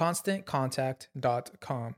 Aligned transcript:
ConstantContact.com. 0.00 1.92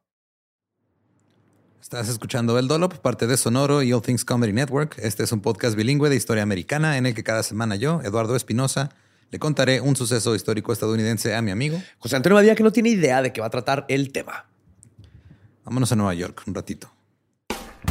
Estás 1.81 2.09
escuchando 2.09 2.59
El 2.59 2.66
Dolop, 2.66 2.94
parte 2.94 3.28
de 3.28 3.37
Sonoro 3.37 3.81
y 3.84 3.93
All 3.93 4.03
Things 4.03 4.25
Comedy 4.25 4.53
Network. 4.53 4.97
Este 4.99 5.22
es 5.22 5.31
un 5.31 5.41
podcast 5.41 5.76
bilingüe 5.76 6.09
de 6.09 6.16
historia 6.16 6.43
americana 6.43 6.97
en 6.97 7.06
el 7.06 7.15
que 7.15 7.22
cada 7.22 7.44
semana 7.44 7.76
yo, 7.76 8.00
Eduardo 8.03 8.34
Espinosa, 8.34 8.91
le 9.31 9.38
contaré 9.38 9.81
un 9.81 9.94
suceso 9.94 10.34
histórico 10.34 10.72
estadounidense 10.72 11.37
a 11.37 11.43
mi 11.43 11.53
amigo. 11.53 11.81
José 12.00 12.16
Antonio 12.16 12.34
Badía, 12.34 12.56
que 12.56 12.65
no 12.65 12.72
tiene 12.72 12.88
idea 12.88 13.22
de 13.22 13.32
qué 13.32 13.41
va 13.41 13.47
a 13.47 13.50
tratar 13.50 13.87
el 13.88 14.10
tema. 14.10 14.47
Vámonos 15.65 15.93
a 15.93 15.97
Nueva 15.97 16.15
York 16.15 16.43
un 16.49 16.56
ratito. 16.56 16.91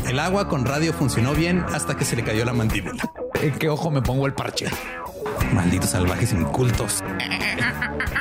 El 0.06 0.20
agua 0.20 0.50
con 0.50 0.66
radio 0.66 0.92
funcionó 0.92 1.34
bien 1.34 1.64
hasta 1.72 1.96
que 1.96 2.04
se 2.04 2.18
le 2.18 2.26
cayó 2.26 2.44
la 2.44 2.52
mandíbula. 2.52 3.02
¿En 3.42 3.58
qué 3.58 3.70
ojo 3.70 3.90
me 3.90 4.02
pongo 4.02 4.26
el 4.26 4.34
parche? 4.34 4.68
Malditos 5.54 5.92
salvajes 5.92 6.34
incultos. 6.34 7.02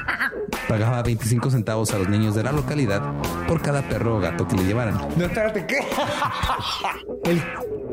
Pagaba 0.70 1.03
25 1.03 1.50
centavos 1.50 1.92
a 1.92 1.98
los 1.98 2.08
niños 2.08 2.36
de 2.36 2.44
la 2.44 2.53
localidad 2.53 3.03
por 3.48 3.60
cada 3.60 3.82
perro 3.82 4.19
o 4.19 4.20
gato 4.20 4.47
que 4.47 4.54
le 4.54 4.62
llevaran. 4.62 4.94
No, 5.16 5.25
espérate, 5.25 5.66
¿qué? 5.66 5.81
El 7.25 7.42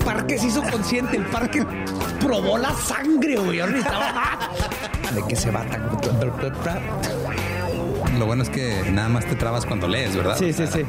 parque 0.05 0.37
se 0.37 0.45
hizo 0.45 0.61
consciente, 0.61 1.17
el 1.17 1.25
parque 1.25 1.65
probó 2.19 2.55
la 2.59 2.71
sangre, 2.73 3.37
güey. 3.37 3.57
¿De 3.57 5.23
qué 5.27 5.35
se 5.35 5.49
va 5.49 5.65
tan... 5.65 5.89
Lo 8.19 8.27
bueno 8.27 8.43
es 8.43 8.49
que 8.51 8.91
nada 8.91 9.09
más 9.09 9.25
te 9.25 9.35
trabas 9.35 9.65
cuando 9.65 9.87
lees, 9.87 10.15
¿verdad? 10.15 10.37
Sí, 10.37 10.53
sí, 10.53 10.67
sí. 10.67 10.85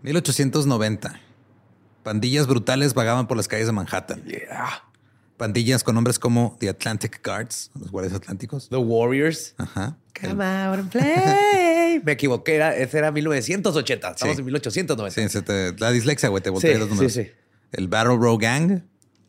1890. 0.00 1.20
Pandillas 2.02 2.46
brutales 2.46 2.94
vagaban 2.94 3.26
por 3.26 3.36
las 3.36 3.46
calles 3.46 3.66
de 3.66 3.72
Manhattan. 3.72 4.24
Yeah. 4.24 4.84
Pandillas 5.42 5.82
con 5.82 5.96
nombres 5.96 6.20
como 6.20 6.56
The 6.60 6.68
Atlantic 6.68 7.20
Guards, 7.26 7.72
los 7.74 7.90
guardias 7.90 8.14
atlánticos. 8.14 8.68
The 8.68 8.76
Warriors. 8.76 9.54
Ajá. 9.58 9.98
Come 10.20 10.44
out 10.44 10.78
and 10.78 10.88
play. 10.88 12.00
Me 12.04 12.12
equivoqué, 12.12 12.54
era, 12.54 12.76
ese 12.76 12.98
era 12.98 13.10
1980. 13.10 14.10
Estamos 14.12 14.36
Sí. 14.36 14.40
en 14.40 14.46
1890. 14.46 15.20
Sí, 15.20 15.28
se 15.28 15.42
te- 15.42 15.72
la 15.80 15.90
dislexia, 15.90 16.28
güey, 16.28 16.40
te 16.42 16.50
volteé 16.50 16.74
Sí, 16.74 16.78
los 16.78 16.88
sí, 16.88 16.94
números. 16.94 17.12
sí. 17.12 17.26
El 17.72 17.88
Battle 17.88 18.16
Row 18.18 18.38
Gang, 18.38 18.82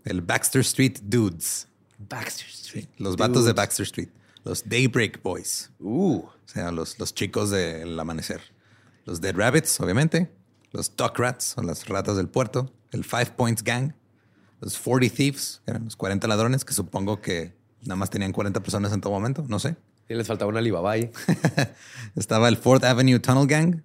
el 0.06 0.22
Baxter 0.22 0.62
Street 0.62 1.00
Dudes, 1.02 1.68
Baxter 1.98 2.48
Street. 2.48 2.86
los 3.00 3.18
vatos 3.18 3.46
de. 3.46 3.54
Baxter 3.54 3.84
Street, 3.86 4.10
los 4.44 4.70
Daybreak 4.70 5.24
Boys, 5.24 5.72
Uh. 5.80 6.18
o 6.20 6.32
sea, 6.46 6.72
los, 6.72 7.00
los 7.00 7.16
chicos 7.16 7.50
del 7.50 8.00
amanecer, 8.00 8.42
los 9.06 9.20
Dead 9.20 9.36
Rabbits, 9.36 9.80
obviamente, 9.80 10.30
los 10.74 10.96
Duck 10.96 11.18
Rats, 11.18 11.56
o 11.58 11.64
las 11.64 11.88
ratas 11.88 12.18
del 12.18 12.28
puerto, 12.30 12.72
el 12.92 13.04
Five 13.04 13.32
Points 13.36 13.64
Gang, 13.64 13.94
los 14.64 14.78
40 14.78 15.16
Thieves, 15.16 15.62
eran 15.66 15.86
los 15.86 15.96
40 15.96 16.28
ladrones, 16.28 16.64
que 16.64 16.74
supongo 16.74 17.22
que 17.22 17.54
nada 17.82 17.96
más 17.96 18.10
tenían 18.10 18.32
40 18.32 18.62
personas 18.62 18.94
en 18.94 19.02
todo 19.02 19.12
momento, 19.12 19.46
no 19.48 19.60
sé. 19.60 19.76
Y 20.08 20.16
les 20.16 20.28
faltaba 20.28 20.50
una 20.50 20.60
Alibaba 20.60 20.92
ahí. 20.92 21.12
Estaba 22.16 22.48
el 22.48 22.58
Fourth 22.58 22.84
Avenue 22.84 23.20
Tunnel 23.20 23.48
Gang, 23.48 23.84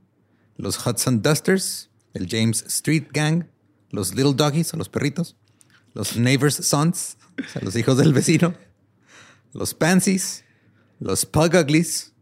los 0.57 0.85
Hudson 0.87 1.23
Dusters, 1.23 1.91
el 2.15 2.29
James 2.29 2.65
Street 2.67 3.09
Gang, 3.13 3.47
los 3.91 4.15
Little 4.15 4.35
Doggies, 4.35 4.73
los 4.75 4.89
perritos, 4.89 5.37
los 5.95 6.17
Neighbors 6.17 6.55
Sons, 6.55 7.17
o 7.39 7.49
sea, 7.49 7.63
los 7.63 7.75
hijos 7.77 7.97
del 7.97 8.13
vecino, 8.13 8.55
los 9.53 9.75
Pansies, 9.75 10.45
los 11.01 11.27
Pug 11.27 11.55
Uglies, 11.55 12.13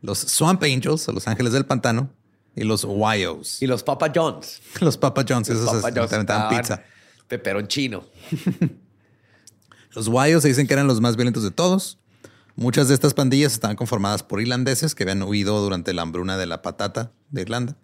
los 0.00 0.18
Swamp 0.18 0.62
Angels, 0.62 1.08
o 1.08 1.12
los 1.12 1.28
ángeles 1.28 1.52
del 1.52 1.66
pantano, 1.66 2.10
y 2.56 2.62
los 2.62 2.84
Wyos. 2.84 3.60
Y 3.62 3.66
los 3.66 3.82
Papa 3.82 4.12
John's. 4.14 4.60
Los 4.80 4.96
Papa 4.96 5.24
John's, 5.28 5.48
esos 5.48 5.66
Papa 5.66 5.90
John's 5.94 6.12
aventaban 6.12 6.20
estaban 6.20 6.56
pizza. 6.56 6.93
Peperón 7.28 7.68
chino. 7.68 8.04
Los 9.94 10.08
Wyos 10.08 10.42
se 10.42 10.48
dicen 10.48 10.66
que 10.66 10.74
eran 10.74 10.86
los 10.86 11.00
más 11.00 11.16
violentos 11.16 11.42
de 11.42 11.50
todos. 11.50 11.98
Muchas 12.56 12.88
de 12.88 12.94
estas 12.94 13.14
pandillas 13.14 13.52
estaban 13.52 13.76
conformadas 13.76 14.22
por 14.22 14.40
irlandeses 14.40 14.94
que 14.94 15.04
habían 15.04 15.22
huido 15.22 15.60
durante 15.60 15.92
la 15.92 16.02
hambruna 16.02 16.36
de 16.36 16.46
la 16.46 16.62
patata 16.62 17.12
de 17.30 17.42
Irlanda. 17.42 17.76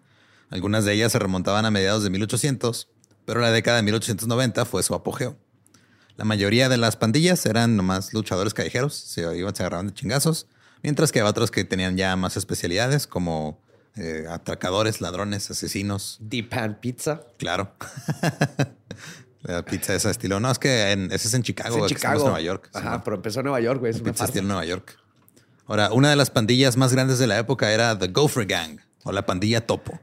Algunas 0.49 0.85
de 0.85 0.93
ellas 0.93 1.11
se 1.11 1.19
remontaban 1.19 1.65
a 1.65 1.71
mediados 1.71 2.03
de 2.03 2.09
1800, 2.09 2.89
pero 3.25 3.39
la 3.39 3.51
década 3.51 3.77
de 3.77 3.83
1890 3.83 4.65
fue 4.65 4.83
su 4.83 4.93
apogeo. 4.93 5.37
La 6.17 6.25
mayoría 6.25 6.69
de 6.69 6.77
las 6.77 6.97
pandillas 6.97 7.45
eran 7.45 7.75
nomás 7.75 8.13
luchadores 8.13 8.53
callejeros, 8.53 8.93
se 8.93 9.21
iban, 9.37 9.55
se 9.55 9.63
agarraban 9.63 9.87
de 9.87 9.93
chingazos, 9.93 10.47
mientras 10.83 11.11
que 11.11 11.19
había 11.19 11.31
otros 11.31 11.51
que 11.51 11.63
tenían 11.63 11.97
ya 11.97 12.15
más 12.15 12.37
especialidades 12.37 13.07
como 13.07 13.61
eh, 13.95 14.25
atracadores, 14.29 15.01
ladrones, 15.01 15.49
asesinos, 15.49 16.17
Deep 16.19 16.49
Pan 16.49 16.77
Pizza. 16.81 17.21
claro. 17.37 17.73
La 19.43 19.63
pizza 19.65 19.93
de 19.93 19.97
ese 19.97 20.09
estilo. 20.11 20.39
No, 20.39 20.51
es 20.51 20.59
que 20.59 20.91
en- 20.91 21.11
ese 21.11 21.27
es 21.27 21.33
en 21.33 21.41
Chicago, 21.43 21.77
Es 21.77 21.91
en 21.91 21.97
Chicago. 21.97 22.19
en 22.19 22.23
Nueva 22.25 22.41
York. 22.41 22.69
Ajá, 22.73 22.95
Sí. 22.97 23.01
pero 23.03 23.15
empezó 23.15 23.39
en 23.39 23.45
Nueva 23.45 23.59
York, 23.59 23.79
güey. 23.79 23.91
Es 23.91 23.99
una 24.01 24.11
Pizza 24.11 24.25
estilo 24.25 24.47
Nueva 24.47 24.65
York. 24.65 24.97
Ahora, 25.67 25.91
una 25.93 26.09
de 26.09 26.15
las 26.15 26.29
pandillas 26.29 26.77
más 26.77 26.91
grandes 26.93 27.17
de 27.17 27.27
la 27.27 27.39
época 27.39 27.71
era 27.71 27.97
The 27.97 28.07
Gopher 28.09 28.45
Gang 28.45 28.79
o 29.03 29.11
la 29.11 29.25
pandilla 29.25 29.65
Topo. 29.65 29.99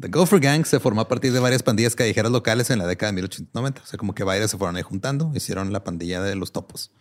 The 0.00 0.08
Gopher 0.08 0.38
Gang 0.40 0.64
se 0.64 0.78
formó 0.80 1.00
a 1.00 1.08
partir 1.08 1.32
de 1.32 1.40
varias 1.40 1.62
pandillas 1.62 1.96
callejeras 1.96 2.30
locales 2.30 2.70
en 2.70 2.78
la 2.78 2.86
década 2.86 3.10
de 3.10 3.16
1890. 3.16 3.82
O 3.82 3.86
sea, 3.86 3.98
como 3.98 4.14
que 4.14 4.22
varias 4.22 4.50
se 4.50 4.58
fueron 4.58 4.76
ahí 4.76 4.82
juntando, 4.82 5.32
hicieron 5.34 5.72
la 5.72 5.82
pandilla 5.82 6.22
de 6.22 6.34
los 6.36 6.52
topos. 6.52 6.92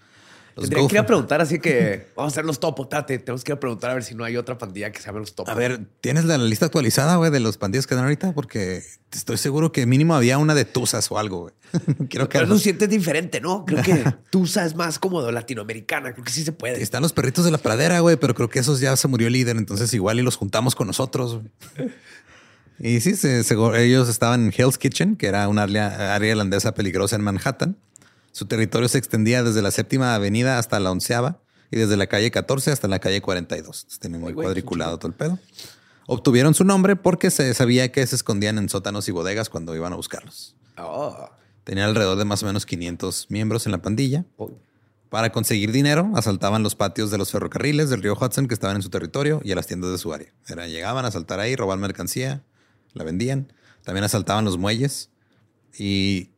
Tendría 0.62 0.88
que 0.88 0.96
ir 0.96 1.00
a 1.00 1.06
preguntar 1.06 1.42
así 1.42 1.60
que 1.60 2.08
vamos 2.16 2.32
a 2.32 2.34
hacer 2.34 2.46
los 2.46 2.60
topos, 2.60 2.90
tate. 2.90 3.20
Tenemos 3.20 3.44
que 3.44 3.52
ir 3.52 3.58
a 3.58 3.60
preguntar 3.60 3.92
a 3.92 3.94
ver 3.94 4.04
si 4.04 4.16
no 4.16 4.24
hay 4.24 4.38
otra 4.38 4.58
pandilla 4.58 4.92
que 4.92 5.00
se 5.00 5.06
llame 5.08 5.20
los 5.20 5.36
topos. 5.36 5.52
A 5.54 5.56
ver, 5.56 5.86
¿tienes 6.02 6.26
la, 6.26 6.38
lista 6.38 6.66
actualizada, 6.66 7.16
güey, 7.18 7.32
de 7.32 7.40
los 7.40 7.58
pandillas 7.58 7.88
que 7.88 7.96
dan 7.96 8.04
ahorita? 8.06 8.34
Porque 8.34 8.84
estoy 9.12 9.38
seguro 9.38 9.72
que 9.72 9.86
mínimo 9.86 10.16
había 10.16 10.38
una 10.38 10.56
de 10.56 10.66
Tuzas 10.66 11.12
o 11.12 11.18
algo, 11.18 11.42
güey. 11.42 11.54
Quiero 12.10 12.28
que 12.30 12.40
Pero 12.40 12.48
lo 12.50 12.58
sientes 12.58 12.90
diferente, 12.90 13.40
¿no? 13.42 13.66
Creo 13.66 13.84
que 13.84 14.04
Tusa 14.30 14.66
es 14.66 14.76
más 14.76 15.00
como 15.00 15.22
de 15.24 15.32
latinoamericana. 15.32 16.14
Creo 16.14 16.24
que 16.24 16.32
sí 16.32 16.44
se 16.44 16.52
puede. 16.52 16.82
Están 16.82 17.02
los 17.02 17.14
perritos 17.14 17.46
de 17.46 17.52
la 17.52 17.58
pradera, 17.58 18.00
güey, 18.00 18.18
pero 18.18 18.34
creo 18.36 18.50
que 18.50 18.60
esos 18.60 18.80
ya 18.80 18.96
se 18.96 19.08
murió 19.08 19.28
el 19.28 19.34
líder, 19.34 19.58
entonces 19.58 19.94
igual 19.94 20.20
y 20.20 20.22
los 20.24 20.36
juntamos 20.36 20.76
con 20.76 20.88
nosotros. 20.88 21.42
güey. 21.76 21.92
Y 22.80 23.00
sí, 23.02 23.16
se- 23.16 23.44
se- 23.44 23.56
ellos 23.84 24.08
estaban 24.08 24.46
en 24.46 24.54
Hell's 24.56 24.78
Kitchen, 24.78 25.16
que 25.16 25.28
era 25.28 25.48
una 25.48 25.64
área, 25.64 26.14
área 26.14 26.32
irlandesa 26.32 26.74
peligrosa 26.74 27.16
en 27.16 27.24
Manhattan. 27.24 27.78
Su 28.32 28.46
territorio 28.46 28.88
se 28.88 28.98
extendía 28.98 29.44
desde 29.44 29.62
la 29.62 29.72
séptima 29.72 30.16
avenida 30.16 30.60
hasta 30.60 30.80
la 30.80 30.92
onceava 30.92 31.42
y 31.72 31.78
desde 31.78 31.98
la 31.98 32.08
calle 32.08 32.32
14 32.32 32.72
hasta 32.72 32.88
la 32.88 33.00
calle 33.00 33.22
42. 33.22 33.60
Entonces, 33.66 34.00
Tiene 34.00 34.20
muy 34.20 34.34
cuadriculado 34.34 34.98
todo 34.98 35.08
el 35.08 35.16
pedo. 35.16 35.40
Obtuvieron 36.06 36.54
su 36.54 36.64
nombre 36.64 36.96
porque 36.96 37.32
se 37.32 37.54
sabía 37.54 37.92
que 37.92 38.06
se 38.08 38.16
escondían 38.16 38.58
en 38.58 38.70
sótanos 38.70 39.08
y 39.10 39.12
bodegas 39.12 39.50
cuando 39.50 39.76
iban 39.76 39.92
a 39.94 39.98
buscarlos. 39.98 40.56
Oh. 40.78 41.30
Tenían 41.64 41.90
alrededor 41.90 42.18
de 42.18 42.26
más 42.26 42.44
o 42.44 42.46
menos 42.46 42.66
500 42.66 43.28
miembros 43.30 43.66
en 43.66 43.74
la 43.74 43.82
pandilla. 43.82 44.26
Oh. 44.38 44.52
Para 45.10 45.32
conseguir 45.32 45.72
dinero, 45.72 46.12
asaltaban 46.16 46.64
los 46.64 46.76
patios 46.76 47.12
de 47.12 47.18
los 47.18 47.32
ferrocarriles 47.32 47.90
del 47.90 48.02
río 48.02 48.14
Hudson 48.14 48.48
que 48.48 48.54
estaban 48.54 48.78
en 48.78 48.82
su 48.82 48.90
territorio 48.90 49.42
y 49.44 49.52
a 49.52 49.56
las 49.56 49.68
tiendas 49.68 49.92
de 49.92 49.98
su 49.98 50.14
área. 50.14 50.34
Era, 50.48 50.68
llegaban 50.68 51.06
a 51.06 51.10
asaltar 51.10 51.40
ahí, 51.40 51.56
robar 51.56 51.78
mercancía, 51.78 52.44
la 52.94 53.04
vendían. 53.04 53.52
También 53.84 54.04
asaltaban 54.04 54.44
los 54.44 54.58
muelles 54.58 55.10
y 55.78 56.32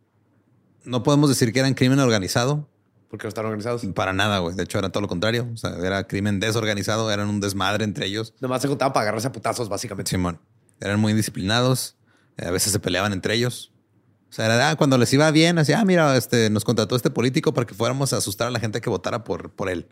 no 0.84 1.04
podemos 1.04 1.30
decir 1.30 1.52
que 1.54 1.60
eran 1.60 1.74
crimen 1.74 2.00
organizado. 2.00 2.68
Porque 3.10 3.26
no 3.26 3.30
están 3.30 3.46
organizados. 3.46 3.84
Para 3.96 4.14
nada, 4.14 4.38
güey. 4.40 4.56
De 4.56 4.64
hecho, 4.64 4.78
era 4.78 4.90
todo 4.92 5.02
lo 5.02 5.08
contrario. 5.08 5.48
O 5.54 5.58
sea, 5.58 5.72
era 5.84 6.06
crimen 6.08 6.40
desorganizado, 6.40 7.10
eran 7.12 7.28
un 7.28 7.40
desmadre 7.40 7.84
entre 7.84 8.06
ellos. 8.06 8.34
Nomás 8.40 8.62
se 8.62 8.68
juntaban 8.68 8.94
para 8.94 9.04
agarrarse 9.04 9.28
a 9.28 9.32
putazos, 9.32 9.68
básicamente. 9.68 10.10
Simón. 10.12 10.40
Eran 10.80 11.00
muy 11.00 11.14
disciplinados. 11.14 11.96
eh, 12.38 12.46
A 12.46 12.52
veces 12.52 12.72
se 12.72 12.80
peleaban 12.80 13.12
entre 13.14 13.34
ellos. 13.34 13.72
O 14.30 14.32
sea, 14.32 14.46
era 14.46 14.70
ah, 14.70 14.76
cuando 14.76 14.96
les 15.00 15.12
iba 15.12 15.30
bien, 15.32 15.58
así, 15.58 15.74
ah, 15.74 15.84
mira, 15.86 16.16
este, 16.16 16.52
nos 16.52 16.64
contrató 16.64 16.96
este 16.96 17.10
político 17.10 17.52
para 17.52 17.66
que 17.66 17.74
fuéramos 17.74 18.14
a 18.14 18.18
asustar 18.18 18.48
a 18.48 18.52
la 18.52 18.60
gente 18.60 18.80
que 18.80 18.90
votara 18.92 19.24
por, 19.24 19.50
por 19.54 19.70
él. 19.70 19.88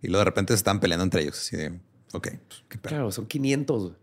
Y 0.00 0.06
luego 0.06 0.20
de 0.20 0.24
repente 0.26 0.52
se 0.52 0.58
estaban 0.58 0.78
peleando 0.78 1.02
entre 1.02 1.22
ellos. 1.22 1.38
Así 1.40 1.56
de, 1.56 1.70
ok, 2.12 2.28
pues, 2.46 2.64
qué 2.68 2.78
pedo. 2.78 2.90
Claro, 2.90 3.10
son 3.10 3.26
500. 3.26 3.82
güey. 3.82 3.94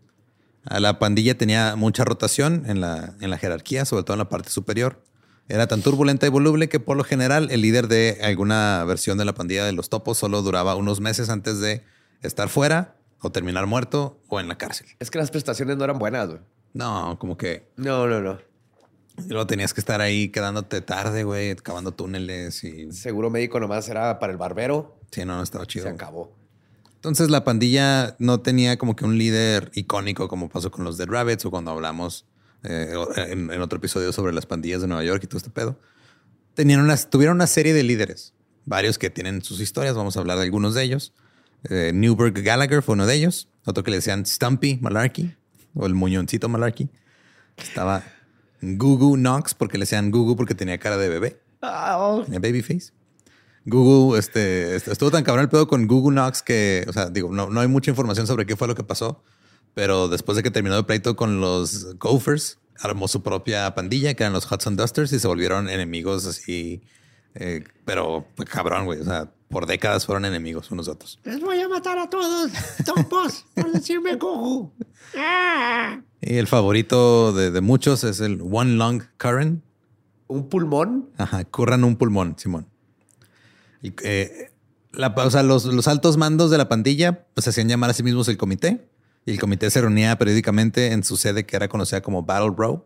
A 0.66 0.81
la 0.81 1.00
pandilla 1.00 1.38
tenía 1.38 1.78
mucha 1.78 2.04
rotación 2.04 2.63
en 2.68 2.81
la, 2.81 3.16
en 3.22 3.30
la 3.30 3.38
jerarquía, 3.38 3.86
sobre 3.86 4.04
todo 4.04 4.16
en 4.16 4.19
la 4.19 4.28
parte 4.28 4.50
superior. 4.50 5.01
Era 5.49 5.67
tan 5.67 5.81
turbulenta 5.81 6.25
y 6.25 6.29
voluble 6.29 6.67
que 6.69 6.79
por 6.79 6.97
lo 6.97 7.03
general 7.03 7.49
el 7.51 7.61
líder 7.61 7.88
de 7.88 8.19
alguna 8.21 8.83
versión 8.85 9.17
de 9.17 9.25
la 9.25 9.33
pandilla 9.33 9.63
de 9.65 9.71
los 9.71 9.89
topos 9.89 10.17
solo 10.17 10.41
duraba 10.41 10.75
unos 10.75 10.99
meses 10.99 11.29
antes 11.29 11.59
de 11.59 11.83
estar 12.21 12.49
fuera 12.49 12.95
o 13.21 13.31
terminar 13.31 13.65
muerto 13.65 14.19
o 14.27 14.39
en 14.39 14.47
la 14.49 14.57
cárcel. 14.57 14.88
Es 14.99 15.09
que 15.09 15.17
las 15.19 15.31
prestaciones 15.31 15.77
no 15.77 15.83
eran 15.85 15.99
buenas, 15.99 16.27
güey. 16.27 16.39
No, 16.73 17.17
como 17.19 17.38
que 17.38 17.67
No, 17.77 18.07
no, 18.07 18.19
no. 18.21 18.39
Y 19.17 19.29
luego 19.29 19.47
tenías 19.47 19.73
que 19.73 19.79
estar 19.81 19.99
ahí 20.01 20.29
quedándote 20.29 20.81
tarde, 20.81 21.23
güey, 21.23 21.55
cavando 21.55 21.91
túneles 21.91 22.63
y... 22.63 22.91
Seguro 22.91 23.29
médico 23.31 23.59
nomás 23.59 23.89
era 23.89 24.19
para 24.19 24.31
el 24.31 24.38
barbero. 24.38 25.00
Sí, 25.11 25.25
no, 25.25 25.38
no 25.38 25.43
estaba 25.43 25.63
Se 25.63 25.69
chido. 25.69 25.89
acabó. 25.89 26.35
Entonces 26.95 27.29
la 27.29 27.43
pandilla 27.43 28.15
no 28.19 28.41
tenía 28.41 28.77
como 28.77 28.95
que 28.95 29.05
un 29.05 29.17
líder 29.17 29.71
icónico 29.73 30.27
como 30.27 30.50
pasó 30.50 30.69
con 30.71 30.83
los 30.83 30.97
Dead 30.97 31.07
Rabbits 31.07 31.45
o 31.45 31.51
cuando 31.51 31.71
hablamos 31.71 32.25
eh, 32.63 32.94
en, 33.30 33.51
en 33.51 33.62
otro 33.62 33.77
episodio 33.77 34.12
sobre 34.12 34.33
las 34.33 34.45
pandillas 34.45 34.81
de 34.81 34.88
Nueva 34.88 35.04
York 35.04 35.24
y 35.24 35.27
todo 35.27 35.38
este 35.38 35.50
pedo. 35.50 35.80
Tenían 36.54 36.81
unas, 36.81 37.09
tuvieron 37.09 37.36
una 37.38 37.48
serie 37.48 37.74
de 37.74 37.83
líderes, 37.83 38.33
varios 38.65 38.98
que 38.98 39.09
tienen 39.09 39.42
sus 39.44 39.59
historias, 39.59 39.95
vamos 39.95 40.18
a 40.18 40.19
hablar 40.19 40.38
de 40.38 40.44
algunos 40.44 40.74
de 40.74 40.83
ellos. 40.83 41.13
Eh, 41.69 41.92
Newberg 41.94 42.33
Gallagher 42.44 42.81
fue 42.81 42.94
uno 42.94 43.06
de 43.06 43.15
ellos, 43.15 43.48
otro 43.65 43.83
que 43.83 43.92
le 43.92 43.98
decían 43.98 44.25
Stumpy 44.25 44.77
Malarkey 44.81 45.36
o 45.74 45.86
el 45.86 45.94
muñoncito 45.94 46.50
Malarkey. 46.50 46.89
Estaba 47.57 48.04
Gugu 48.62 49.15
Knox 49.18 49.53
porque 49.53 49.77
le 49.77 49.83
decían 49.83 50.10
Gugu 50.12 50.36
porque 50.36 50.56
tenía 50.56 50.77
cara 50.80 50.98
de 50.98 51.10
bebé. 51.10 51.42
Ah, 51.62 52.21
Tenía 52.25 52.39
babyface. 52.39 52.92
Google, 53.65 54.18
este, 54.18 54.75
est- 54.75 54.88
estuvo 54.88 55.12
tan 55.12 55.24
cabrón 55.24 55.44
el 55.44 55.50
pedo 55.50 55.68
con 55.68 55.88
Google 55.88 56.13
Knox 56.15 56.42
que, 56.42 56.86
o 56.88 56.94
sea, 56.94 57.10
digo, 57.10 57.30
no, 57.31 57.50
no 57.50 57.60
hay 57.60 57.68
mucha 57.68 57.92
información 57.92 58.25
sobre 58.25 58.45
qué 58.45 58.56
fue 58.56 58.68
lo 58.68 58.75
que 58.75 58.83
pasó, 58.83 59.24
pero 59.77 60.07
después 60.07 60.35
de 60.35 60.41
que 60.41 60.50
terminó 60.50 60.75
el 60.75 60.88
pleito 60.88 61.15
con 61.15 61.39
los 61.39 62.00
Gophers, 62.00 62.57
armó 62.79 63.07
su 63.07 63.21
propia 63.21 63.75
pandilla, 63.75 64.15
que 64.15 64.24
eran 64.24 64.33
los 64.33 64.51
Hudson 64.51 64.75
Dusters, 64.75 65.13
y 65.13 65.19
se 65.19 65.27
volvieron 65.27 65.69
enemigos 65.69 66.25
así, 66.25 66.81
eh, 67.35 67.63
pero 67.85 68.25
pues, 68.33 68.50
cabrón, 68.50 68.85
güey, 68.85 69.01
o 69.01 69.03
sea, 69.03 69.31
por 69.50 69.68
décadas 69.68 70.07
fueron 70.07 70.25
enemigos 70.25 70.71
unos 70.71 70.88
de 70.88 70.94
otros. 70.94 71.19
Les 71.25 71.39
voy 71.39 71.62
a 71.62 71.69
matar 71.69 72.00
a 72.00 72.09
todos, 72.09 72.51
topos, 72.85 73.45
por 73.53 73.71
decirme. 73.71 74.18
Ah. 75.15 76.01
Y 76.21 76.38
el 76.38 76.47
favorito 76.47 77.31
de, 77.31 77.51
de 77.51 77.62
muchos 77.62 78.03
es 78.03 78.19
el 78.19 78.41
One 78.41 78.77
Lung 78.77 79.03
Current, 79.19 79.63
Un 80.25 80.50
pulmón. 80.50 81.12
Ajá, 81.19 81.45
curran 81.45 81.83
un 81.83 81.97
pulmón, 81.97 82.33
Simón. 82.39 82.65
Y, 83.83 83.94
eh, 84.03 84.50
la, 84.91 85.09
o 85.09 85.29
sea, 85.29 85.44
los, 85.44 85.65
los 85.65 85.88
altos 85.88 86.18
mandos 86.18 86.50
de 86.50 86.57
la 86.57 86.68
pandilla 86.68 87.27
pues 87.35 87.44
se 87.44 87.51
hacían 87.51 87.69
llamar 87.69 87.91
a 87.91 87.94
sí 87.94 88.01
mismos 88.01 88.27
el 88.27 88.38
comité. 88.38 88.88
Y 89.27 89.31
el 89.31 89.39
comité 89.39 89.69
se 89.69 89.81
reunía 89.81 90.18
periódicamente 90.18 90.94
en 90.94 91.03
su 91.03 91.18
sede 91.18 91.45
que 91.45 91.56
era 91.57 91.68
conocida 91.68 92.01
como 92.01 92.24
Battle 92.24 92.53
Row, 92.57 92.85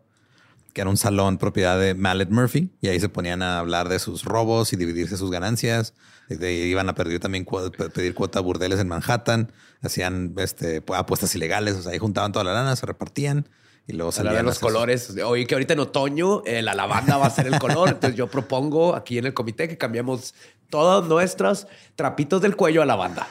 que 0.72 0.80
era 0.80 0.90
un 0.90 0.96
salón 0.96 1.38
propiedad 1.38 1.78
de 1.78 1.94
Mallet 1.94 2.30
Murphy. 2.30 2.70
Y 2.80 2.88
ahí 2.88 2.98
se 2.98 3.08
ponían 3.08 3.42
a 3.42 3.60
hablar 3.60 3.88
de 3.88 3.98
sus 4.00 4.24
robos 4.24 4.72
y 4.72 4.76
dividirse 4.76 5.16
sus 5.16 5.30
ganancias. 5.30 5.94
De- 6.28 6.52
iban 6.66 6.88
a 6.88 6.94
pedir 6.94 7.20
también 7.20 7.46
pedir 7.94 8.14
cuota 8.14 8.40
a 8.40 8.42
burdeles 8.42 8.80
en 8.80 8.88
Manhattan. 8.88 9.52
Hacían 9.82 10.34
este, 10.38 10.84
pu- 10.84 10.96
apuestas 10.96 11.34
ilegales. 11.36 11.76
O 11.76 11.82
sea, 11.82 11.92
ahí 11.92 11.98
juntaban 11.98 12.32
toda 12.32 12.44
la 12.44 12.54
lana, 12.54 12.74
se 12.74 12.86
repartían. 12.86 13.48
Y 13.86 13.92
luego 13.92 14.10
de 14.10 14.16
salían 14.16 14.36
a 14.38 14.42
los 14.42 14.58
colores. 14.58 15.14
Oye, 15.24 15.46
que 15.46 15.54
ahorita 15.54 15.74
en 15.74 15.80
otoño 15.80 16.42
eh, 16.46 16.62
la 16.62 16.74
lavanda 16.74 17.18
va 17.18 17.26
a 17.26 17.30
ser 17.30 17.46
el 17.48 17.58
color. 17.60 17.88
Entonces 17.90 18.16
yo 18.16 18.26
propongo 18.28 18.96
aquí 18.96 19.18
en 19.18 19.26
el 19.26 19.34
comité 19.34 19.68
que 19.68 19.78
cambiemos 19.78 20.34
todos 20.70 21.06
nuestros 21.08 21.66
trapitos 21.94 22.40
del 22.42 22.56
cuello 22.56 22.82
a 22.82 22.86
lavanda. 22.86 23.28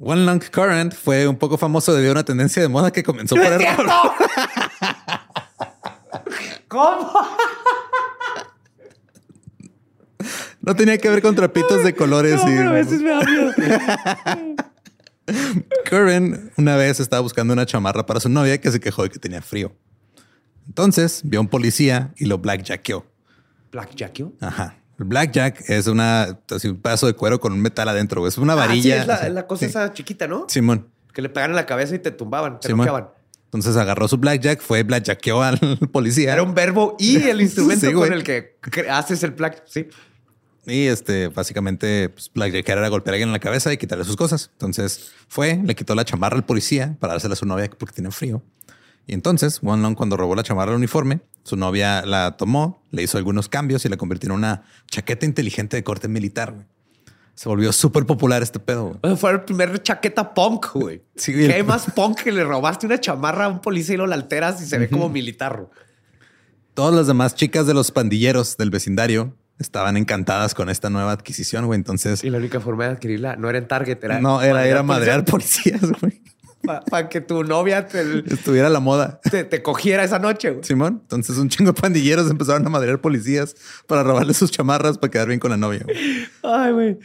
One 0.00 0.24
Lung 0.26 0.42
Current 0.50 0.92
fue 0.94 1.26
un 1.28 1.36
poco 1.36 1.56
famoso 1.56 1.92
debido 1.94 2.10
a 2.10 2.14
una 2.14 2.24
tendencia 2.24 2.60
de 2.60 2.68
moda 2.68 2.90
que 2.92 3.02
comenzó 3.02 3.36
por 3.36 3.44
error. 3.44 3.86
¿Cómo? 6.68 7.12
No 10.62 10.74
tenía 10.74 10.98
que 10.98 11.08
ver 11.10 11.20
con 11.22 11.34
trapitos 11.34 11.84
de 11.84 11.94
colores. 11.94 12.42
No, 12.44 12.50
y- 12.50 12.56
pero 12.56 12.70
a 12.70 12.72
veces 12.72 13.00
me 13.02 13.10
da 13.10 13.20
miedo. 13.20 13.52
Curran 15.88 16.50
una 16.56 16.76
vez 16.76 17.00
estaba 17.00 17.20
buscando 17.20 17.52
una 17.52 17.64
chamarra 17.66 18.04
para 18.06 18.20
su 18.20 18.28
novia 18.28 18.60
que 18.60 18.70
se 18.70 18.80
quejó 18.80 19.04
de 19.04 19.10
que 19.10 19.18
tenía 19.18 19.42
frío. 19.42 19.74
Entonces 20.66 21.20
vio 21.24 21.38
a 21.40 21.42
un 21.42 21.48
policía 21.48 22.12
y 22.16 22.24
lo 22.26 22.38
blackjackeó. 22.38 23.06
Blackjack. 23.70 24.22
Ajá. 24.40 24.76
El 24.98 25.04
blackjack 25.06 25.68
es 25.68 25.86
una, 25.86 26.38
así, 26.50 26.68
un 26.68 26.76
pedazo 26.80 27.06
de 27.06 27.14
cuero 27.14 27.40
con 27.40 27.52
un 27.52 27.60
metal 27.60 27.88
adentro. 27.88 28.26
Es 28.26 28.38
una 28.38 28.54
varilla. 28.54 28.94
Ah, 28.94 28.96
sí, 28.96 29.00
es 29.02 29.06
la, 29.06 29.14
así. 29.14 29.26
es 29.26 29.32
la 29.32 29.46
cosa 29.46 29.60
Sí. 29.60 29.64
esa 29.66 29.92
chiquita, 29.92 30.26
¿no? 30.28 30.46
Simón. 30.48 30.88
Que 31.12 31.22
le 31.22 31.28
pegan 31.28 31.50
en 31.50 31.56
la 31.56 31.66
cabeza 31.66 31.94
y 31.94 31.98
te 31.98 32.10
tumbaban, 32.10 32.60
te 32.60 32.68
Simón. 32.68 32.86
noqueaban. 32.86 33.10
Entonces 33.46 33.76
agarró 33.76 34.08
su 34.08 34.18
blackjack, 34.18 34.60
fue 34.60 34.82
blackjackeó 34.82 35.42
al 35.42 35.58
policía. 35.92 36.32
Era 36.32 36.42
un 36.42 36.54
verbo 36.54 36.96
y 36.98 37.16
el 37.22 37.40
instrumento 37.42 37.86
Sí, 37.86 37.92
con 37.92 38.12
el 38.12 38.22
que 38.24 38.56
haces 38.90 39.22
el 39.22 39.30
black. 39.32 39.62
Sí. 39.66 39.88
Y 40.66 40.86
este, 40.86 41.28
básicamente, 41.28 42.08
pues, 42.08 42.30
blackjackear 42.34 42.78
era 42.78 42.88
golpear 42.88 43.12
a 43.12 43.16
alguien 43.16 43.28
en 43.28 43.32
la 43.34 43.38
cabeza 43.38 43.72
y 43.72 43.76
quitarle 43.76 44.04
sus 44.04 44.16
cosas. 44.16 44.50
Entonces 44.54 45.12
fue, 45.28 45.60
le 45.62 45.74
quitó 45.74 45.94
la 45.94 46.04
chamarra 46.04 46.36
al 46.36 46.44
policía 46.44 46.96
para 47.00 47.12
dársela 47.12 47.34
a 47.34 47.36
su 47.36 47.46
novia 47.46 47.68
porque 47.78 47.94
tenía 47.94 48.10
frío. 48.10 48.42
Y 49.06 49.14
entonces, 49.14 49.60
One 49.62 49.82
Long, 49.82 49.94
cuando 49.94 50.16
robó 50.16 50.34
la 50.34 50.42
chamarra 50.42 50.72
al 50.72 50.78
uniforme, 50.78 51.20
su 51.42 51.56
novia 51.56 52.04
la 52.06 52.36
tomó, 52.36 52.82
le 52.90 53.02
hizo 53.02 53.18
algunos 53.18 53.48
cambios 53.48 53.84
y 53.84 53.88
la 53.88 53.96
convirtió 53.96 54.28
en 54.28 54.32
una 54.36 54.62
chaqueta 54.90 55.26
inteligente 55.26 55.76
de 55.76 55.84
corte 55.84 56.08
militar. 56.08 56.52
güey. 56.54 56.66
Se 57.34 57.48
volvió 57.48 57.72
súper 57.72 58.06
popular 58.06 58.42
este 58.42 58.60
pedo. 58.60 58.98
güey. 59.02 59.16
Fue 59.16 59.32
el 59.32 59.42
primer 59.42 59.82
chaqueta 59.82 60.32
punk, 60.32 60.68
güey. 60.74 61.02
Sí, 61.16 61.32
¿Qué 61.34 61.52
hay 61.52 61.62
más 61.62 61.86
punk 61.94 62.22
que 62.22 62.32
le 62.32 62.44
robaste 62.44 62.86
una 62.86 62.98
chamarra 63.00 63.46
a 63.46 63.48
un 63.48 63.60
policía 63.60 63.94
y 63.94 63.98
lo 63.98 64.06
la 64.06 64.14
alteras 64.14 64.62
y 64.62 64.66
se 64.66 64.78
ve 64.78 64.88
como 64.88 65.08
militar? 65.08 65.68
Todas 66.74 66.94
las 66.94 67.06
demás 67.06 67.34
chicas 67.34 67.66
de 67.66 67.74
los 67.74 67.90
pandilleros 67.90 68.56
del 68.56 68.70
vecindario 68.70 69.36
estaban 69.58 69.96
encantadas 69.96 70.54
con 70.54 70.68
esta 70.70 70.90
nueva 70.90 71.12
adquisición, 71.12 71.66
güey. 71.66 71.76
Entonces, 71.76 72.24
Y 72.24 72.30
la 72.30 72.38
única 72.38 72.58
forma 72.60 72.84
de 72.86 72.90
adquirirla 72.92 73.36
no 73.36 73.48
era 73.48 73.58
en 73.58 73.68
Target, 73.68 73.98
era. 74.02 74.20
no, 74.20 74.40
era, 74.42 74.66
era 74.66 74.82
madrear 74.82 75.24
policías, 75.24 75.82
güey. 76.00 76.22
Para 76.90 77.08
que 77.08 77.20
tu 77.20 77.44
novia 77.44 77.86
te, 77.86 78.24
Estuviera 78.32 78.68
a 78.68 78.70
la 78.70 78.80
moda. 78.80 79.20
te- 79.30 79.44
te 79.44 79.62
cogiera 79.62 80.02
esa 80.04 80.18
noche, 80.18 80.50
güey. 80.50 80.64
Simón. 80.64 81.00
Entonces 81.02 81.36
un 81.38 81.48
chingo 81.48 81.72
de 81.72 81.80
pandilleros 81.80 82.30
empezaron 82.30 82.66
a 82.66 82.70
madrear 82.70 83.00
policías 83.00 83.54
para 83.86 84.02
robarle 84.02 84.34
sus 84.34 84.50
chamarras 84.50 84.98
para 84.98 85.10
quedar 85.10 85.28
bien 85.28 85.40
con 85.40 85.50
la 85.50 85.56
novia. 85.56 85.82
güey. 85.84 85.96
Ay, 86.42 86.72
güey. 86.72 86.98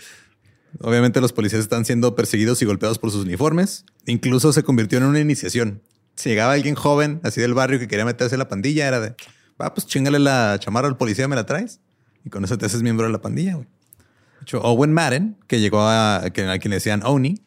Obviamente 0.81 1.19
los 1.19 1.33
policías 1.33 1.61
están 1.61 1.83
siendo 1.85 2.15
perseguidos 2.15 2.61
y 2.61 2.65
golpeados 2.65 2.99
por 2.99 3.11
sus 3.11 3.25
uniformes. 3.25 3.85
Incluso 4.05 4.53
se 4.53 4.63
convirtió 4.63 4.97
en 4.99 5.05
una 5.05 5.19
iniciación. 5.19 5.81
Si 6.15 6.29
llegaba 6.29 6.53
alguien 6.53 6.75
joven, 6.75 7.21
así 7.23 7.41
del 7.41 7.53
barrio, 7.53 7.79
que 7.79 7.87
quería 7.87 8.05
meterse 8.05 8.35
a 8.35 8.37
la 8.37 8.47
pandilla, 8.49 8.87
era 8.87 8.99
de, 8.99 9.15
va, 9.61 9.73
pues 9.73 9.87
chingale 9.87 10.19
la 10.19 10.57
chamarra 10.59 10.87
al 10.87 10.97
policía, 10.97 11.27
¿me 11.27 11.35
la 11.35 11.45
traes? 11.45 11.79
Y 12.25 12.29
con 12.29 12.43
eso 12.43 12.57
te 12.57 12.65
haces 12.65 12.81
miembro 12.83 13.05
de 13.07 13.11
la 13.13 13.21
pandilla, 13.21 13.55
güey. 13.55 13.65
De 13.67 14.43
hecho, 14.43 14.61
Owen 14.61 14.93
Madden, 14.93 15.37
que 15.47 15.59
llegó 15.59 15.81
a, 15.81 16.17
a 16.17 16.29
quien 16.29 16.47
le 16.49 16.69
decían 16.69 17.01
Oni, 17.05 17.41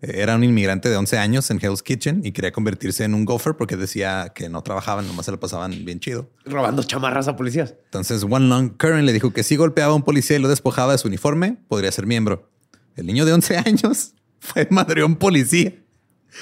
era 0.00 0.36
un 0.36 0.44
inmigrante 0.44 0.88
de 0.88 0.96
11 0.96 1.18
años 1.18 1.50
en 1.50 1.58
Hell's 1.60 1.82
Kitchen 1.82 2.20
y 2.24 2.32
quería 2.32 2.52
convertirse 2.52 3.04
en 3.04 3.14
un 3.14 3.24
gopher 3.24 3.56
porque 3.56 3.76
decía 3.76 4.32
que 4.34 4.48
no 4.48 4.62
trabajaban, 4.62 5.06
nomás 5.06 5.26
se 5.26 5.32
lo 5.32 5.40
pasaban 5.40 5.84
bien 5.84 5.98
chido. 5.98 6.30
Robando 6.44 6.82
chamarras 6.82 7.26
a 7.28 7.36
policías. 7.36 7.74
Entonces, 7.86 8.22
One 8.22 8.46
Long 8.48 8.76
Curran 8.76 9.06
le 9.06 9.12
dijo 9.12 9.32
que 9.32 9.42
si 9.42 9.56
golpeaba 9.56 9.92
a 9.92 9.96
un 9.96 10.02
policía 10.02 10.36
y 10.36 10.40
lo 10.40 10.48
despojaba 10.48 10.92
de 10.92 10.98
su 10.98 11.08
uniforme, 11.08 11.56
podría 11.68 11.90
ser 11.90 12.06
miembro. 12.06 12.48
El 12.96 13.06
niño 13.06 13.24
de 13.24 13.32
11 13.32 13.56
años 13.66 14.14
fue 14.40 14.68
madre 14.70 15.02
un 15.04 15.16
policía 15.16 15.74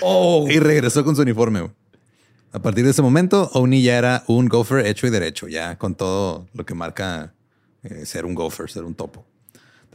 Oh, 0.00 0.46
y 0.48 0.58
regresó 0.58 1.04
con 1.04 1.16
su 1.16 1.22
uniforme. 1.22 1.70
A 2.52 2.60
partir 2.60 2.84
de 2.84 2.90
ese 2.90 3.02
momento, 3.02 3.50
Oni 3.54 3.82
ya 3.82 3.98
era 3.98 4.24
un 4.26 4.48
gopher 4.48 4.86
hecho 4.86 5.06
y 5.06 5.10
derecho, 5.10 5.48
ya 5.48 5.76
con 5.78 5.94
todo 5.94 6.48
lo 6.54 6.64
que 6.64 6.74
marca 6.74 7.34
eh, 7.82 8.06
ser 8.06 8.24
un 8.24 8.34
gopher, 8.34 8.70
ser 8.70 8.84
un 8.84 8.94
topo. 8.94 9.26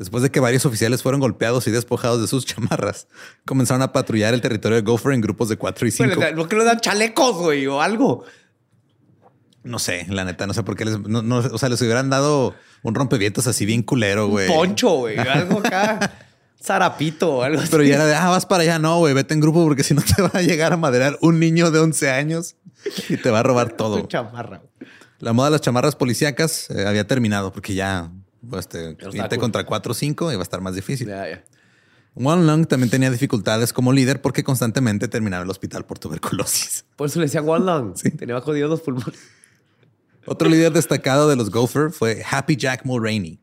Después 0.01 0.23
de 0.23 0.31
que 0.31 0.39
varios 0.39 0.65
oficiales 0.65 1.03
fueron 1.03 1.21
golpeados 1.21 1.67
y 1.67 1.71
despojados 1.71 2.19
de 2.19 2.27
sus 2.27 2.43
chamarras, 2.43 3.07
comenzaron 3.45 3.83
a 3.83 3.93
patrullar 3.93 4.33
el 4.33 4.41
territorio 4.41 4.77
de 4.77 4.81
Gopher 4.81 5.13
en 5.13 5.21
grupos 5.21 5.47
de 5.47 5.57
4 5.57 5.87
y 5.87 5.91
5. 5.91 6.19
¿por 6.35 6.49
qué 6.49 6.55
le 6.55 6.63
dan 6.63 6.79
chalecos, 6.79 7.37
güey, 7.37 7.67
o 7.67 7.83
algo? 7.83 8.23
No 9.61 9.77
sé, 9.77 10.07
la 10.09 10.25
neta, 10.25 10.47
no 10.47 10.55
sé 10.55 10.63
por 10.63 10.75
qué 10.75 10.85
les, 10.85 10.99
no, 10.99 11.21
no, 11.21 11.37
o 11.37 11.57
sea, 11.59 11.69
les 11.69 11.79
hubieran 11.83 12.09
dado 12.09 12.55
un 12.81 12.95
rompevientos 12.95 13.45
así 13.45 13.67
bien 13.67 13.83
culero, 13.83 14.27
güey. 14.27 14.47
Poncho, 14.47 14.89
güey, 14.89 15.19
algo 15.19 15.59
acá. 15.59 15.99
Zarapito 16.59 17.35
o 17.35 17.43
algo 17.43 17.61
así. 17.61 17.69
Pero 17.69 17.83
ya 17.83 17.93
era 17.93 18.07
de, 18.07 18.15
ah, 18.15 18.29
vas 18.29 18.47
para 18.47 18.63
allá. 18.63 18.79
No, 18.79 18.97
güey, 18.97 19.13
vete 19.13 19.35
en 19.35 19.39
grupo 19.39 19.63
porque 19.63 19.83
si 19.83 19.93
no 19.93 20.01
te 20.01 20.19
va 20.23 20.31
a 20.33 20.41
llegar 20.41 20.73
a 20.73 20.77
madrear 20.77 21.19
un 21.21 21.39
niño 21.39 21.69
de 21.69 21.77
11 21.77 22.09
años 22.09 22.55
y 23.07 23.17
te 23.17 23.29
va 23.29 23.41
a 23.41 23.43
robar 23.43 23.73
todo. 23.77 24.07
Chamarra. 24.07 24.63
La 25.19 25.33
moda 25.33 25.49
de 25.49 25.51
las 25.51 25.61
chamarras 25.61 25.95
policíacas 25.95 26.71
eh, 26.71 26.87
había 26.87 27.05
terminado 27.05 27.53
porque 27.53 27.75
ya, 27.75 28.09
te, 28.49 28.91
está 28.91 29.07
irte 29.07 29.29
cool. 29.29 29.39
contra 29.39 29.65
4 29.65 29.91
o 29.91 29.95
5 29.95 30.31
iba 30.31 30.41
a 30.41 30.43
estar 30.43 30.61
más 30.61 30.75
difícil. 30.75 31.07
Ya, 31.07 31.29
ya. 31.29 31.43
One 32.15 32.45
Long 32.45 32.65
también 32.65 32.89
tenía 32.89 33.09
dificultades 33.09 33.71
como 33.71 33.93
líder 33.93 34.21
porque 34.21 34.43
constantemente 34.43 35.07
terminaba 35.07 35.41
en 35.41 35.47
el 35.47 35.51
hospital 35.51 35.85
por 35.85 35.97
tuberculosis. 35.97 36.85
Por 36.95 37.07
eso 37.07 37.19
le 37.19 37.25
decían 37.25 37.47
One 37.47 37.65
Long. 37.65 37.95
Sí. 37.95 38.11
Tenía 38.11 38.39
jodidos 38.41 38.69
los 38.69 38.81
pulmones. 38.81 39.19
Otro 40.25 40.49
líder 40.49 40.71
destacado 40.73 41.29
de 41.29 41.35
los 41.35 41.49
Gopher 41.49 41.91
fue 41.91 42.23
Happy 42.29 42.55
Jack 42.55 42.85
Mulroney. 42.85 43.39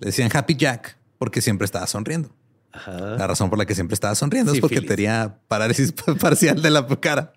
Le 0.00 0.06
decían 0.06 0.28
Happy 0.32 0.54
Jack 0.56 0.98
porque 1.18 1.40
siempre 1.40 1.64
estaba 1.64 1.86
sonriendo. 1.86 2.34
Ajá. 2.72 3.16
La 3.16 3.26
razón 3.26 3.48
por 3.48 3.58
la 3.58 3.64
que 3.64 3.74
siempre 3.74 3.94
estaba 3.94 4.14
sonriendo 4.14 4.52
es 4.52 4.60
porque 4.60 4.80
tenía 4.80 5.38
parálisis 5.48 5.92
parcial 6.20 6.60
de 6.60 6.70
la 6.70 6.86
cara. 7.00 7.32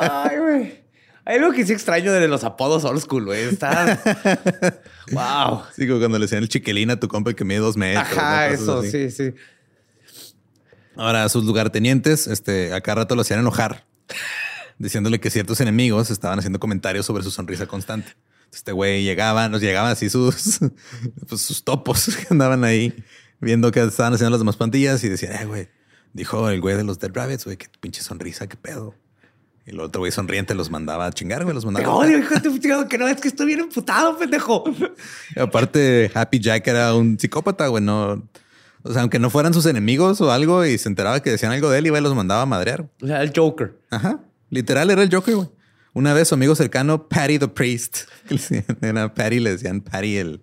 Ay, 0.00 0.38
güey. 0.38 0.85
Hay 1.28 1.38
algo 1.38 1.52
que 1.52 1.66
sí 1.66 1.72
extraño 1.72 2.12
de 2.12 2.28
los 2.28 2.44
apodos 2.44 2.84
old 2.84 3.00
school, 3.00 3.24
güey. 3.24 3.42
Está. 3.42 4.00
wow. 5.10 5.64
Sí, 5.74 5.88
como 5.88 5.98
cuando 5.98 6.18
le 6.18 6.26
decían 6.26 6.44
el 6.44 6.48
chiquilín 6.48 6.88
a 6.90 7.00
tu 7.00 7.08
compa 7.08 7.34
que 7.34 7.44
mide 7.44 7.58
dos 7.58 7.76
metros. 7.76 8.06
Ajá, 8.06 8.48
eso, 8.48 8.78
así. 8.78 9.10
sí, 9.10 9.10
sí. 9.10 9.34
Ahora, 10.94 11.28
sus 11.28 11.44
lugartenientes, 11.44 12.28
este, 12.28 12.72
a 12.72 12.80
cada 12.80 13.02
rato 13.02 13.16
lo 13.16 13.22
hacían 13.22 13.40
enojar, 13.40 13.84
diciéndole 14.78 15.18
que 15.18 15.28
ciertos 15.30 15.60
enemigos 15.60 16.12
estaban 16.12 16.38
haciendo 16.38 16.60
comentarios 16.60 17.04
sobre 17.04 17.24
su 17.24 17.32
sonrisa 17.32 17.66
constante. 17.66 18.12
Este 18.54 18.70
güey 18.70 19.02
llegaba, 19.02 19.48
nos 19.48 19.60
llegaban 19.60 19.90
así 19.90 20.08
sus, 20.08 20.60
pues, 21.28 21.40
sus 21.40 21.64
topos 21.64 22.06
que 22.16 22.26
andaban 22.30 22.62
ahí 22.62 22.94
viendo 23.40 23.72
que 23.72 23.82
estaban 23.82 24.14
haciendo 24.14 24.30
las 24.30 24.40
demás 24.40 24.56
pandillas 24.56 25.02
y 25.02 25.08
decían, 25.08 25.34
eh, 25.42 25.44
güey, 25.44 25.68
dijo 26.12 26.48
el 26.48 26.60
güey 26.60 26.76
de 26.76 26.84
los 26.84 27.00
Dead 27.00 27.10
Rabbits, 27.12 27.44
güey, 27.44 27.56
qué 27.56 27.66
pinche 27.80 28.00
sonrisa, 28.00 28.46
qué 28.46 28.56
pedo. 28.56 28.94
Y 29.66 29.70
el 29.70 29.80
otro 29.80 30.00
güey 30.00 30.12
sonriente 30.12 30.54
los 30.54 30.70
mandaba 30.70 31.06
a 31.06 31.12
chingar, 31.12 31.42
güey, 31.42 31.54
los 31.54 31.64
mandaba. 31.64 31.86
a 31.86 31.94
odio, 31.94 32.18
hijo 32.18 32.38
de 32.38 32.88
que 32.88 32.98
no 32.98 33.08
es 33.08 33.20
que 33.20 33.28
estoy 33.28 33.46
bien 33.46 33.60
emputado, 33.60 34.16
pendejo. 34.16 34.62
Y 35.34 35.40
aparte, 35.40 36.10
Happy 36.14 36.38
Jack 36.38 36.68
era 36.68 36.94
un 36.94 37.18
psicópata, 37.18 37.66
güey. 37.66 37.82
No, 37.82 38.22
o 38.82 38.92
sea, 38.92 39.02
aunque 39.02 39.18
no 39.18 39.28
fueran 39.28 39.52
sus 39.52 39.66
enemigos 39.66 40.20
o 40.20 40.30
algo 40.30 40.64
y 40.64 40.78
se 40.78 40.88
enteraba 40.88 41.20
que 41.20 41.30
decían 41.30 41.50
algo 41.50 41.68
de 41.68 41.78
él, 41.78 41.86
iba 41.86 41.98
y 41.98 42.00
los 42.00 42.14
mandaba 42.14 42.42
a 42.42 42.46
madrear. 42.46 42.88
O 43.02 43.06
sea, 43.06 43.20
el 43.22 43.32
Joker. 43.34 43.76
Ajá. 43.90 44.20
Literal 44.50 44.88
era 44.90 45.02
el 45.02 45.12
Joker, 45.12 45.34
güey. 45.34 45.48
Una 45.92 46.14
vez 46.14 46.28
su 46.28 46.34
amigo 46.34 46.54
cercano, 46.54 47.08
Patty 47.08 47.40
the 47.40 47.48
Priest, 47.48 48.02
era 48.82 49.12
Patty, 49.12 49.40
le 49.40 49.50
decían 49.50 49.80
Patty 49.90 50.18
el. 50.18 50.42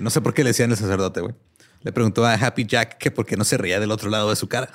No 0.00 0.10
sé 0.10 0.20
por 0.20 0.34
qué 0.34 0.44
le 0.44 0.50
decían 0.50 0.70
el 0.70 0.76
sacerdote, 0.76 1.20
güey. 1.20 1.34
Le 1.80 1.90
preguntó 1.90 2.24
a 2.24 2.34
Happy 2.34 2.64
Jack 2.64 2.98
que 2.98 3.10
por 3.10 3.26
qué 3.26 3.36
no 3.36 3.44
se 3.44 3.58
reía 3.58 3.80
del 3.80 3.90
otro 3.90 4.08
lado 4.08 4.30
de 4.30 4.36
su 4.36 4.48
cara. 4.48 4.70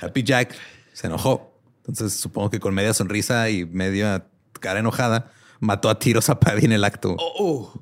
Happy 0.00 0.24
Jack 0.24 0.56
se 0.92 1.06
enojó. 1.06 1.57
Entonces 1.88 2.20
supongo 2.20 2.50
que 2.50 2.60
con 2.60 2.74
media 2.74 2.92
sonrisa 2.92 3.48
y 3.48 3.64
media 3.64 4.26
cara 4.60 4.80
enojada 4.80 5.32
mató 5.58 5.88
a 5.88 5.98
tiros 5.98 6.28
a 6.28 6.38
Patty 6.38 6.66
en 6.66 6.72
el 6.72 6.84
acto. 6.84 7.16
Oh, 7.18 7.72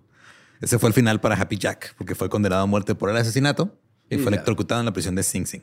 Ese 0.61 0.79
fue 0.79 0.89
el 0.89 0.95
final 0.95 1.21
para 1.21 1.35
Happy 1.35 1.59
Jack, 1.59 1.95
porque 1.99 2.15
fue 2.15 2.31
condenado 2.31 2.63
a 2.63 2.67
muerte 2.67 2.95
por 2.95 3.11
el 3.11 3.17
asesinato 3.17 3.77
y 4.09 4.15
Y 4.15 4.19
fue 4.19 4.29
electrocutado 4.29 4.81
en 4.81 4.87
la 4.87 4.93
prisión 4.93 5.17
de 5.17 5.23
Sing 5.23 5.47
Sing. 5.47 5.63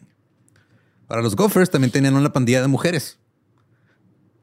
Para 1.08 1.22
los 1.22 1.36
Gophers 1.36 1.70
también 1.70 1.92
tenían 1.92 2.16
una 2.16 2.32
pandilla 2.32 2.62
de 2.62 2.68
mujeres 2.68 3.18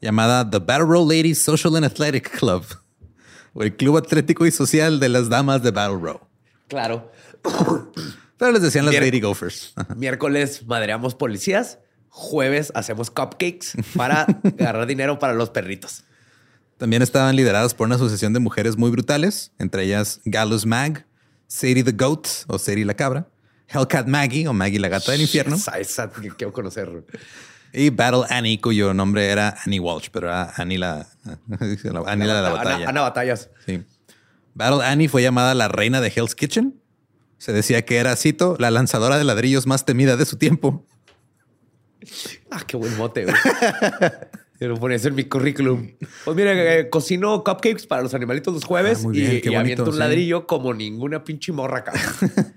llamada 0.00 0.49
The 0.49 0.59
Battle 0.59 0.87
Row 0.87 1.07
Ladies 1.07 1.42
Social 1.42 1.76
and 1.76 1.85
Athletic 1.85 2.38
Club, 2.38 2.64
o 3.52 3.62
el 3.62 3.76
club 3.76 3.99
atlético 3.99 4.47
y 4.47 4.50
social 4.50 4.99
de 4.99 5.11
las 5.11 5.28
damas 5.28 5.62
de 5.62 5.71
Battle 5.71 5.99
Row. 5.99 6.21
claro. 6.69 7.12
Pero 8.38 8.52
les 8.52 8.62
decían 8.62 8.87
las. 8.87 8.95
Lady 8.95 9.21
Gophers. 9.21 9.75
Miércoles 9.97 10.66
madreamos 10.66 11.14
policías. 11.14 11.78
Jueves 12.11 12.73
hacemos 12.75 13.11
cupcakes 13.11 13.73
para 13.97 14.23
agarrar 14.59 14.87
dinero 14.87 15.19
para 15.19 15.33
los 15.33 15.50
perritos. 15.50 16.05
También 16.76 17.02
estaban 17.02 17.37
lideradas 17.37 17.75
por 17.75 17.87
una 17.87 17.97
asociación 17.97 18.33
de 18.33 18.40
mujeres 18.40 18.76
muy 18.76 18.90
brutales, 18.90 19.52
entre 19.59 19.85
ellas 19.85 20.21
Gallows 20.25 20.67
Mag, 20.67 21.07
Sadie 21.47 21.85
the 21.85 21.93
Goat 21.93 22.26
o 22.47 22.59
Sadie 22.59 22.85
la 22.85 22.95
Cabra, 22.95 23.26
Hellcat 23.69 24.07
Maggie 24.07 24.49
o 24.49 24.52
Maggie 24.52 24.81
la 24.81 24.88
Gata 24.88 25.12
del 25.12 25.21
Infierno. 25.21 25.57
Esa, 25.57 25.79
esa 25.79 26.11
que 26.11 26.31
quiero 26.31 26.52
conocer. 26.52 27.05
Y 27.73 27.90
Battle 27.90 28.25
Annie, 28.31 28.59
cuyo 28.61 28.93
nombre 28.95 29.29
era 29.29 29.57
Annie 29.64 29.79
Walsh, 29.79 30.09
pero 30.11 30.29
era 30.29 30.52
Annie 30.57 30.79
la, 30.79 31.07
Annie 32.07 32.26
la 32.26 32.35
de 32.35 32.43
la 32.43 32.49
Ana- 32.49 32.50
batalla. 32.50 32.88
Ana 32.88 33.00
Batallas. 33.02 33.50
Sí. 33.67 33.85
Battle 34.55 34.85
Annie 34.85 35.09
fue 35.09 35.23
llamada 35.23 35.55
la 35.55 35.69
reina 35.69 36.00
de 36.00 36.09
Hell's 36.14 36.35
Kitchen. 36.35 36.81
Se 37.38 37.52
decía 37.52 37.85
que 37.85 37.99
era, 37.99 38.17
cito, 38.17 38.57
la 38.59 38.71
lanzadora 38.71 39.19
de 39.19 39.25
ladrillos 39.25 39.67
más 39.67 39.85
temida 39.85 40.17
de 40.17 40.25
su 40.26 40.37
tiempo. 40.37 40.85
Ah, 42.50 42.62
qué 42.66 42.76
buen 42.76 42.97
mote, 42.97 43.25
güey. 43.25 43.37
Poner 44.78 44.97
eso 44.97 45.09
en 45.09 45.14
mi 45.14 45.25
currículum. 45.25 45.92
Pues 46.25 46.37
mira, 46.37 46.52
eh, 46.52 46.90
cocino 46.90 47.42
cupcakes 47.42 47.87
para 47.87 48.02
los 48.02 48.12
animalitos 48.12 48.52
los 48.52 48.64
jueves 48.64 48.99
Ah, 49.00 49.04
muy 49.04 49.16
bien, 49.19 49.37
y, 49.37 49.40
qué 49.40 49.50
y 49.50 49.54
aviento 49.54 49.85
un 49.85 49.92
sí. 49.92 49.99
ladrillo 49.99 50.47
como 50.47 50.75
ninguna 50.75 51.25
pinche 51.25 51.50
morra 51.52 51.78
acá. 51.78 51.92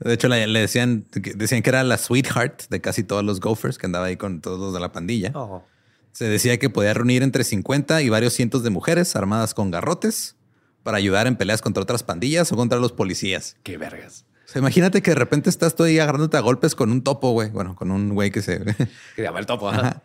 De 0.00 0.12
hecho, 0.12 0.28
le, 0.28 0.46
le 0.46 0.60
decían, 0.60 1.06
que- 1.10 1.32
decían 1.32 1.62
que 1.62 1.70
era 1.70 1.82
la 1.82 1.96
sweetheart 1.96 2.64
de 2.68 2.80
casi 2.82 3.02
todos 3.04 3.24
los 3.24 3.40
gophers 3.40 3.78
que 3.78 3.86
andaba 3.86 4.06
ahí 4.06 4.16
con 4.18 4.42
todos 4.42 4.60
los 4.60 4.74
de 4.74 4.80
la 4.80 4.92
pandilla. 4.92 5.32
Oh. 5.34 5.64
Se 6.12 6.26
decía 6.28 6.58
que 6.58 6.68
podía 6.68 6.92
reunir 6.92 7.22
entre 7.22 7.44
50 7.44 8.02
y 8.02 8.10
varios 8.10 8.34
cientos 8.34 8.62
de 8.62 8.68
mujeres 8.68 9.16
armadas 9.16 9.54
con 9.54 9.70
garrotes 9.70 10.36
para 10.82 10.98
ayudar 10.98 11.26
en 11.26 11.36
peleas 11.36 11.62
contra 11.62 11.82
otras 11.82 12.02
pandillas 12.02 12.52
o 12.52 12.56
contra 12.56 12.78
los 12.78 12.92
policías. 12.92 13.56
Qué 13.62 13.78
vergas. 13.78 14.26
O 14.46 14.48
sea, 14.48 14.60
imagínate 14.60 15.02
que 15.02 15.10
de 15.10 15.16
repente 15.16 15.50
estás 15.50 15.74
tú 15.74 15.82
ahí 15.82 15.98
agarrándote 15.98 16.36
a 16.36 16.40
golpes 16.40 16.74
con 16.74 16.92
un 16.92 17.02
topo, 17.02 17.32
güey. 17.32 17.50
Bueno, 17.50 17.74
con 17.74 17.90
un 17.90 18.14
güey 18.14 18.30
que 18.30 18.42
se... 18.42 18.62
Que 19.16 19.22
llama 19.22 19.40
el 19.40 19.46
topo. 19.46 19.68
ajá. 19.68 20.02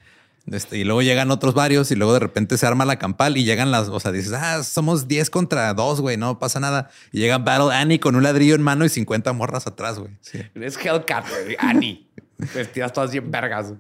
Este, 0.48 0.79
y 0.79 0.83
luego 0.83 1.03
llegan 1.03 1.29
otros 1.29 1.53
varios 1.53 1.91
y 1.91 1.95
luego 1.95 2.13
de 2.13 2.19
repente 2.19 2.57
se 2.57 2.65
arma 2.65 2.83
la 2.83 2.98
campal 2.98 3.38
y 3.38 3.43
llegan 3.43 3.69
las, 3.69 3.89
o 3.89 4.00
sea, 4.00 4.12
dices, 4.12 4.33
ah, 4.33 4.63
somos 4.63 5.07
10 5.07 5.29
contra 5.29 5.71
2, 5.74 6.01
güey, 6.01 6.17
no 6.17 6.39
pasa 6.39 6.60
nada. 6.60 6.89
Y 7.12 7.19
llega 7.19 7.38
Battle 7.38 7.74
Annie 7.74 8.00
con 8.00 8.15
un 8.15 8.24
ladrillo 8.24 8.55
en 8.55 8.63
mano 8.63 8.83
y 8.83 8.89
50 8.89 9.33
morras 9.33 9.67
atrás, 9.67 10.00
güey. 10.00 10.12
Sí. 10.21 10.39
Es 10.55 10.77
Hellcat, 10.83 11.25
güey. 11.29 11.55
Annie. 11.60 12.10
Vestidas 12.55 12.91
todas 12.91 13.12
bien 13.12 13.29
vergas. 13.29 13.74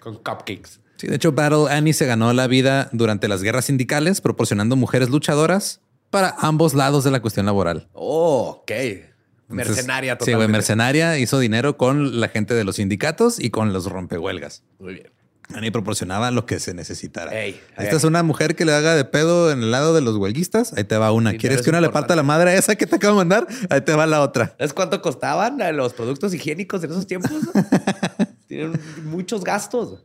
Con 0.00 0.16
cupcakes. 0.16 0.80
Sí, 0.96 1.06
de 1.06 1.16
hecho, 1.16 1.32
Battle 1.32 1.70
Annie 1.70 1.94
se 1.94 2.04
ganó 2.04 2.32
la 2.34 2.46
vida 2.46 2.90
durante 2.92 3.26
las 3.26 3.42
guerras 3.42 3.64
sindicales, 3.64 4.20
proporcionando 4.20 4.76
mujeres 4.76 5.08
luchadoras 5.08 5.80
para 6.10 6.34
ambos 6.38 6.74
lados 6.74 7.04
de 7.04 7.10
la 7.10 7.20
cuestión 7.22 7.46
laboral. 7.46 7.88
Oh, 7.94 8.60
ok. 8.60 8.70
Entonces, 9.50 9.68
Mercenaria 9.76 10.12
Sí, 10.14 10.18
totalmente. 10.18 10.36
güey, 10.36 10.48
mercenaria 10.52 11.18
hizo 11.18 11.38
dinero 11.38 11.76
con 11.76 12.20
la 12.20 12.28
gente 12.28 12.54
de 12.54 12.64
los 12.64 12.76
sindicatos 12.76 13.38
y 13.40 13.50
con 13.50 13.72
los 13.72 13.86
rompehuelgas. 13.86 14.62
Muy 14.78 14.94
bien. 14.94 15.10
Annie 15.52 15.72
proporcionaba 15.72 16.30
lo 16.30 16.46
que 16.46 16.60
se 16.60 16.74
necesitara. 16.74 17.32
Ey, 17.36 17.60
Esta 17.70 17.82
ey. 17.90 17.96
es 17.96 18.04
una 18.04 18.22
mujer 18.22 18.54
que 18.54 18.64
le 18.64 18.72
haga 18.72 18.94
de 18.94 19.04
pedo 19.04 19.50
en 19.50 19.64
el 19.64 19.72
lado 19.72 19.92
de 19.92 20.00
los 20.00 20.16
huelguistas. 20.16 20.72
Ahí 20.74 20.84
te 20.84 20.96
va 20.96 21.10
una. 21.10 21.30
Dinero 21.30 21.40
¿Quieres 21.40 21.58
es 21.58 21.64
que 21.64 21.70
una 21.70 21.80
le 21.80 21.86
importante. 21.88 22.06
parta 22.08 22.16
la 22.16 22.22
madre 22.22 22.50
a 22.50 22.54
esa 22.54 22.76
que 22.76 22.86
te 22.86 22.94
acabo 22.94 23.14
de 23.14 23.18
mandar? 23.18 23.48
Ahí 23.68 23.80
te 23.80 23.92
va 23.94 24.06
la 24.06 24.20
otra. 24.22 24.54
¿Sabes 24.58 24.72
cuánto 24.72 25.02
costaban 25.02 25.60
eh, 25.60 25.72
los 25.72 25.92
productos 25.92 26.32
higiénicos 26.32 26.84
en 26.84 26.92
esos 26.92 27.04
tiempos? 27.08 27.32
Tienen 28.46 28.80
muchos 29.06 29.42
gastos. 29.42 30.04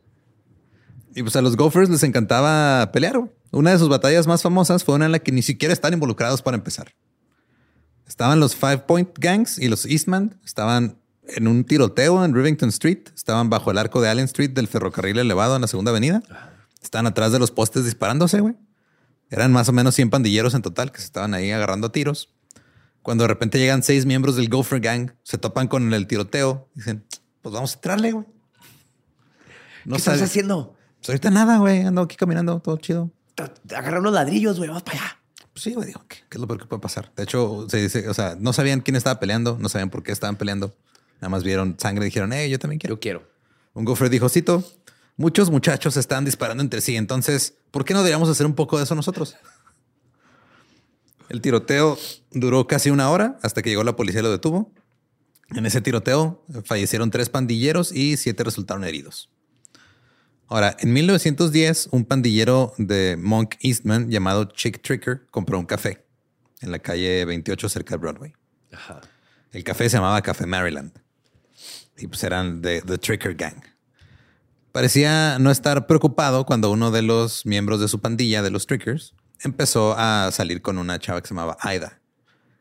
Y 1.14 1.22
pues 1.22 1.36
a 1.36 1.42
los 1.42 1.56
Gophers 1.56 1.88
les 1.90 2.02
encantaba 2.02 2.90
pelear. 2.90 3.20
Una 3.52 3.70
de 3.70 3.78
sus 3.78 3.88
batallas 3.88 4.26
más 4.26 4.42
famosas 4.42 4.82
fue 4.82 4.96
una 4.96 5.06
en 5.06 5.12
la 5.12 5.20
que 5.20 5.30
ni 5.30 5.42
siquiera 5.42 5.72
están 5.72 5.92
involucrados 5.92 6.42
para 6.42 6.56
empezar. 6.56 6.88
Estaban 8.06 8.40
los 8.40 8.54
Five 8.54 8.78
Point 8.78 9.10
Gangs 9.18 9.58
y 9.58 9.68
los 9.68 9.84
Eastman. 9.84 10.38
Estaban 10.44 10.98
en 11.28 11.48
un 11.48 11.64
tiroteo 11.64 12.24
en 12.24 12.34
Rivington 12.34 12.68
Street. 12.68 13.08
Estaban 13.14 13.50
bajo 13.50 13.70
el 13.70 13.78
arco 13.78 14.00
de 14.00 14.08
Allen 14.08 14.26
Street 14.26 14.50
del 14.50 14.68
ferrocarril 14.68 15.18
elevado 15.18 15.56
en 15.56 15.62
la 15.62 15.68
segunda 15.68 15.90
avenida. 15.90 16.22
Estaban 16.82 17.06
atrás 17.06 17.32
de 17.32 17.38
los 17.38 17.50
postes 17.50 17.84
disparándose, 17.84 18.40
güey. 18.40 18.54
Eran 19.28 19.52
más 19.52 19.68
o 19.68 19.72
menos 19.72 19.94
100 19.96 20.10
pandilleros 20.10 20.54
en 20.54 20.62
total 20.62 20.92
que 20.92 20.98
se 20.98 21.06
estaban 21.06 21.34
ahí 21.34 21.50
agarrando 21.50 21.88
a 21.88 21.92
tiros. 21.92 22.32
Cuando 23.02 23.24
de 23.24 23.28
repente 23.28 23.58
llegan 23.58 23.82
seis 23.82 24.06
miembros 24.06 24.36
del 24.36 24.48
Gopher 24.48 24.80
Gang, 24.80 25.12
se 25.22 25.38
topan 25.38 25.68
con 25.68 25.92
el 25.92 26.06
tiroteo. 26.06 26.68
Dicen, 26.74 27.04
pues 27.42 27.52
vamos 27.52 27.72
a 27.72 27.74
entrarle, 27.74 28.12
güey. 28.12 28.26
No 29.84 29.94
¿Qué 29.94 29.98
estás 29.98 30.22
haciendo? 30.22 30.76
Pues 30.98 31.10
ahorita 31.10 31.30
nada, 31.30 31.58
güey. 31.58 31.82
Ando 31.82 32.02
aquí 32.02 32.16
caminando, 32.16 32.58
todo 32.60 32.76
chido. 32.78 33.10
Agarrar 33.70 34.00
unos 34.00 34.12
ladrillos, 34.12 34.58
güey. 34.58 34.68
Vamos 34.68 34.82
para 34.82 34.98
allá. 34.98 35.18
Sí, 35.56 35.74
güey. 35.74 35.92
¿qué, 36.08 36.18
es 36.30 36.38
lo 36.38 36.46
peor 36.46 36.60
que 36.60 36.66
puede 36.66 36.80
pasar? 36.80 37.12
De 37.16 37.22
hecho, 37.24 37.66
se 37.68 37.78
dice, 37.78 38.08
o 38.08 38.14
sea, 38.14 38.36
no 38.38 38.52
sabían 38.52 38.80
quién 38.82 38.94
estaba 38.94 39.18
peleando, 39.18 39.56
no 39.58 39.68
sabían 39.68 39.90
por 39.90 40.02
qué 40.02 40.12
estaban 40.12 40.36
peleando. 40.36 40.74
Nada 41.16 41.30
más 41.30 41.42
vieron 41.42 41.76
sangre 41.78 42.04
y 42.04 42.08
dijeron, 42.08 42.32
hey, 42.32 42.50
yo 42.50 42.58
también 42.58 42.78
quiero. 42.78 42.96
Yo 42.96 43.00
quiero. 43.00 43.28
Un 43.72 43.84
Gopher 43.84 44.10
dijo, 44.10 44.28
Cito, 44.28 44.62
muchos 45.16 45.50
muchachos 45.50 45.96
están 45.96 46.24
disparando 46.24 46.62
entre 46.62 46.82
sí. 46.82 46.96
Entonces, 46.96 47.54
¿por 47.70 47.84
qué 47.84 47.94
no 47.94 48.00
deberíamos 48.00 48.28
hacer 48.28 48.46
un 48.46 48.54
poco 48.54 48.76
de 48.76 48.84
eso 48.84 48.94
nosotros? 48.94 49.36
El 51.28 51.40
tiroteo 51.40 51.98
duró 52.32 52.66
casi 52.66 52.90
una 52.90 53.10
hora 53.10 53.38
hasta 53.42 53.62
que 53.62 53.70
llegó 53.70 53.82
la 53.82 53.96
policía 53.96 54.20
y 54.20 54.24
lo 54.24 54.30
detuvo. 54.30 54.70
En 55.54 55.64
ese 55.64 55.80
tiroteo 55.80 56.44
fallecieron 56.64 57.10
tres 57.10 57.28
pandilleros 57.28 57.92
y 57.92 58.16
siete 58.16 58.44
resultaron 58.44 58.84
heridos. 58.84 59.30
Ahora, 60.48 60.76
en 60.78 60.92
1910, 60.92 61.88
un 61.90 62.04
pandillero 62.04 62.72
de 62.78 63.16
Monk 63.18 63.56
Eastman 63.60 64.10
llamado 64.10 64.44
Chick 64.44 64.80
Tricker 64.80 65.26
compró 65.30 65.58
un 65.58 65.66
café 65.66 66.06
en 66.60 66.70
la 66.70 66.78
calle 66.78 67.24
28 67.24 67.68
cerca 67.68 67.94
de 67.94 67.98
Broadway. 67.98 68.32
El 69.52 69.64
café 69.64 69.88
se 69.88 69.96
llamaba 69.96 70.22
Café 70.22 70.46
Maryland 70.46 70.92
y 71.98 72.06
pues 72.06 72.22
eran 72.22 72.62
de 72.62 72.80
The 72.82 72.98
Tricker 72.98 73.34
Gang. 73.34 73.62
Parecía 74.70 75.38
no 75.38 75.50
estar 75.50 75.86
preocupado 75.86 76.44
cuando 76.44 76.70
uno 76.70 76.90
de 76.90 77.02
los 77.02 77.46
miembros 77.46 77.80
de 77.80 77.88
su 77.88 78.00
pandilla, 78.00 78.42
de 78.42 78.50
los 78.50 78.66
Trickers, 78.66 79.14
empezó 79.40 79.94
a 79.96 80.30
salir 80.32 80.62
con 80.62 80.78
una 80.78 80.98
chava 80.98 81.20
que 81.22 81.28
se 81.28 81.34
llamaba 81.34 81.56
Aida, 81.60 82.00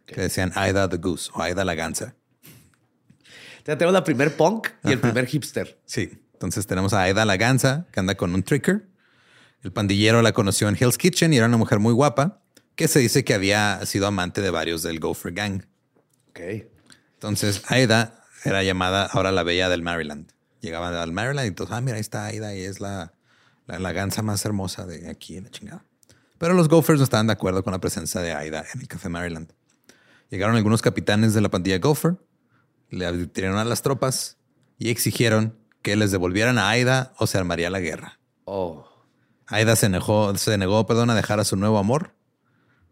que 0.05 0.21
decían 0.21 0.51
Aida 0.55 0.87
the 0.89 0.97
Goose 0.97 1.29
o 1.33 1.41
Aida 1.41 1.65
la 1.65 1.75
Gansa. 1.75 2.15
Ya 3.65 3.77
tenemos 3.77 3.93
la 3.93 4.03
primer 4.03 4.35
punk 4.37 4.69
y 4.83 4.91
el 4.91 4.99
primer 4.99 5.25
hipster. 5.25 5.79
Sí. 5.85 6.24
Entonces 6.35 6.67
tenemos 6.67 6.93
a 6.93 7.01
Aida 7.03 7.23
la 7.23 7.37
Gansa, 7.37 7.87
que 7.93 7.99
anda 8.01 8.15
con 8.15 8.35
un 8.35 8.43
tricker. 8.43 8.87
El 9.63 9.71
pandillero 9.71 10.21
la 10.21 10.33
conoció 10.33 10.67
en 10.67 10.75
Hell's 10.79 10.97
Kitchen 10.97 11.33
y 11.33 11.37
era 11.37 11.45
una 11.45 11.55
mujer 11.55 11.79
muy 11.79 11.93
guapa, 11.93 12.41
que 12.75 12.89
se 12.89 12.99
dice 12.99 13.23
que 13.23 13.33
había 13.33 13.83
sido 13.85 14.05
amante 14.05 14.41
de 14.41 14.49
varios 14.49 14.83
del 14.83 14.99
Gopher 14.99 15.31
Gang. 15.31 15.63
Ok. 16.29 16.39
Entonces 17.13 17.63
Aida 17.69 18.25
era 18.43 18.63
llamada 18.63 19.05
ahora 19.05 19.31
la 19.31 19.43
Bella 19.43 19.69
del 19.69 19.81
Maryland. 19.81 20.33
Llegaba 20.59 21.01
al 21.01 21.13
Maryland 21.13 21.45
y 21.45 21.47
entonces, 21.47 21.73
ah, 21.73 21.79
mira, 21.79 21.95
ahí 21.95 22.01
está 22.01 22.25
Aida 22.25 22.53
y 22.53 22.63
es 22.63 22.81
la, 22.81 23.13
la, 23.65 23.79
la 23.79 23.91
gansa 23.93 24.21
más 24.21 24.43
hermosa 24.43 24.85
de 24.85 25.09
aquí 25.09 25.37
en 25.37 25.45
la 25.45 25.51
chingada. 25.51 25.85
Pero 26.37 26.53
los 26.53 26.67
Gophers 26.67 26.99
no 26.99 27.05
estaban 27.05 27.27
de 27.27 27.33
acuerdo 27.33 27.63
con 27.63 27.71
la 27.71 27.79
presencia 27.79 28.19
de 28.19 28.33
Aida 28.33 28.65
en 28.73 28.81
el 28.81 28.87
Café 28.89 29.07
Maryland. 29.07 29.53
Llegaron 30.29 30.57
algunos 30.57 30.81
capitanes 30.81 31.33
de 31.33 31.39
la 31.39 31.49
pandilla 31.49 31.79
Gopher, 31.79 32.17
le 32.89 33.05
advirtieron 33.05 33.57
a 33.57 33.63
las 33.63 33.81
tropas 33.81 34.37
y 34.77 34.89
exigieron 34.89 35.57
que 35.85 35.95
les 35.95 36.09
devolvieran 36.09 36.57
a 36.57 36.67
Aida 36.69 37.13
o 37.19 37.27
se 37.27 37.37
armaría 37.37 37.69
la 37.69 37.79
guerra. 37.79 38.19
Oh. 38.45 38.87
Aida 39.45 39.75
se 39.75 39.87
negó, 39.87 40.35
se 40.35 40.57
negó 40.57 40.87
perdón, 40.87 41.11
a 41.11 41.15
dejar 41.15 41.39
a 41.39 41.43
su 41.43 41.57
nuevo 41.57 41.77
amor 41.77 42.15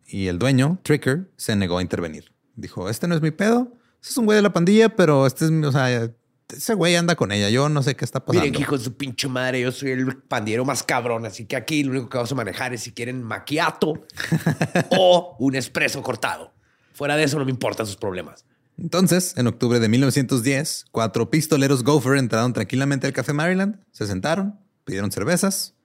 y 0.05 0.27
el 0.27 0.37
dueño, 0.37 0.77
Tricker, 0.83 1.31
se 1.35 1.55
negó 1.55 1.79
a 1.79 1.81
intervenir. 1.81 2.31
Dijo, 2.55 2.89
este 2.89 3.07
no 3.07 3.15
es 3.15 3.21
mi 3.23 3.31
pedo, 3.31 3.73
este 3.95 4.11
es 4.11 4.17
un 4.17 4.25
güey 4.25 4.35
de 4.35 4.43
la 4.43 4.53
pandilla, 4.53 4.89
pero 4.89 5.25
este 5.25 5.45
es, 5.45 5.51
o 5.51 5.71
sea, 5.71 6.07
ese 6.49 6.73
güey 6.75 6.95
anda 6.95 7.15
con 7.15 7.31
ella. 7.31 7.49
Yo 7.49 7.67
no 7.67 7.81
sé 7.81 7.95
qué 7.95 8.05
está 8.05 8.23
pasando. 8.23 8.45
Miren, 8.45 8.61
hijo 8.61 8.77
de 8.77 8.83
su 8.83 8.95
pinche 8.95 9.27
madre, 9.27 9.61
yo 9.61 9.71
soy 9.71 9.89
el 9.89 10.15
pandillero 10.17 10.63
más 10.63 10.83
cabrón, 10.83 11.25
así 11.25 11.45
que 11.47 11.55
aquí 11.55 11.83
lo 11.83 11.93
único 11.93 12.09
que 12.09 12.17
vamos 12.17 12.31
a 12.31 12.35
manejar 12.35 12.75
es 12.75 12.81
si 12.81 12.91
quieren 12.91 13.23
maquiato 13.23 14.05
o 14.99 15.35
un 15.39 15.55
espresso 15.55 15.99
cortado. 16.03 16.53
Fuera 16.93 17.15
de 17.15 17.23
eso 17.23 17.39
no 17.39 17.45
me 17.45 17.49
importan 17.49 17.87
sus 17.87 17.95
problemas. 17.95 18.45
Entonces, 18.77 19.33
en 19.37 19.47
octubre 19.47 19.79
de 19.79 19.87
1910, 19.87 20.85
cuatro 20.91 21.29
pistoleros 21.29 21.83
Gopher 21.83 22.17
entraron 22.17 22.53
tranquilamente 22.53 23.07
al 23.07 23.13
Café 23.13 23.33
Maryland, 23.33 23.79
se 23.91 24.07
sentaron, 24.07 24.59
pidieron 24.83 25.11
cervezas. 25.11 25.75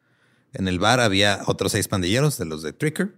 En 0.52 0.68
el 0.68 0.78
bar 0.78 1.00
había 1.00 1.42
otros 1.46 1.72
seis 1.72 1.88
pandilleros 1.88 2.38
de 2.38 2.46
los 2.46 2.62
de 2.62 2.72
Tricker, 2.72 3.16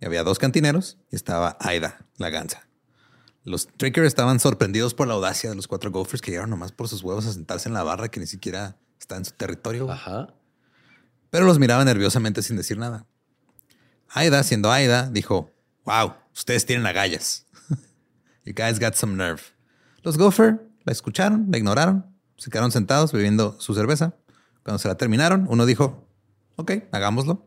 y 0.00 0.06
había 0.06 0.24
dos 0.24 0.38
cantineros, 0.38 0.96
y 1.10 1.16
estaba 1.16 1.58
Aida, 1.60 2.06
la 2.16 2.30
gansa. 2.30 2.66
Los 3.44 3.68
Tricker 3.68 4.04
estaban 4.04 4.40
sorprendidos 4.40 4.94
por 4.94 5.08
la 5.08 5.14
audacia 5.14 5.50
de 5.50 5.56
los 5.56 5.66
cuatro 5.66 5.90
Gophers 5.90 6.20
que 6.20 6.30
llegaron 6.30 6.50
nomás 6.50 6.72
por 6.72 6.88
sus 6.88 7.02
huevos 7.02 7.26
a 7.26 7.32
sentarse 7.32 7.68
en 7.68 7.74
la 7.74 7.82
barra 7.82 8.10
que 8.10 8.20
ni 8.20 8.26
siquiera 8.26 8.76
está 8.98 9.16
en 9.16 9.24
su 9.24 9.32
territorio. 9.32 9.90
Ajá. 9.90 10.34
Pero 11.30 11.46
los 11.46 11.58
miraba 11.58 11.84
nerviosamente 11.84 12.42
sin 12.42 12.56
decir 12.56 12.76
nada. 12.76 13.06
Aida, 14.08 14.42
siendo 14.42 14.70
Aida, 14.72 15.08
dijo, 15.10 15.50
wow, 15.84 16.14
ustedes 16.34 16.66
tienen 16.66 16.86
agallas. 16.86 17.46
You 18.44 18.52
guys 18.54 18.78
got 18.78 18.94
some 18.94 19.16
nerve. 19.16 19.42
Los 20.02 20.16
Gopher 20.16 20.66
la 20.84 20.92
escucharon, 20.92 21.46
la 21.50 21.58
ignoraron, 21.58 22.06
se 22.36 22.50
quedaron 22.50 22.72
sentados 22.72 23.12
bebiendo 23.12 23.60
su 23.60 23.74
cerveza. 23.74 24.14
Cuando 24.62 24.78
se 24.78 24.88
la 24.88 24.96
terminaron, 24.96 25.46
uno 25.48 25.66
dijo, 25.66 26.08
ok, 26.56 26.72
hagámoslo. 26.92 27.46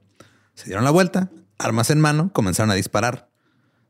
Se 0.56 0.66
dieron 0.66 0.84
la 0.84 0.92
vuelta, 0.92 1.32
armas 1.58 1.90
en 1.90 2.00
mano, 2.00 2.32
comenzaron 2.34 2.72
a 2.72 2.76
disparar. 2.76 3.30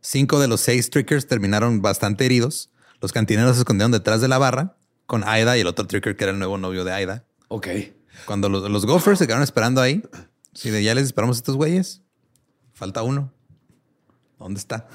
Cinco 0.01 0.39
de 0.39 0.47
los 0.47 0.61
seis 0.61 0.89
trickers 0.89 1.27
terminaron 1.27 1.81
bastante 1.81 2.25
heridos. 2.25 2.71
Los 3.01 3.11
cantineros 3.11 3.55
se 3.55 3.61
escondieron 3.61 3.91
detrás 3.91 4.21
de 4.21 4.27
la 4.27 4.37
barra 4.37 4.77
con 5.05 5.23
Aida 5.27 5.57
y 5.57 5.61
el 5.61 5.67
otro 5.67 5.87
tricker 5.87 6.15
que 6.15 6.23
era 6.23 6.31
el 6.31 6.39
nuevo 6.39 6.57
novio 6.57 6.83
de 6.83 6.93
Aida. 6.93 7.25
Ok. 7.47 7.67
Cuando 8.25 8.49
los, 8.49 8.85
Gophers 8.85 9.19
se 9.19 9.27
quedaron 9.27 9.43
esperando 9.43 9.81
ahí, 9.81 10.03
si 10.53 10.69
de 10.69 10.83
ya 10.83 10.95
les 10.95 11.05
disparamos 11.05 11.37
a 11.37 11.39
estos 11.39 11.55
güeyes, 11.55 12.01
falta 12.73 13.03
uno. 13.03 13.33
¿Dónde 14.39 14.59
está? 14.59 14.87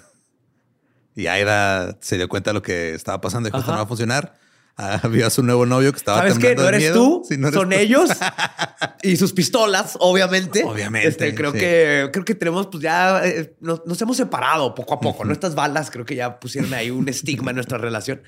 Y 1.18 1.26
Aida 1.26 1.98
se 2.00 2.16
dio 2.16 2.28
cuenta 2.28 2.50
de 2.50 2.54
lo 2.54 2.62
que 2.62 2.94
estaba 2.94 3.20
pasando 3.20 3.48
y 3.48 3.52
justo 3.52 3.72
no 3.72 3.78
va 3.78 3.82
a 3.82 3.86
funcionar. 3.86 4.38
Había 4.76 5.26
a 5.26 5.30
su 5.30 5.42
nuevo 5.42 5.66
novio 5.66 5.90
que 5.90 5.98
estaba 5.98 6.18
¿Sabes 6.18 6.38
qué? 6.38 6.54
No 6.54 6.68
eres 6.68 6.92
tú, 6.92 7.26
son 7.52 7.72
ellos 7.72 8.08
y 9.02 9.16
sus 9.16 9.32
pistolas, 9.32 9.96
obviamente. 9.98 10.62
Obviamente. 10.62 11.08
Este, 11.08 11.34
creo 11.34 11.52
que 11.52 12.10
creo 12.12 12.24
que 12.24 12.36
tenemos, 12.36 12.68
pues 12.68 12.84
ya 12.84 13.26
eh, 13.26 13.56
nos, 13.58 14.00
hemos 14.00 14.16
separado 14.16 14.76
poco 14.76 14.94
a 14.94 15.00
poco. 15.00 15.24
Nuestras 15.24 15.56
balas 15.56 15.90
creo 15.90 16.04
que 16.04 16.14
ya 16.14 16.38
pusieron 16.38 16.72
ahí 16.72 16.92
un 16.92 17.08
estigma 17.08 17.50
en 17.50 17.56
nuestra 17.56 17.78
relación. 17.78 18.22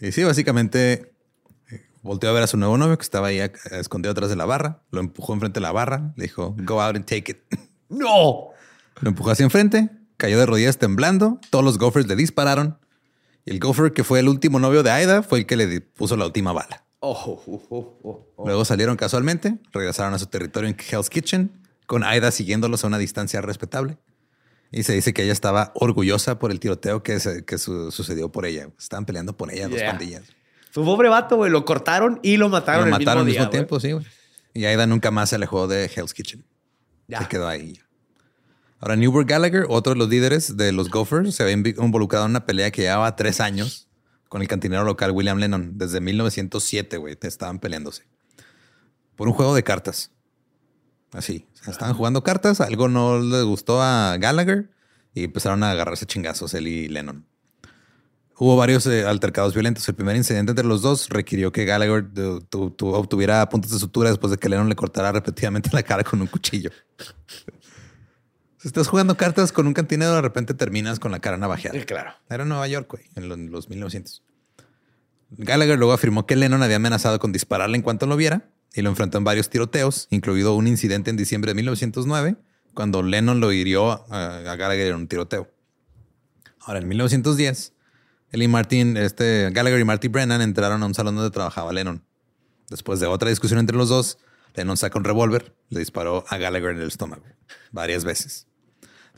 Y 0.00 0.10
sí, 0.10 0.24
básicamente 0.24 1.12
eh, 1.70 1.86
volteó 2.02 2.30
a 2.30 2.32
ver 2.32 2.42
a 2.42 2.48
su 2.48 2.56
nuevo 2.56 2.76
novio 2.78 2.98
que 2.98 3.04
estaba 3.04 3.28
ahí 3.28 3.38
escondido 3.70 4.10
atrás 4.10 4.28
de 4.28 4.34
la 4.34 4.44
barra. 4.44 4.82
Lo 4.90 4.98
empujó 4.98 5.34
enfrente 5.34 5.60
de 5.60 5.62
la 5.62 5.70
barra. 5.70 6.12
Le 6.16 6.24
dijo, 6.24 6.56
go 6.58 6.82
out 6.82 6.96
and 6.96 7.04
take 7.04 7.30
it. 7.30 7.38
¡No! 7.88 8.48
Lo 9.00 9.08
empujó 9.08 9.30
hacia 9.30 9.44
enfrente. 9.44 9.88
Cayó 10.16 10.38
de 10.38 10.46
rodillas 10.46 10.78
temblando. 10.78 11.40
Todos 11.50 11.64
los 11.64 11.78
gophers 11.78 12.06
le 12.06 12.16
dispararon. 12.16 12.78
Y 13.44 13.50
el 13.52 13.60
Gopher, 13.60 13.92
que 13.92 14.02
fue 14.02 14.20
el 14.20 14.28
último 14.28 14.58
novio 14.58 14.82
de 14.82 14.90
Aida, 14.90 15.22
fue 15.22 15.40
el 15.40 15.46
que 15.46 15.56
le 15.56 15.80
puso 15.80 16.16
la 16.16 16.26
última 16.26 16.52
bala. 16.52 16.84
Oh, 17.00 17.42
oh, 17.46 17.96
oh, 18.02 18.44
Luego 18.44 18.64
salieron 18.64 18.96
casualmente, 18.96 19.58
regresaron 19.72 20.14
a 20.14 20.18
su 20.18 20.26
territorio 20.26 20.68
en 20.68 20.76
Hell's 20.76 21.08
Kitchen, 21.08 21.52
con 21.86 22.02
Aida 22.02 22.32
siguiéndolos 22.32 22.82
a 22.82 22.88
una 22.88 22.98
distancia 22.98 23.40
respetable. 23.40 23.98
Y 24.72 24.82
se 24.82 24.94
dice 24.94 25.14
que 25.14 25.22
ella 25.22 25.32
estaba 25.32 25.70
orgullosa 25.76 26.38
por 26.40 26.50
el 26.50 26.58
tiroteo 26.58 27.02
que, 27.02 27.18
que 27.46 27.58
sucedió 27.58 28.32
por 28.32 28.46
ella. 28.46 28.68
Estaban 28.78 29.06
peleando 29.06 29.36
por 29.36 29.52
ella 29.52 29.68
dos 29.68 29.80
pandillas. 29.80 30.24
Su 30.72 30.84
pobre 30.84 31.08
vato, 31.08 31.36
güey, 31.36 31.50
lo 31.50 31.64
cortaron 31.64 32.18
y 32.22 32.36
lo 32.36 32.48
mataron. 32.48 32.90
Lo 32.90 32.98
mataron 32.98 33.20
al 33.20 33.26
mismo, 33.26 33.48
tiempo, 33.48 33.78
sí, 33.78 33.92
güey. 33.92 34.04
Y 34.52 34.64
Aida 34.64 34.86
nunca 34.86 35.10
más 35.10 35.30
se 35.30 35.36
alejó 35.36 35.68
de 35.68 35.84
Hell's 35.94 36.12
Kitchen. 36.12 36.44
Ya. 37.06 37.20
Se 37.20 37.28
quedó 37.28 37.46
ahí. 37.46 37.78
Ahora, 38.78 38.96
Newbert 38.96 39.28
Gallagher, 39.28 39.66
otro 39.68 39.94
de 39.94 39.98
los 39.98 40.08
líderes 40.08 40.56
de 40.56 40.72
los 40.72 40.90
Gophers, 40.90 41.34
se 41.34 41.42
había 41.42 41.54
involucrado 41.54 42.26
en 42.26 42.30
una 42.30 42.44
pelea 42.44 42.70
que 42.70 42.82
llevaba 42.82 43.16
tres 43.16 43.40
años 43.40 43.88
con 44.28 44.42
el 44.42 44.48
cantinero 44.48 44.84
local 44.84 45.12
William 45.12 45.38
Lennon. 45.38 45.78
Desde 45.78 46.00
1907, 46.00 46.98
güey, 46.98 47.16
estaban 47.20 47.58
peleándose. 47.58 48.04
Por 49.14 49.28
un 49.28 49.34
juego 49.34 49.54
de 49.54 49.62
cartas. 49.62 50.10
Así. 51.12 51.46
estaban 51.66 51.94
jugando 51.94 52.22
cartas, 52.22 52.60
algo 52.60 52.88
no 52.88 53.18
le 53.18 53.42
gustó 53.42 53.80
a 53.80 54.16
Gallagher 54.18 54.70
y 55.14 55.24
empezaron 55.24 55.62
a 55.62 55.70
agarrarse 55.70 56.04
chingazos 56.04 56.52
él 56.52 56.68
y 56.68 56.88
Lennon. 56.88 57.24
Hubo 58.38 58.54
varios 58.56 58.86
eh, 58.86 59.06
altercados 59.06 59.54
violentos. 59.54 59.88
El 59.88 59.94
primer 59.94 60.14
incidente 60.14 60.50
entre 60.50 60.66
los 60.66 60.82
dos 60.82 61.08
requirió 61.08 61.52
que 61.52 61.64
Gallagher 61.64 62.06
obtuviera 62.52 63.48
puntos 63.48 63.70
de 63.70 63.78
sutura 63.78 64.10
después 64.10 64.30
de 64.30 64.36
que 64.36 64.50
Lennon 64.50 64.68
le 64.68 64.76
cortara 64.76 65.10
repetidamente 65.10 65.70
la 65.72 65.82
cara 65.82 66.04
con 66.04 66.20
un 66.20 66.26
cuchillo. 66.26 66.70
Si 68.66 68.68
estás 68.68 68.88
jugando 68.88 69.16
cartas 69.16 69.52
con 69.52 69.68
un 69.68 69.74
cantinero, 69.74 70.16
de 70.16 70.22
repente 70.22 70.52
terminas 70.52 70.98
con 70.98 71.12
la 71.12 71.20
cara 71.20 71.36
navajeada. 71.36 71.80
claro. 71.84 72.14
Era 72.28 72.42
en 72.42 72.48
Nueva 72.48 72.66
York, 72.66 72.88
güey, 72.90 73.04
en 73.14 73.48
los 73.52 73.68
1900. 73.68 74.24
Gallagher 75.30 75.78
luego 75.78 75.92
afirmó 75.92 76.26
que 76.26 76.34
Lennon 76.34 76.64
había 76.64 76.74
amenazado 76.74 77.20
con 77.20 77.30
dispararle 77.30 77.76
en 77.76 77.82
cuanto 77.82 78.06
lo 78.06 78.16
viera 78.16 78.50
y 78.74 78.82
lo 78.82 78.90
enfrentó 78.90 79.18
en 79.18 79.24
varios 79.24 79.50
tiroteos, 79.50 80.08
incluido 80.10 80.56
un 80.56 80.66
incidente 80.66 81.10
en 81.10 81.16
diciembre 81.16 81.50
de 81.50 81.54
1909, 81.54 82.38
cuando 82.74 83.04
Lennon 83.04 83.38
lo 83.38 83.52
hirió 83.52 84.04
a, 84.12 84.40
Gallagher 84.40 84.88
en 84.88 84.96
un 84.96 85.06
tiroteo. 85.06 85.48
Ahora, 86.58 86.80
en 86.80 86.88
1910, 86.88 87.72
él 88.32 88.42
y 88.42 88.48
Martin, 88.48 88.96
este, 88.96 89.48
Gallagher 89.52 89.78
y 89.78 89.84
Marty 89.84 90.08
Brennan 90.08 90.42
entraron 90.42 90.82
a 90.82 90.86
un 90.86 90.94
salón 90.94 91.14
donde 91.14 91.30
trabajaba 91.30 91.72
Lennon. 91.72 92.02
Después 92.68 92.98
de 92.98 93.06
otra 93.06 93.30
discusión 93.30 93.60
entre 93.60 93.76
los 93.76 93.90
dos, 93.90 94.18
Lennon 94.56 94.76
saca 94.76 94.98
un 94.98 95.04
revólver, 95.04 95.54
le 95.68 95.78
disparó 95.78 96.24
a 96.28 96.36
Gallagher 96.36 96.70
en 96.70 96.80
el 96.80 96.88
estómago 96.88 97.22
varias 97.70 98.04
veces. 98.04 98.48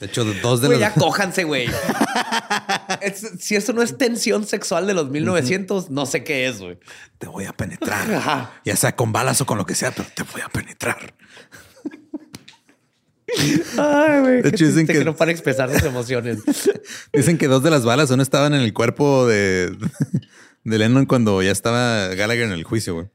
De 0.01 0.07
hecho, 0.07 0.25
dos 0.25 0.61
de 0.61 0.69
Güey, 0.69 0.79
los... 0.79 0.89
ya 0.89 0.95
cójanse, 0.95 1.45
güey. 1.45 1.69
Es- 3.01 3.33
si 3.41 3.55
eso 3.57 3.73
no 3.73 3.83
es 3.83 3.99
tensión 3.99 4.47
sexual 4.47 4.87
de 4.87 4.95
los 4.95 5.11
1900, 5.11 5.91
no 5.91 6.07
sé 6.07 6.25
qué 6.25 6.47
es, 6.49 6.59
güey. 6.61 6.79
Te 7.19 7.27
voy 7.27 7.45
a 7.47 7.53
penetrar. 7.53 8.13
Ajá. 8.15 8.61
Ya 8.65 8.77
sea 8.77 8.95
con 8.97 9.13
balas 9.13 9.41
o 9.41 9.47
con 9.47 9.59
lo 9.59 9.67
que 9.67 9.75
sea, 9.75 9.91
pero 9.91 10.09
te 10.15 10.23
voy 10.25 10.41
a 10.43 10.49
penetrar. 10.49 11.15
Ay, 13.77 14.21
güey. 14.21 14.37
De 14.37 14.43
qué 14.43 14.49
hecho, 14.49 14.67
dicen 14.67 14.87
que- 14.87 14.95
que 14.95 15.05
no 15.05 15.15
para 15.17 15.31
expresar 15.31 15.71
sus 15.73 15.83
emociones. 15.83 16.39
Dicen 17.13 17.37
que 17.39 17.47
dos 17.47 17.63
de 17.63 17.71
las 17.71 17.85
balas 17.85 18.11
aún 18.11 18.21
estaban 18.21 18.55
en 18.55 18.63
el 18.63 18.73
cuerpo 18.73 19.27
de, 19.27 19.77
de 20.65 20.79
Lennon 20.79 21.05
cuando 21.07 21.43
ya 21.43 21.51
estaba 21.53 22.09
Gallagher 22.15 22.45
en 22.45 22.53
el 22.53 22.65
juicio, 22.65 22.95
güey. 22.95 23.07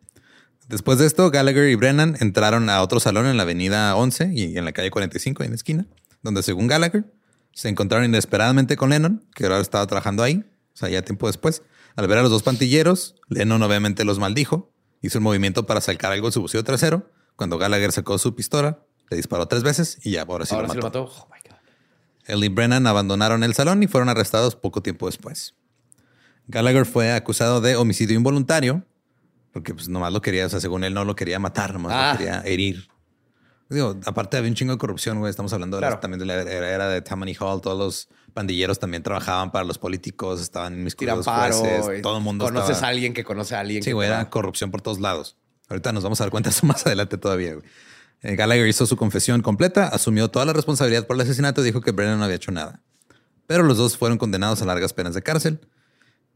Después 0.69 0.97
de 0.99 1.07
esto, 1.07 1.29
Gallagher 1.31 1.67
y 1.69 1.75
Brennan 1.75 2.15
entraron 2.19 2.69
a 2.69 2.81
otro 2.81 2.99
salón 2.99 3.25
en 3.25 3.37
la 3.37 3.43
avenida 3.43 3.95
11 3.95 4.31
y 4.33 4.57
en 4.57 4.65
la 4.65 4.71
calle 4.71 4.91
45, 4.91 5.43
en 5.43 5.49
la 5.49 5.55
esquina, 5.55 5.85
donde 6.23 6.41
según 6.43 6.67
Gallagher, 6.67 7.05
se 7.51 7.69
encontraron 7.69 8.05
inesperadamente 8.05 8.75
con 8.77 8.89
Lennon, 8.89 9.23
que 9.35 9.43
ahora 9.43 9.59
estaba 9.59 9.85
trabajando 9.85 10.23
ahí, 10.23 10.43
o 10.73 10.75
sea, 10.77 10.89
ya 10.89 11.03
tiempo 11.03 11.27
después. 11.27 11.61
Al 11.95 12.07
ver 12.07 12.17
a 12.17 12.21
los 12.23 12.31
dos 12.31 12.41
pantilleros, 12.41 13.15
Lennon 13.29 13.61
obviamente 13.61 14.03
los 14.05 14.17
maldijo, 14.17 14.71
hizo 15.01 15.19
un 15.19 15.23
movimiento 15.23 15.67
para 15.67 15.79
sacar 15.81 16.11
algo 16.11 16.27
de 16.27 16.31
su 16.31 16.39
bolsillo 16.41 16.63
trasero. 16.63 17.11
Cuando 17.35 17.57
Gallagher 17.59 17.91
sacó 17.91 18.17
su 18.17 18.33
pistola, 18.35 18.79
le 19.11 19.17
disparó 19.17 19.47
tres 19.47 19.61
veces 19.63 19.99
y 20.03 20.11
ya, 20.11 20.23
ahora 20.23 20.45
sí 20.45 20.55
Ahora 20.55 20.67
lo 20.67 20.73
sí 20.73 20.79
mató. 20.79 20.99
lo 20.99 21.05
mató. 21.05 21.15
Oh, 21.23 21.27
my 21.31 21.39
God. 21.49 21.57
Él 22.25 22.43
y 22.43 22.47
Brennan 22.49 22.87
abandonaron 22.87 23.43
el 23.43 23.53
salón 23.53 23.83
y 23.83 23.87
fueron 23.87 24.09
arrestados 24.09 24.55
poco 24.55 24.81
tiempo 24.81 25.05
después. 25.07 25.53
Gallagher 26.47 26.85
fue 26.85 27.11
acusado 27.11 27.61
de 27.61 27.75
homicidio 27.75 28.15
involuntario, 28.15 28.85
porque 29.51 29.73
pues 29.73 29.87
nomás 29.89 30.11
lo 30.13 30.21
quería, 30.21 30.45
o 30.45 30.49
sea, 30.49 30.59
según 30.59 30.83
él 30.83 30.93
no 30.93 31.05
lo 31.05 31.15
quería 31.15 31.37
matar, 31.39 31.73
nomás 31.73 31.91
Ah. 31.93 32.11
lo 32.13 32.17
quería 32.17 32.41
herir. 32.45 32.87
Digo, 33.69 33.99
aparte 34.05 34.37
había 34.37 34.49
un 34.49 34.55
chingo 34.55 34.73
de 34.73 34.77
corrupción, 34.77 35.19
güey. 35.19 35.29
Estamos 35.29 35.51
hablando 35.53 35.79
de 35.79 35.87
también 35.97 36.19
de 36.19 36.25
la 36.25 36.35
era, 36.41 36.89
de 36.89 37.01
Tammany 37.01 37.35
Hall. 37.39 37.61
Todos 37.61 37.77
los 37.77 38.07
pandilleros 38.33 38.77
también 38.79 39.01
trabajaban 39.03 39.51
para 39.51 39.63
los 39.65 39.77
políticos, 39.77 40.41
estaban 40.41 40.85
paro. 41.25 41.55
jueces, 41.55 42.01
todo 42.01 42.17
el 42.17 42.23
mundo 42.23 42.45
Conoces 42.45 42.71
estaba- 42.71 42.87
a 42.87 42.89
alguien 42.91 43.13
que 43.13 43.23
conoce 43.23 43.55
a 43.55 43.61
alguien. 43.61 43.81
Sí, 43.83 43.91
güey, 43.91 44.07
era 44.09 44.29
corrupción 44.29 44.69
por 44.71 44.81
todos 44.81 44.99
lados. 44.99 45.37
Ahorita 45.69 45.91
nos 45.93 46.03
vamos 46.03 46.19
a 46.21 46.25
dar 46.25 46.31
cuenta 46.31 46.49
de 46.49 46.55
eso 46.55 46.65
más 46.67 46.85
adelante 46.85 47.17
todavía. 47.17 47.55
güey. 47.55 47.65
Eh, 48.21 48.35
Gallagher 48.35 48.67
hizo 48.67 48.85
su 48.85 48.95
confesión 48.95 49.41
completa, 49.41 49.87
asumió 49.87 50.29
toda 50.29 50.45
la 50.45 50.53
responsabilidad 50.53 51.07
por 51.07 51.15
el 51.15 51.21
asesinato 51.21 51.61
y 51.61 51.65
dijo 51.65 51.81
que 51.81 51.91
Brennan 51.91 52.19
no 52.19 52.25
había 52.25 52.35
hecho 52.37 52.51
nada. 52.51 52.81
Pero 53.47 53.63
los 53.63 53.77
dos 53.77 53.97
fueron 53.97 54.17
condenados 54.17 54.61
a 54.61 54.65
largas 54.65 54.93
penas 54.93 55.13
de 55.13 55.21
cárcel. 55.21 55.59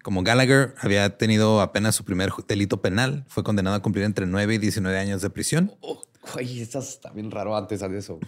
Como 0.04 0.24
Gallagher 0.24 0.76
había 0.80 1.18
tenido 1.18 1.62
apenas 1.62 1.96
su 1.96 2.04
primer 2.06 2.32
delito 2.48 2.82
penal, 2.82 3.26
fue 3.28 3.44
condenado 3.44 3.76
a 3.76 3.82
cumplir 3.82 4.06
entre 4.06 4.26
9 4.26 4.56
y 4.56 4.58
19 4.58 4.98
años 5.00 5.22
de 5.22 5.30
prisión. 5.30 5.74
Oh, 5.82 6.02
Güey, 6.34 6.62
estás 6.62 6.90
está 6.90 7.12
bien 7.12 7.32
raro 7.32 7.56
antes 7.56 7.80
de 7.80 7.98
eso. 7.98 8.20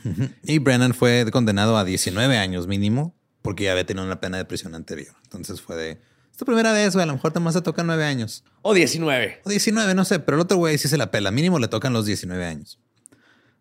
Y 0.43 0.59
Brennan 0.59 0.93
fue 0.93 1.29
condenado 1.31 1.77
a 1.77 1.83
19 1.83 2.38
años 2.38 2.67
mínimo 2.67 3.15
porque 3.41 3.65
ya 3.65 3.71
había 3.71 3.85
tenido 3.85 4.05
una 4.05 4.19
pena 4.19 4.38
de 4.38 4.45
prisión 4.45 4.75
anterior. 4.75 5.15
Entonces 5.23 5.62
fue 5.62 5.75
de, 5.75 5.91
es 6.31 6.38
tu 6.38 6.45
primera 6.45 6.71
vez, 6.71 6.93
güey, 6.93 7.03
a 7.03 7.07
lo 7.07 7.13
mejor 7.13 7.31
te 7.31 7.39
más 7.39 7.53
te 7.53 7.62
tocan 7.62 7.88
9 7.88 8.03
años. 8.03 8.43
O 8.62 8.73
19. 8.73 9.41
O 9.45 9.49
19, 9.49 9.93
no 9.95 10.05
sé, 10.05 10.19
pero 10.19 10.38
el 10.38 10.41
otro 10.41 10.57
güey 10.57 10.77
sí 10.77 10.88
se 10.88 10.97
la 10.97 11.12
pela. 11.12 11.31
Mínimo 11.31 11.59
le 11.59 11.67
tocan 11.67 11.93
los 11.93 12.05
19 12.05 12.45
años. 12.45 12.79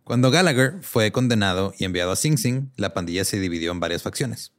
Cuando 0.04 0.30
Gallagher 0.30 0.82
fue 0.82 1.12
condenado 1.12 1.74
y 1.78 1.84
enviado 1.84 2.12
a 2.12 2.16
Sing 2.16 2.38
Sing, 2.38 2.70
la 2.76 2.94
pandilla 2.94 3.24
se 3.24 3.38
dividió 3.38 3.72
en 3.72 3.80
varias 3.80 4.02
facciones. 4.02 4.52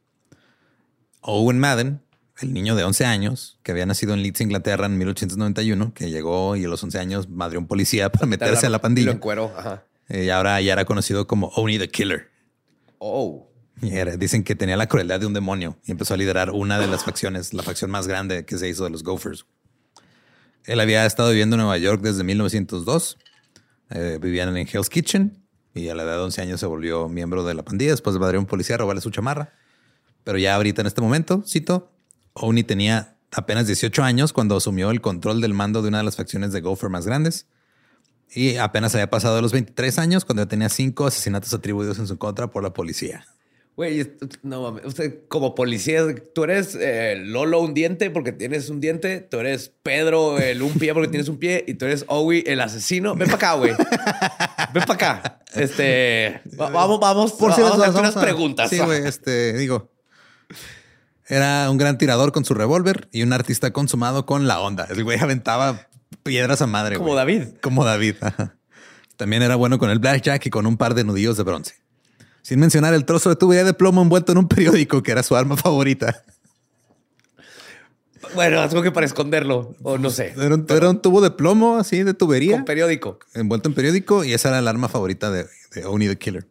Owen 1.22 1.58
Madden, 1.58 2.02
el 2.40 2.52
niño 2.52 2.74
de 2.76 2.84
11 2.84 3.04
años, 3.04 3.58
que 3.62 3.72
había 3.72 3.86
nacido 3.86 4.14
en 4.14 4.22
Leeds, 4.22 4.40
Inglaterra 4.40 4.86
en 4.86 4.96
1891, 4.98 5.92
que 5.94 6.10
llegó 6.10 6.56
y 6.56 6.64
a 6.64 6.68
los 6.68 6.82
11 6.82 6.98
años 6.98 7.28
madrió 7.28 7.58
a 7.58 7.62
un 7.62 7.66
policía 7.68 8.10
para 8.10 8.26
meterse 8.26 8.66
a 8.66 8.70
la 8.70 8.78
Lo 8.78 8.82
pandilla. 8.82 9.10
encuero. 9.12 9.52
Ajá. 9.56 9.84
Eh, 10.08 10.24
y 10.24 10.30
ahora 10.30 10.60
ya 10.60 10.72
era 10.72 10.84
conocido 10.84 11.26
como 11.26 11.48
Oni 11.56 11.78
the 11.78 11.88
Killer. 11.88 12.28
Oh. 12.98 13.46
Y 13.82 13.94
era- 13.94 14.16
dicen 14.16 14.42
que 14.44 14.54
tenía 14.54 14.76
la 14.76 14.86
crueldad 14.88 15.20
de 15.20 15.26
un 15.26 15.32
demonio 15.32 15.78
y 15.84 15.92
empezó 15.92 16.14
a 16.14 16.16
liderar 16.16 16.50
una 16.50 16.78
de 16.78 16.86
las 16.86 17.04
facciones, 17.04 17.54
la 17.54 17.62
facción 17.62 17.90
más 17.90 18.06
grande 18.08 18.44
que 18.44 18.58
se 18.58 18.68
hizo 18.68 18.84
de 18.84 18.90
los 18.90 19.02
Gophers. 19.02 19.46
Él 20.64 20.80
había 20.80 21.06
estado 21.06 21.30
viviendo 21.30 21.56
en 21.56 21.60
Nueva 21.60 21.78
York 21.78 22.02
desde 22.02 22.22
1902. 22.24 23.16
Eh, 23.90 24.18
vivían 24.20 24.54
en 24.56 24.68
Hell's 24.70 24.90
Kitchen 24.90 25.42
y 25.74 25.88
a 25.88 25.94
la 25.94 26.02
edad 26.02 26.16
de 26.16 26.22
11 26.24 26.42
años 26.42 26.60
se 26.60 26.66
volvió 26.66 27.08
miembro 27.08 27.44
de 27.44 27.54
la 27.54 27.62
pandilla 27.64 27.92
después 27.92 28.14
de 28.14 28.20
madrear 28.20 28.36
a 28.36 28.40
un 28.40 28.46
policía, 28.46 28.76
robarle 28.76 29.00
su 29.00 29.10
chamarra. 29.10 29.52
Pero 30.24 30.36
ya 30.38 30.54
ahorita 30.56 30.82
en 30.82 30.86
este 30.86 31.00
momento, 31.00 31.42
cito, 31.46 31.90
Oni 32.34 32.62
tenía 32.64 33.16
apenas 33.32 33.66
18 33.66 34.02
años 34.02 34.32
cuando 34.32 34.56
asumió 34.56 34.90
el 34.90 35.00
control 35.00 35.40
del 35.40 35.54
mando 35.54 35.82
de 35.82 35.88
una 35.88 35.98
de 35.98 36.04
las 36.04 36.16
facciones 36.16 36.52
de 36.52 36.60
Gopher 36.60 36.90
más 36.90 37.06
grandes. 37.06 37.46
Y 38.32 38.56
apenas 38.56 38.94
había 38.94 39.10
pasado 39.10 39.40
los 39.42 39.52
23 39.52 39.98
años 39.98 40.24
cuando 40.24 40.42
ya 40.44 40.48
tenía 40.48 40.68
cinco 40.68 41.06
asesinatos 41.06 41.52
atribuidos 41.52 41.98
en 41.98 42.06
su 42.06 42.16
contra 42.18 42.48
por 42.50 42.62
la 42.62 42.72
policía. 42.72 43.24
Güey, 43.76 44.06
no 44.42 44.62
mames. 44.62 44.84
Usted, 44.84 45.20
como 45.28 45.54
policía, 45.54 46.02
tú 46.34 46.44
eres 46.44 46.76
eh, 46.78 47.16
Lolo 47.24 47.60
un 47.60 47.72
diente 47.72 48.10
porque 48.10 48.30
tienes 48.32 48.68
un 48.68 48.78
diente. 48.80 49.20
Tú 49.20 49.38
eres 49.38 49.72
Pedro 49.82 50.38
el 50.38 50.60
un 50.62 50.74
pie 50.74 50.92
porque 50.92 51.08
tienes 51.08 51.28
un 51.28 51.38
pie. 51.38 51.64
Y 51.66 51.74
tú 51.74 51.86
eres 51.86 52.04
Owie 52.08 52.44
el 52.46 52.60
asesino. 52.60 53.14
Ven 53.14 53.28
para 53.30 53.36
acá, 53.36 53.54
güey. 53.54 53.72
Ven 54.74 54.84
para 54.86 54.94
acá. 54.94 55.42
Este. 55.54 56.42
va- 56.60 56.68
vamos, 56.70 57.00
vamos. 57.00 57.32
Por 57.32 57.54
si 57.54 57.62
vamos 57.62 57.78
las 57.78 57.88
a 57.88 57.90
dudas, 57.92 58.00
unas 58.00 58.14
vamos 58.14 58.16
a- 58.16 58.20
preguntas. 58.20 58.70
Sí, 58.70 58.78
güey, 58.80 59.06
este, 59.06 59.54
digo. 59.56 59.90
Era 61.30 61.70
un 61.70 61.78
gran 61.78 61.96
tirador 61.96 62.32
con 62.32 62.44
su 62.44 62.54
revólver 62.54 63.08
y 63.12 63.22
un 63.22 63.32
artista 63.32 63.72
consumado 63.72 64.26
con 64.26 64.48
la 64.48 64.60
onda. 64.60 64.88
El 64.90 65.04
güey 65.04 65.16
aventaba 65.20 65.86
piedras 66.24 66.60
a 66.60 66.66
madre. 66.66 66.96
Como 66.96 67.12
güey. 67.12 67.18
David. 67.18 67.48
Como 67.62 67.84
David. 67.84 68.16
ajá. 68.20 68.56
También 69.16 69.42
era 69.42 69.54
bueno 69.54 69.78
con 69.78 69.90
el 69.90 70.00
blackjack 70.00 70.44
y 70.46 70.50
con 70.50 70.66
un 70.66 70.76
par 70.76 70.94
de 70.94 71.04
nudillos 71.04 71.36
de 71.36 71.44
bronce. 71.44 71.74
Sin 72.42 72.58
mencionar 72.58 72.94
el 72.94 73.04
trozo 73.04 73.28
de 73.30 73.36
tubería 73.36 73.62
de 73.62 73.74
plomo 73.74 74.02
envuelto 74.02 74.32
en 74.32 74.38
un 74.38 74.48
periódico 74.48 75.04
que 75.04 75.12
era 75.12 75.22
su 75.22 75.36
arma 75.36 75.56
favorita. 75.56 76.24
Bueno, 78.34 78.60
algo 78.60 78.82
que 78.82 78.90
para 78.90 79.06
esconderlo. 79.06 79.76
O 79.82 79.98
no 79.98 80.10
sé. 80.10 80.34
Era 80.36 80.56
un, 80.56 80.66
era 80.68 80.90
un 80.90 81.00
tubo 81.00 81.20
de 81.20 81.30
plomo 81.30 81.76
así 81.76 82.02
de 82.02 82.12
tubería 82.12 82.56
Con 82.56 82.64
periódico. 82.64 83.20
envuelto 83.34 83.68
en 83.68 83.76
periódico 83.76 84.24
y 84.24 84.32
esa 84.32 84.48
era 84.48 84.58
el 84.58 84.66
arma 84.66 84.88
favorita 84.88 85.30
de, 85.30 85.46
de 85.74 85.84
Oni 85.84 86.08
the 86.08 86.18
Killer. 86.18 86.48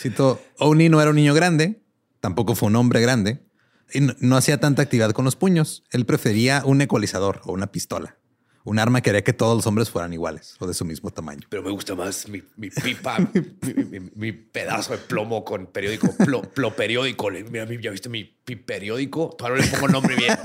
Cito, 0.00 0.40
Oni 0.58 0.88
no 0.88 1.02
era 1.02 1.10
un 1.10 1.16
niño 1.16 1.34
grande, 1.34 1.82
tampoco 2.20 2.54
fue 2.54 2.68
un 2.68 2.76
hombre 2.76 3.02
grande 3.02 3.45
y 3.92 4.00
no, 4.00 4.14
no 4.20 4.36
hacía 4.36 4.58
tanta 4.58 4.82
actividad 4.82 5.10
con 5.12 5.24
los 5.24 5.36
puños. 5.36 5.84
Él 5.90 6.04
prefería 6.06 6.62
un 6.64 6.80
ecualizador 6.80 7.40
o 7.44 7.52
una 7.52 7.68
pistola, 7.72 8.16
un 8.64 8.78
arma 8.78 9.00
que 9.00 9.10
haría 9.10 9.22
que 9.24 9.32
todos 9.32 9.56
los 9.56 9.66
hombres 9.66 9.90
fueran 9.90 10.12
iguales 10.12 10.56
o 10.58 10.66
de 10.66 10.74
su 10.74 10.84
mismo 10.84 11.10
tamaño. 11.10 11.46
Pero 11.48 11.62
me 11.62 11.70
gusta 11.70 11.94
más 11.94 12.28
mi, 12.28 12.42
mi 12.56 12.70
pipa, 12.70 13.18
mi, 13.62 13.84
mi- 14.00 14.10
mi 14.14 14.32
pedazo 14.32 14.92
de 14.92 14.98
plomo 14.98 15.44
con 15.44 15.66
periódico, 15.66 16.12
plo, 16.16 16.42
plo 16.42 16.74
periódico. 16.74 17.28
Mira, 17.50 17.64
mi- 17.66 17.80
ya 17.80 17.90
viste 17.90 18.08
mi, 18.08 18.24
periódico. 18.24 19.34
Todavía 19.38 19.58
no 19.64 19.70
le 19.70 19.70
pongo 19.72 19.88
nombre 19.88 20.16
bien, 20.16 20.36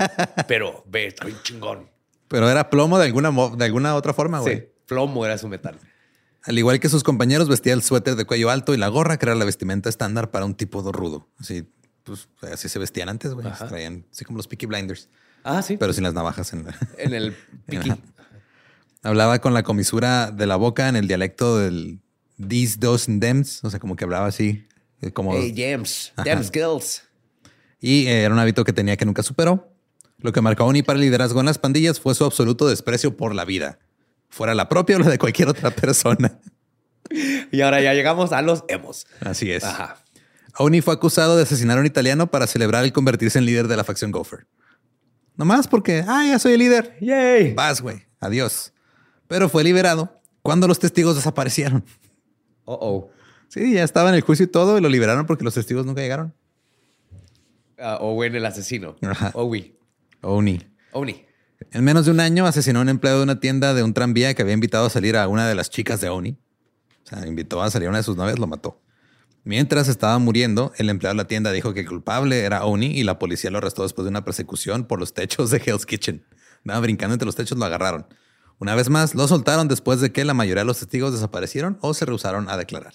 pero 0.48 0.84
ve, 0.88 1.06
está 1.08 1.24
bien 1.24 1.38
chingón. 1.42 1.90
Pero 2.28 2.48
era 2.48 2.70
plomo 2.70 2.98
de 2.98 3.06
alguna, 3.06 3.30
de 3.56 3.64
alguna 3.64 3.94
otra 3.94 4.14
forma, 4.14 4.40
güey. 4.40 4.56
Sí, 4.56 4.64
plomo 4.86 5.26
era 5.26 5.36
su 5.36 5.48
metal. 5.48 5.78
Al 6.44 6.58
igual 6.58 6.80
que 6.80 6.88
sus 6.88 7.04
compañeros, 7.04 7.48
vestía 7.48 7.72
el 7.72 7.82
suéter 7.82 8.16
de 8.16 8.24
cuello 8.24 8.50
alto 8.50 8.74
y 8.74 8.76
la 8.76 8.88
gorra, 8.88 9.16
que 9.18 9.26
era 9.26 9.34
la 9.34 9.44
vestimenta 9.44 9.88
estándar 9.88 10.30
para 10.30 10.44
un 10.44 10.54
tipo 10.54 10.82
de 10.82 10.90
rudo. 10.90 11.28
Así, 11.38 11.68
pues, 12.04 12.28
así 12.52 12.68
se 12.68 12.78
vestían 12.78 13.08
antes, 13.08 13.32
güey. 13.34 13.46
Traían 13.68 14.04
así 14.12 14.24
como 14.24 14.36
los 14.38 14.48
Peaky 14.48 14.66
Blinders, 14.66 15.08
Ah, 15.44 15.62
sí. 15.62 15.76
pero 15.76 15.92
sin 15.92 16.04
las 16.04 16.14
navajas 16.14 16.52
en 16.52 16.64
la... 16.66 16.76
en 16.98 17.14
el 17.14 17.32
piqui. 17.66 17.92
Hablaba 19.02 19.40
con 19.40 19.52
la 19.54 19.62
comisura 19.64 20.30
de 20.30 20.46
la 20.46 20.56
boca 20.56 20.88
en 20.88 20.96
el 20.96 21.08
dialecto 21.08 21.58
del 21.58 22.00
these, 22.48 22.78
those 22.78 23.10
and 23.10 23.20
thems. 23.20 23.62
O 23.64 23.70
sea, 23.70 23.80
como 23.80 23.96
que 23.96 24.04
hablaba 24.04 24.26
así, 24.26 24.66
eh, 25.00 25.10
como... 25.10 25.34
Hey, 25.34 25.52
James. 25.56 26.12
Damn 26.24 26.44
skills. 26.44 27.02
Y 27.80 28.06
eh, 28.06 28.22
era 28.22 28.32
un 28.32 28.38
hábito 28.38 28.64
que 28.64 28.72
tenía 28.72 28.96
que 28.96 29.04
nunca 29.04 29.22
superó. 29.24 29.68
Lo 30.18 30.30
que 30.32 30.40
marcó 30.40 30.62
a 30.62 30.66
Oni 30.66 30.84
para 30.84 30.98
el 30.98 31.04
liderazgo 31.04 31.40
en 31.40 31.46
las 31.46 31.58
pandillas 31.58 31.98
fue 31.98 32.14
su 32.14 32.24
absoluto 32.24 32.68
desprecio 32.68 33.16
por 33.16 33.34
la 33.34 33.44
vida. 33.44 33.80
Fuera 34.28 34.54
la 34.54 34.68
propia 34.68 34.96
o 34.96 35.00
la 35.00 35.10
de 35.10 35.18
cualquier 35.18 35.48
otra 35.48 35.70
persona. 35.74 36.38
Y 37.50 37.60
ahora 37.60 37.80
ya 37.80 37.92
llegamos 37.94 38.32
a 38.32 38.40
los 38.40 38.62
emos. 38.68 39.08
Así 39.20 39.50
es. 39.50 39.64
Ajá. 39.64 39.96
Oni 40.58 40.80
fue 40.80 40.94
acusado 40.94 41.36
de 41.36 41.42
asesinar 41.42 41.78
a 41.78 41.80
un 41.80 41.86
italiano 41.86 42.30
para 42.30 42.46
celebrar 42.46 42.84
el 42.84 42.92
convertirse 42.92 43.38
en 43.38 43.46
líder 43.46 43.68
de 43.68 43.76
la 43.76 43.84
facción 43.84 44.10
Gopher. 44.10 44.46
Nomás 45.36 45.66
porque, 45.66 46.04
ah, 46.06 46.26
ya 46.26 46.38
soy 46.38 46.52
el 46.52 46.58
líder. 46.58 46.96
Yay. 47.00 47.54
Vas, 47.54 47.80
güey. 47.80 48.06
Adiós. 48.20 48.72
Pero 49.28 49.48
fue 49.48 49.64
liberado 49.64 50.20
cuando 50.42 50.68
los 50.68 50.78
testigos 50.78 51.16
desaparecieron. 51.16 51.84
Oh, 52.64 52.78
oh. 52.80 53.10
Sí, 53.48 53.72
ya 53.74 53.84
estaba 53.84 54.10
en 54.10 54.14
el 54.14 54.20
juicio 54.22 54.44
y 54.44 54.48
todo 54.48 54.78
y 54.78 54.80
lo 54.80 54.88
liberaron 54.88 55.26
porque 55.26 55.44
los 55.44 55.54
testigos 55.54 55.86
nunca 55.86 56.00
llegaron. 56.02 56.34
Ah, 57.78 57.98
Owen 58.00 58.34
el 58.34 58.46
asesino. 58.46 58.96
Owie. 59.34 59.74
Oni. 60.20 60.60
Oni. 60.92 61.24
En 61.70 61.84
menos 61.84 62.04
de 62.04 62.10
un 62.10 62.20
año 62.20 62.46
asesinó 62.46 62.80
a 62.80 62.82
un 62.82 62.88
empleado 62.88 63.18
de 63.18 63.24
una 63.24 63.40
tienda 63.40 63.74
de 63.74 63.82
un 63.82 63.94
tranvía 63.94 64.34
que 64.34 64.42
había 64.42 64.54
invitado 64.54 64.86
a 64.86 64.90
salir 64.90 65.16
a 65.16 65.28
una 65.28 65.48
de 65.48 65.54
las 65.54 65.70
chicas 65.70 66.00
de 66.00 66.08
Oni. 66.08 66.30
O 67.04 67.06
sea, 67.06 67.26
invitó 67.26 67.62
a 67.62 67.70
salir 67.70 67.88
a 67.88 67.90
una 67.90 67.98
de 67.98 68.04
sus 68.04 68.16
novias, 68.16 68.38
lo 68.38 68.46
mató. 68.46 68.81
Mientras 69.44 69.88
estaba 69.88 70.18
muriendo, 70.18 70.72
el 70.76 70.88
empleado 70.88 71.14
de 71.14 71.22
la 71.22 71.28
tienda 71.28 71.50
dijo 71.50 71.74
que 71.74 71.80
el 71.80 71.88
culpable 71.88 72.40
era 72.40 72.64
Oni 72.64 72.86
y 72.86 73.02
la 73.02 73.18
policía 73.18 73.50
lo 73.50 73.58
arrestó 73.58 73.82
después 73.82 74.04
de 74.04 74.10
una 74.10 74.24
persecución 74.24 74.84
por 74.84 75.00
los 75.00 75.14
techos 75.14 75.50
de 75.50 75.60
Hell's 75.64 75.84
Kitchen. 75.84 76.24
Nada, 76.62 76.78
brincando 76.78 77.14
entre 77.14 77.26
los 77.26 77.34
techos 77.34 77.58
lo 77.58 77.64
agarraron. 77.64 78.06
Una 78.60 78.76
vez 78.76 78.88
más, 78.88 79.16
lo 79.16 79.26
soltaron 79.26 79.66
después 79.66 80.00
de 80.00 80.12
que 80.12 80.24
la 80.24 80.34
mayoría 80.34 80.60
de 80.60 80.66
los 80.66 80.78
testigos 80.78 81.12
desaparecieron 81.12 81.76
o 81.80 81.92
se 81.94 82.04
rehusaron 82.04 82.48
a 82.48 82.56
declarar. 82.56 82.94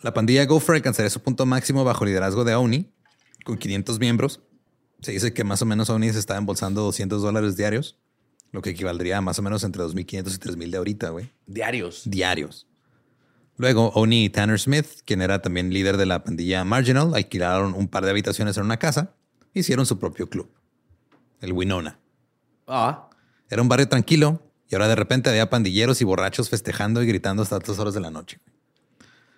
La 0.00 0.14
pandilla 0.14 0.46
Gopher 0.46 0.76
alcanzaría 0.76 1.10
su 1.10 1.20
punto 1.20 1.44
máximo 1.44 1.84
bajo 1.84 2.06
liderazgo 2.06 2.44
de 2.44 2.54
Oni, 2.54 2.90
con 3.44 3.58
500 3.58 3.98
miembros. 3.98 4.40
Se 5.02 5.12
dice 5.12 5.34
que 5.34 5.44
más 5.44 5.60
o 5.60 5.66
menos 5.66 5.90
Oni 5.90 6.10
se 6.10 6.18
está 6.18 6.38
embolsando 6.38 6.80
200 6.82 7.20
dólares 7.20 7.56
diarios, 7.56 7.98
lo 8.52 8.62
que 8.62 8.70
equivaldría 8.70 9.18
a 9.18 9.20
más 9.20 9.38
o 9.38 9.42
menos 9.42 9.62
entre 9.64 9.82
2.500 9.82 10.34
y 10.34 10.38
3.000 10.38 10.70
de 10.70 10.76
ahorita, 10.78 11.08
güey. 11.10 11.30
Diarios. 11.46 12.02
Diarios. 12.06 12.66
Luego, 13.58 13.88
Oni 13.94 14.24
y 14.26 14.30
Tanner 14.30 14.58
Smith, 14.60 14.86
quien 15.04 15.22
era 15.22 15.40
también 15.40 15.72
líder 15.72 15.96
de 15.96 16.06
la 16.06 16.22
pandilla 16.24 16.62
Marginal, 16.64 17.14
alquilaron 17.14 17.74
un 17.74 17.88
par 17.88 18.04
de 18.04 18.10
habitaciones 18.10 18.56
en 18.58 18.64
una 18.64 18.78
casa 18.78 19.14
e 19.54 19.60
hicieron 19.60 19.86
su 19.86 19.98
propio 19.98 20.28
club, 20.28 20.50
el 21.40 21.52
Winona. 21.52 21.98
Ah. 22.66 23.08
Era 23.48 23.62
un 23.62 23.68
barrio 23.68 23.88
tranquilo 23.88 24.42
y 24.68 24.74
ahora 24.74 24.88
de 24.88 24.96
repente 24.96 25.30
había 25.30 25.48
pandilleros 25.48 26.00
y 26.00 26.04
borrachos 26.04 26.50
festejando 26.50 27.02
y 27.02 27.06
gritando 27.06 27.42
hasta 27.42 27.56
altas 27.56 27.78
horas 27.78 27.94
de 27.94 28.00
la 28.00 28.10
noche. 28.10 28.38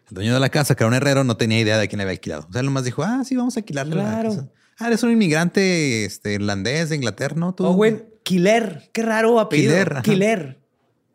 El 0.08 0.14
dueño 0.14 0.34
de 0.34 0.40
la 0.40 0.48
casa, 0.48 0.74
que 0.74 0.82
era 0.82 0.88
un 0.88 0.94
herrero, 0.94 1.22
no 1.22 1.36
tenía 1.36 1.60
idea 1.60 1.76
de 1.78 1.86
quién 1.86 1.98
le 1.98 2.04
había 2.04 2.12
alquilado. 2.12 2.46
O 2.48 2.52
sea, 2.52 2.62
nomás 2.62 2.84
dijo, 2.84 3.02
ah, 3.02 3.22
sí, 3.24 3.36
vamos 3.36 3.56
a 3.56 3.60
alquilarle 3.60 3.92
Claro. 3.92 4.30
la 4.30 4.36
casa. 4.36 4.48
Ah, 4.78 4.86
eres 4.86 5.02
un 5.02 5.10
inmigrante 5.10 6.04
este, 6.06 6.32
irlandés 6.34 6.88
de 6.88 6.96
Inglaterra, 6.96 7.34
¿no? 7.36 7.54
Tú. 7.54 7.66
Oh, 7.66 7.72
güey. 7.74 8.04
Killer. 8.22 8.88
Qué 8.92 9.02
raro 9.02 9.38
apellido. 9.38 9.72
Killer, 9.74 10.02
Killer. 10.02 10.60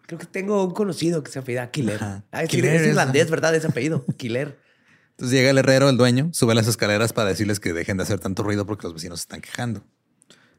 Creo 0.05 0.19
que 0.19 0.25
tengo 0.25 0.63
un 0.63 0.73
conocido 0.73 1.23
que 1.23 1.31
se 1.31 1.39
apellida 1.39 1.71
Killer. 1.71 1.99
Ah, 2.01 2.43
es, 2.43 2.49
Killer 2.49 2.75
es 2.75 2.87
irlandés, 2.87 3.29
¿verdad? 3.29 3.55
Ese 3.55 3.67
apellido. 3.67 4.05
Killer. 4.17 4.59
Entonces 5.11 5.37
llega 5.37 5.51
el 5.51 5.57
herrero, 5.57 5.89
el 5.89 5.97
dueño, 5.97 6.29
sube 6.33 6.55
las 6.55 6.67
escaleras 6.67 7.13
para 7.13 7.29
decirles 7.29 7.59
que 7.59 7.71
dejen 7.71 7.97
de 7.97 8.03
hacer 8.03 8.19
tanto 8.19 8.43
ruido 8.43 8.65
porque 8.65 8.87
los 8.87 8.95
vecinos 8.95 9.19
se 9.19 9.23
están 9.23 9.41
quejando. 9.41 9.83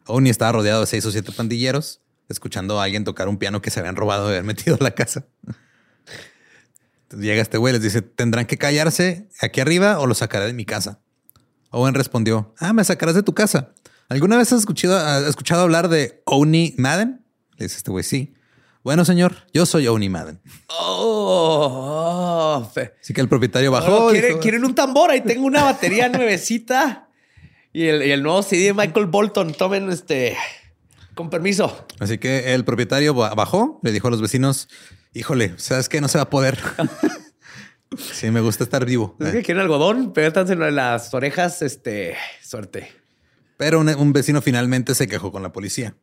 Oni 0.06 0.30
estaba 0.30 0.52
rodeado 0.52 0.80
de 0.80 0.86
seis 0.86 1.04
o 1.06 1.10
siete 1.10 1.32
pandilleros, 1.32 2.00
escuchando 2.28 2.80
a 2.80 2.84
alguien 2.84 3.04
tocar 3.04 3.28
un 3.28 3.38
piano 3.38 3.60
que 3.60 3.70
se 3.70 3.80
habían 3.80 3.96
robado 3.96 4.28
de 4.28 4.34
haber 4.34 4.44
metido 4.44 4.76
a 4.78 4.82
la 4.82 4.92
casa. 4.92 5.26
Entonces 7.02 7.26
llega 7.26 7.42
este 7.42 7.58
güey, 7.58 7.72
les 7.72 7.82
dice, 7.82 8.00
tendrán 8.02 8.46
que 8.46 8.56
callarse 8.56 9.28
aquí 9.40 9.60
arriba 9.60 9.98
o 9.98 10.06
los 10.06 10.18
sacaré 10.18 10.46
de 10.46 10.52
mi 10.52 10.64
casa. 10.64 11.00
Owen 11.70 11.94
respondió, 11.94 12.54
ah, 12.58 12.72
me 12.72 12.84
sacarás 12.84 13.16
de 13.16 13.22
tu 13.22 13.34
casa. 13.34 13.74
¿Alguna 14.08 14.36
vez 14.36 14.52
has 14.52 14.60
escuchado, 14.60 14.96
has 14.96 15.24
escuchado 15.24 15.62
hablar 15.62 15.88
de 15.88 16.22
Oni 16.24 16.74
Madden? 16.78 17.24
Le 17.56 17.64
dice 17.64 17.78
este 17.78 17.90
güey, 17.90 18.04
sí. 18.04 18.34
Bueno, 18.84 19.04
señor, 19.04 19.34
yo 19.52 19.64
soy 19.66 19.88
Oni 19.88 20.08
Madden. 20.10 20.40
Oh, 20.68 22.58
oh, 22.62 22.70
fe- 22.72 22.92
Así 23.00 23.12
que 23.14 23.20
el 23.22 23.28
propietario 23.28 23.72
bajó. 23.72 24.06
Oh, 24.06 24.10
¿quieren, 24.10 24.30
dijo, 24.32 24.40
quieren 24.40 24.64
un 24.64 24.74
tambor? 24.74 25.10
Ahí 25.10 25.22
tengo 25.22 25.46
una 25.46 25.64
batería 25.64 26.08
nuevecita. 26.10 27.08
Y 27.72 27.86
el, 27.86 28.02
y 28.06 28.10
el 28.12 28.22
nuevo 28.22 28.42
CD 28.42 28.64
de 28.66 28.74
Michael 28.74 29.06
Bolton. 29.06 29.52
Tomen 29.54 29.90
este. 29.90 30.36
Con 31.14 31.30
permiso. 31.30 31.86
Así 31.98 32.18
que 32.18 32.54
el 32.54 32.64
propietario 32.64 33.14
ba- 33.14 33.34
bajó, 33.34 33.80
le 33.82 33.90
dijo 33.90 34.08
a 34.08 34.10
los 34.10 34.20
vecinos, 34.20 34.68
híjole, 35.14 35.54
¿sabes 35.56 35.88
qué? 35.88 36.00
No 36.00 36.08
se 36.08 36.18
va 36.18 36.24
a 36.24 36.30
poder. 36.30 36.58
sí, 38.12 38.30
me 38.30 38.40
gusta 38.40 38.64
estar 38.64 38.84
vivo. 38.84 39.16
¿Es 39.20 39.32
que 39.32 39.42
quieren 39.42 39.62
algodón? 39.62 40.12
Pégatanse 40.12 40.52
en 40.52 40.74
las 40.76 41.14
orejas. 41.14 41.62
Este. 41.62 42.16
Suerte. 42.42 42.92
Pero 43.56 43.80
un, 43.80 43.88
un 43.88 44.12
vecino 44.12 44.42
finalmente 44.42 44.94
se 44.94 45.06
quejó 45.08 45.32
con 45.32 45.42
la 45.42 45.52
policía. 45.52 45.94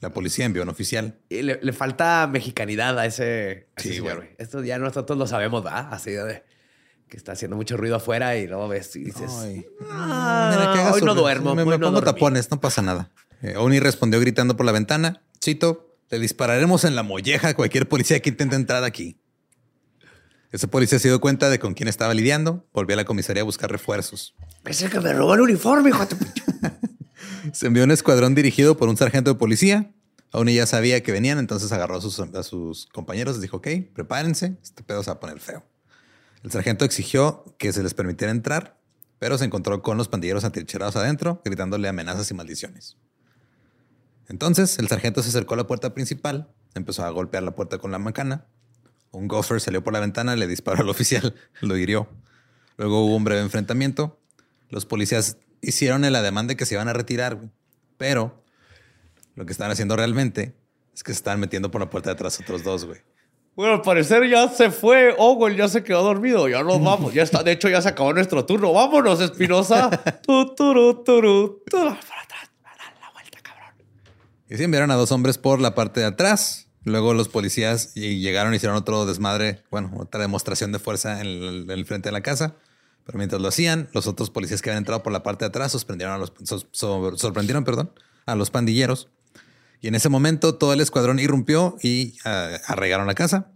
La 0.00 0.10
policía 0.10 0.44
envió 0.44 0.62
un 0.62 0.68
oficial. 0.68 1.18
Y 1.28 1.42
le, 1.42 1.58
le 1.62 1.72
falta 1.72 2.28
mexicanidad 2.30 2.96
a 2.98 3.06
ese, 3.06 3.68
a 3.76 3.80
ese 3.80 3.88
Sí, 3.88 3.94
señor, 3.96 4.16
güey. 4.18 4.28
Esto 4.38 4.62
ya 4.62 4.78
nosotros 4.78 5.18
lo 5.18 5.26
sabemos, 5.26 5.64
¿verdad? 5.64 5.88
Así 5.92 6.12
de 6.12 6.44
que 7.08 7.16
está 7.16 7.32
haciendo 7.32 7.56
mucho 7.56 7.76
ruido 7.76 7.96
afuera 7.96 8.36
y 8.36 8.46
luego 8.46 8.68
ves 8.68 8.94
y 8.94 9.04
dices, 9.04 9.30
Ay. 9.40 9.64
"Ah, 9.90 10.50
Mira, 10.54 10.72
que 10.72 10.80
haga 10.80 10.92
hoy 10.92 11.00
su- 11.00 11.06
no 11.06 11.14
duermo, 11.14 11.54
Me, 11.54 11.64
me 11.64 11.70
no 11.72 11.78
pongo 11.86 12.00
dormí". 12.00 12.04
tapones, 12.12 12.50
no 12.50 12.60
pasa 12.60 12.82
nada. 12.82 13.10
Eh, 13.42 13.56
Oni 13.56 13.80
respondió 13.80 14.20
gritando 14.20 14.56
por 14.56 14.66
la 14.66 14.72
ventana. 14.72 15.22
Cito, 15.42 15.96
le 16.10 16.18
dispararemos 16.18 16.84
en 16.84 16.94
la 16.94 17.02
molleja 17.02 17.48
a 17.48 17.54
cualquier 17.54 17.88
policía 17.88 18.20
que 18.20 18.28
intente 18.30 18.56
entrar 18.56 18.84
aquí. 18.84 19.20
Ese 20.52 20.68
policía 20.68 20.98
se 20.98 21.08
dio 21.08 21.20
cuenta 21.20 21.50
de 21.50 21.58
con 21.58 21.74
quién 21.74 21.88
estaba 21.88 22.14
lidiando. 22.14 22.66
Volvió 22.72 22.94
a 22.94 22.96
la 22.98 23.04
comisaría 23.04 23.42
a 23.42 23.44
buscar 23.44 23.70
refuerzos. 23.70 24.34
Es 24.64 24.80
el 24.82 24.90
que 24.90 25.00
me 25.00 25.12
robó 25.12 25.34
el 25.34 25.40
uniforme, 25.42 25.90
hijo 25.90 26.04
de 26.04 26.06
tu 26.14 26.16
pinche-". 26.16 26.42
Se 27.52 27.66
envió 27.66 27.84
un 27.84 27.90
escuadrón 27.90 28.34
dirigido 28.34 28.76
por 28.76 28.88
un 28.88 28.96
sargento 28.96 29.32
de 29.32 29.38
policía. 29.38 29.92
Oni 30.32 30.54
ya 30.54 30.66
sabía 30.66 31.02
que 31.02 31.12
venían, 31.12 31.38
entonces 31.38 31.72
agarró 31.72 31.96
a 31.96 32.00
sus, 32.00 32.20
a 32.20 32.42
sus 32.42 32.86
compañeros 32.86 33.38
y 33.38 33.40
dijo, 33.40 33.58
ok, 33.58 33.68
prepárense, 33.94 34.56
este 34.62 34.82
pedo 34.82 35.02
se 35.02 35.10
va 35.10 35.14
a 35.14 35.20
poner 35.20 35.40
feo. 35.40 35.64
El 36.42 36.50
sargento 36.50 36.84
exigió 36.84 37.44
que 37.58 37.72
se 37.72 37.82
les 37.82 37.94
permitiera 37.94 38.30
entrar, 38.30 38.78
pero 39.18 39.38
se 39.38 39.44
encontró 39.44 39.82
con 39.82 39.96
los 39.96 40.08
pandilleros 40.08 40.44
atrincherados 40.44 40.96
adentro, 40.96 41.40
gritándole 41.44 41.88
amenazas 41.88 42.30
y 42.30 42.34
maldiciones. 42.34 42.96
Entonces, 44.28 44.78
el 44.78 44.88
sargento 44.88 45.22
se 45.22 45.30
acercó 45.30 45.54
a 45.54 45.56
la 45.56 45.66
puerta 45.66 45.94
principal, 45.94 46.52
empezó 46.74 47.04
a 47.04 47.10
golpear 47.10 47.42
la 47.42 47.54
puerta 47.54 47.78
con 47.78 47.90
la 47.90 47.98
macana. 47.98 48.46
Un 49.10 49.26
gopher 49.26 49.60
salió 49.60 49.82
por 49.82 49.94
la 49.94 50.00
ventana, 50.00 50.36
le 50.36 50.46
disparó 50.46 50.82
al 50.82 50.88
oficial, 50.88 51.34
lo 51.60 51.76
hirió. 51.76 52.08
Luego 52.76 53.04
hubo 53.04 53.16
un 53.16 53.24
breve 53.24 53.40
enfrentamiento. 53.40 54.20
Los 54.68 54.84
policías 54.84 55.38
hicieron 55.60 56.04
el 56.04 56.14
ademán 56.16 56.46
de 56.46 56.56
que 56.56 56.66
se 56.66 56.74
iban 56.74 56.88
a 56.88 56.92
retirar, 56.92 57.36
güey. 57.36 57.50
pero 57.96 58.42
lo 59.34 59.46
que 59.46 59.52
estaban 59.52 59.70
haciendo 59.70 59.94
realmente 59.96 60.54
es 60.94 61.02
que 61.02 61.12
se 61.12 61.18
estaban 61.18 61.38
metiendo 61.40 61.70
por 61.70 61.80
la 61.80 61.90
puerta 61.90 62.10
de 62.10 62.14
atrás 62.14 62.40
otros 62.40 62.64
dos, 62.64 62.84
güey. 62.84 63.00
Bueno, 63.54 63.74
al 63.74 63.82
parecer 63.82 64.28
ya 64.28 64.48
se 64.48 64.70
fue. 64.70 65.14
Owen 65.18 65.56
ya 65.56 65.68
se 65.68 65.82
quedó 65.82 66.02
dormido. 66.02 66.48
Ya 66.48 66.62
nos 66.62 66.82
vamos. 66.84 67.12
Ya 67.12 67.22
está. 67.24 67.42
De 67.42 67.52
hecho, 67.52 67.68
ya 67.68 67.82
se 67.82 67.88
acabó 67.88 68.12
nuestro 68.12 68.44
turno. 68.44 68.72
Vámonos, 68.72 69.20
Espinosa. 69.20 69.90
Tu, 70.26 70.54
turu, 70.54 71.02
turu, 71.02 71.62
tu. 71.68 71.76
Para 71.76 71.90
atrás. 71.90 72.50
A 72.64 72.76
dar 72.76 73.00
la 73.00 73.10
vuelta, 73.12 73.38
cabrón. 73.42 73.74
Y 74.48 74.56
sí 74.56 74.62
enviaron 74.64 74.90
a 74.92 74.94
dos 74.94 75.10
hombres 75.10 75.38
por 75.38 75.60
la 75.60 75.74
parte 75.74 76.00
de 76.00 76.06
atrás. 76.06 76.68
Luego 76.84 77.14
los 77.14 77.28
policías 77.28 77.94
llegaron 77.94 78.52
y 78.54 78.56
hicieron 78.56 78.76
otro 78.76 79.06
desmadre, 79.06 79.62
bueno, 79.70 79.92
otra 79.98 80.20
demostración 80.20 80.70
de 80.72 80.78
fuerza 80.78 81.20
en 81.20 81.26
el, 81.26 81.62
en 81.64 81.70
el 81.70 81.84
frente 81.84 82.08
de 82.08 82.12
la 82.12 82.22
casa. 82.22 82.54
Pero 83.08 83.16
mientras 83.16 83.40
lo 83.40 83.48
hacían, 83.48 83.88
los 83.94 84.06
otros 84.06 84.28
policías 84.28 84.60
que 84.60 84.68
habían 84.68 84.82
entrado 84.82 85.02
por 85.02 85.14
la 85.14 85.22
parte 85.22 85.46
de 85.46 85.48
atrás 85.48 85.72
sorprendieron 85.72 86.14
a 86.14 86.18
los, 86.18 86.30
so- 86.44 86.68
so- 86.70 87.16
sorprendieron, 87.16 87.64
perdón, 87.64 87.90
a 88.26 88.34
los 88.34 88.50
pandilleros. 88.50 89.08
Y 89.80 89.88
en 89.88 89.94
ese 89.94 90.10
momento 90.10 90.56
todo 90.56 90.74
el 90.74 90.80
escuadrón 90.82 91.18
irrumpió 91.18 91.78
y 91.82 92.18
ah, 92.26 92.50
arraigaron 92.66 93.06
la 93.06 93.14
casa. 93.14 93.50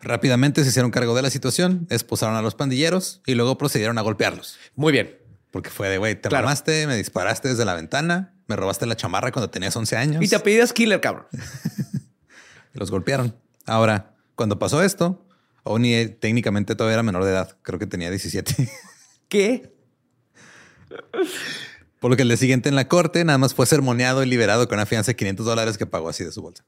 Rápidamente 0.00 0.64
se 0.64 0.70
hicieron 0.70 0.90
cargo 0.90 1.14
de 1.14 1.22
la 1.22 1.30
situación, 1.30 1.86
esposaron 1.90 2.34
a 2.34 2.42
los 2.42 2.56
pandilleros 2.56 3.22
y 3.24 3.34
luego 3.36 3.56
procedieron 3.56 3.98
a 3.98 4.02
golpearlos. 4.02 4.58
Muy 4.74 4.92
bien. 4.92 5.16
Porque 5.52 5.70
fue 5.70 5.88
de, 5.88 5.98
güey, 5.98 6.20
te 6.20 6.28
Claro. 6.28 6.48
me 6.88 6.96
disparaste 6.96 7.48
desde 7.48 7.64
la 7.64 7.74
ventana, 7.74 8.34
me 8.48 8.56
robaste 8.56 8.84
la 8.86 8.96
chamarra 8.96 9.30
cuando 9.30 9.48
tenías 9.48 9.76
11 9.76 9.96
años. 9.96 10.24
Y 10.24 10.28
te 10.28 10.34
apellidas 10.36 10.72
Killer, 10.72 11.00
cabrón. 11.00 11.26
los 12.72 12.90
golpearon. 12.90 13.36
Ahora, 13.64 14.14
cuando 14.34 14.58
pasó 14.58 14.82
esto, 14.82 15.25
Oni 15.66 15.94
eh, 15.94 16.08
técnicamente 16.08 16.74
todavía 16.76 16.94
era 16.94 17.02
menor 17.02 17.24
de 17.24 17.30
edad. 17.30 17.56
Creo 17.62 17.78
que 17.78 17.86
tenía 17.86 18.08
17. 18.08 18.70
¿Qué? 19.28 19.74
Por 22.00 22.10
lo 22.10 22.16
que 22.16 22.22
el 22.22 22.28
día 22.28 22.36
siguiente 22.36 22.68
en 22.68 22.76
la 22.76 22.86
corte 22.86 23.24
nada 23.24 23.38
más 23.38 23.54
fue 23.54 23.66
sermoneado 23.66 24.22
y 24.22 24.26
liberado 24.26 24.68
con 24.68 24.78
una 24.78 24.86
fianza 24.86 25.10
de 25.10 25.16
500 25.16 25.44
dólares 25.44 25.76
que 25.76 25.86
pagó 25.86 26.08
así 26.08 26.24
de 26.24 26.30
su 26.30 26.40
bolsa. 26.40 26.64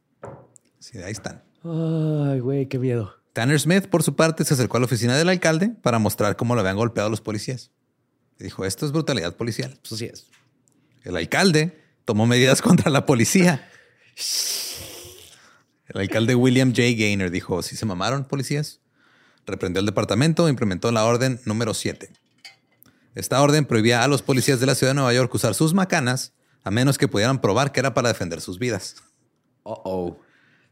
Sí, 0.80 0.98
ahí 0.98 1.12
están. 1.12 1.42
Ay, 1.62 2.40
güey, 2.40 2.66
qué 2.66 2.78
miedo. 2.78 3.14
Tanner 3.32 3.60
Smith, 3.60 3.86
por 3.86 4.02
su 4.02 4.16
parte, 4.16 4.44
se 4.44 4.54
acercó 4.54 4.78
a 4.78 4.80
la 4.80 4.86
oficina 4.86 5.16
del 5.16 5.28
alcalde 5.28 5.70
para 5.80 6.00
mostrar 6.00 6.36
cómo 6.36 6.54
lo 6.56 6.60
habían 6.60 6.76
golpeado 6.76 7.08
los 7.08 7.20
policías. 7.20 7.70
Y 8.40 8.44
dijo, 8.44 8.64
esto 8.64 8.84
es 8.84 8.90
brutalidad 8.90 9.36
policial. 9.36 9.78
Pues 9.80 9.92
así 9.92 10.06
es. 10.06 10.26
El 11.04 11.16
alcalde 11.16 11.80
tomó 12.04 12.26
medidas 12.26 12.62
contra 12.62 12.90
la 12.90 13.06
policía. 13.06 13.68
El 15.86 16.00
alcalde 16.00 16.34
William 16.34 16.70
J. 16.70 16.82
Gaynor 16.98 17.30
dijo, 17.30 17.62
si 17.62 17.76
se 17.76 17.86
mamaron 17.86 18.24
policías, 18.24 18.80
reprendió 19.48 19.80
el 19.80 19.86
departamento 19.86 20.46
e 20.46 20.50
implementó 20.50 20.92
la 20.92 21.04
orden 21.04 21.40
número 21.44 21.74
7. 21.74 22.10
Esta 23.14 23.42
orden 23.42 23.64
prohibía 23.64 24.04
a 24.04 24.08
los 24.08 24.22
policías 24.22 24.60
de 24.60 24.66
la 24.66 24.74
ciudad 24.74 24.90
de 24.92 24.94
Nueva 24.96 25.12
York 25.12 25.34
usar 25.34 25.54
sus 25.54 25.74
macanas 25.74 26.34
a 26.62 26.70
menos 26.70 26.98
que 26.98 27.08
pudieran 27.08 27.40
probar 27.40 27.72
que 27.72 27.80
era 27.80 27.94
para 27.94 28.08
defender 28.08 28.40
sus 28.40 28.58
vidas. 28.58 28.96
Oh, 29.62 29.80
oh. 29.84 30.20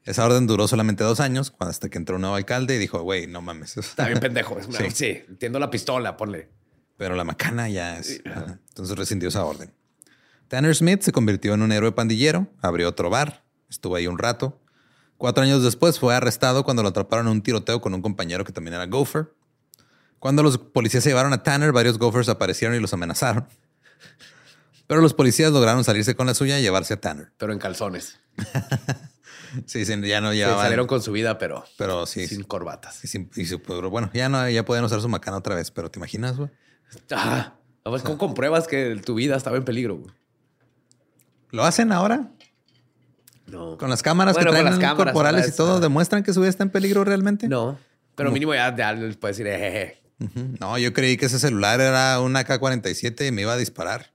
Esa 0.05 0.25
orden 0.25 0.47
duró 0.47 0.69
solamente 0.69 1.03
dos 1.03 1.19
años, 1.19 1.55
hasta 1.59 1.89
que 1.89 1.99
entró 1.99 2.15
un 2.17 2.21
nuevo 2.23 2.37
alcalde 2.37 2.77
y 2.77 2.79
dijo, 2.79 3.01
güey, 3.03 3.27
no 3.27 3.43
mames. 3.43 3.77
Está 3.77 4.07
bien 4.07 4.21
pendejo. 4.21 4.59
Es 4.59 4.67
una- 4.69 4.79
Sí. 4.79 4.91
sí. 4.93 5.23
entiendo 5.29 5.59
la 5.59 5.71
pistola, 5.71 6.17
ponle. 6.17 6.49
Pero 6.97 7.17
la 7.17 7.25
macana 7.25 7.69
ya 7.69 7.99
es. 7.99 8.21
Ajá. 8.25 8.61
Entonces 8.69 8.97
rescindió 8.97 9.29
esa 9.31 9.45
orden. 9.45 9.73
Tanner 10.49 10.75
Smith 10.77 11.03
se 11.03 11.11
convirtió 11.11 11.55
en 11.55 11.63
un 11.63 11.73
héroe 11.73 11.91
pandillero, 11.93 12.47
abrió 12.63 12.89
otro 12.89 13.11
bar, 13.11 13.45
estuvo 13.69 13.97
ahí 13.97 14.07
un 14.07 14.19
rato. 14.19 14.61
Cuatro 15.19 15.43
años 15.45 15.63
después 15.63 15.99
fue 15.99 16.15
arrestado 16.15 16.63
cuando 16.65 16.83
lo 16.83 16.91
atraparon 16.91 17.27
en 17.27 17.33
un 17.33 17.43
tiroteo 17.43 17.81
con 17.81 17.95
un 17.95 18.03
compañero 18.03 18.45
que 18.45 18.53
también 18.53 18.75
era 18.75 18.87
gopher. 18.87 19.33
Cuando 20.19 20.43
los 20.43 20.59
policías 20.59 21.03
se 21.05 21.11
llevaron 21.11 21.33
a 21.33 21.43
Tanner, 21.43 21.73
varios 21.73 21.99
gophers 21.99 22.29
aparecieron 22.29 22.77
y 22.77 22.81
los 22.81 22.93
amenazaron. 22.93 23.47
Pero 24.87 25.01
los 25.01 25.15
policías 25.15 25.53
lograron 25.53 25.85
salirse 25.85 26.15
con 26.15 26.27
la 26.27 26.35
suya 26.35 26.59
y 26.59 26.63
llevarse 26.63 26.95
a 26.95 27.01
Tanner. 27.01 27.33
Pero 27.39 27.53
en 27.53 27.59
calzones. 27.59 28.19
Sí, 29.65 29.85
ya 29.85 30.21
no 30.21 30.35
llevaban. 30.35 30.61
salieron 30.65 30.87
con 30.87 31.01
su 31.01 31.13
vida, 31.13 31.39
pero, 31.39 31.65
Pero 31.79 32.05
sí. 32.05 32.27
sin 32.27 32.43
corbatas. 32.43 33.03
y 33.05 33.09
sin- 33.09 33.31
y 33.37 33.47
su- 33.47 33.63
pero 33.63 33.89
bueno, 33.89 34.11
ya 34.13 34.29
no, 34.29 34.47
ya 34.51 34.65
pueden 34.67 34.85
usar 34.85 35.01
su 35.01 35.09
macana 35.09 35.39
otra 35.39 35.55
vez, 35.55 35.71
pero 35.71 35.91
¿te 35.91 35.99
imaginas, 35.99 36.37
güey? 36.37 36.51
Ah, 37.11 37.55
¿cómo 37.85 38.19
compruebas 38.19 38.67
que 38.67 38.97
tu 38.97 39.15
vida 39.15 39.35
estaba 39.35 39.57
en 39.57 39.65
peligro? 39.65 39.97
güey? 39.97 40.13
¿Lo 41.53 41.65
hacen 41.65 41.91
ahora? 41.93 42.29
No. 43.47 43.79
Con 43.79 43.91
las 43.91 44.03
cámaras 44.03 44.35
Bueno, 44.35 44.51
que 44.51 44.55
traen 44.55 44.65
las 44.67 44.79
cámaras, 44.79 45.13
corporales 45.15 45.49
y 45.49 45.57
todo, 45.57 45.77
es- 45.77 45.81
¿demuestran 45.81 46.23
que 46.23 46.33
su 46.33 46.41
vida 46.41 46.51
está 46.51 46.65
en 46.65 46.71
peligro 46.71 47.05
realmente? 47.05 47.49
No. 47.49 47.79
Pero 48.15 48.31
mínimo 48.33 48.55
ya, 48.55 48.75
ya 48.75 48.93
les 48.93 49.17
puedes 49.17 49.37
decir. 49.37 49.99
No, 50.59 50.79
yo 50.79 50.93
creí 50.93 51.17
que 51.17 51.27
ese 51.27 51.39
celular 51.39 51.81
era 51.81 52.21
una 52.21 52.45
K-47 52.45 53.29
y 53.29 53.33
me 53.33 53.43
iba 53.43 53.53
a 53.53 53.57
disparar. 53.59 54.13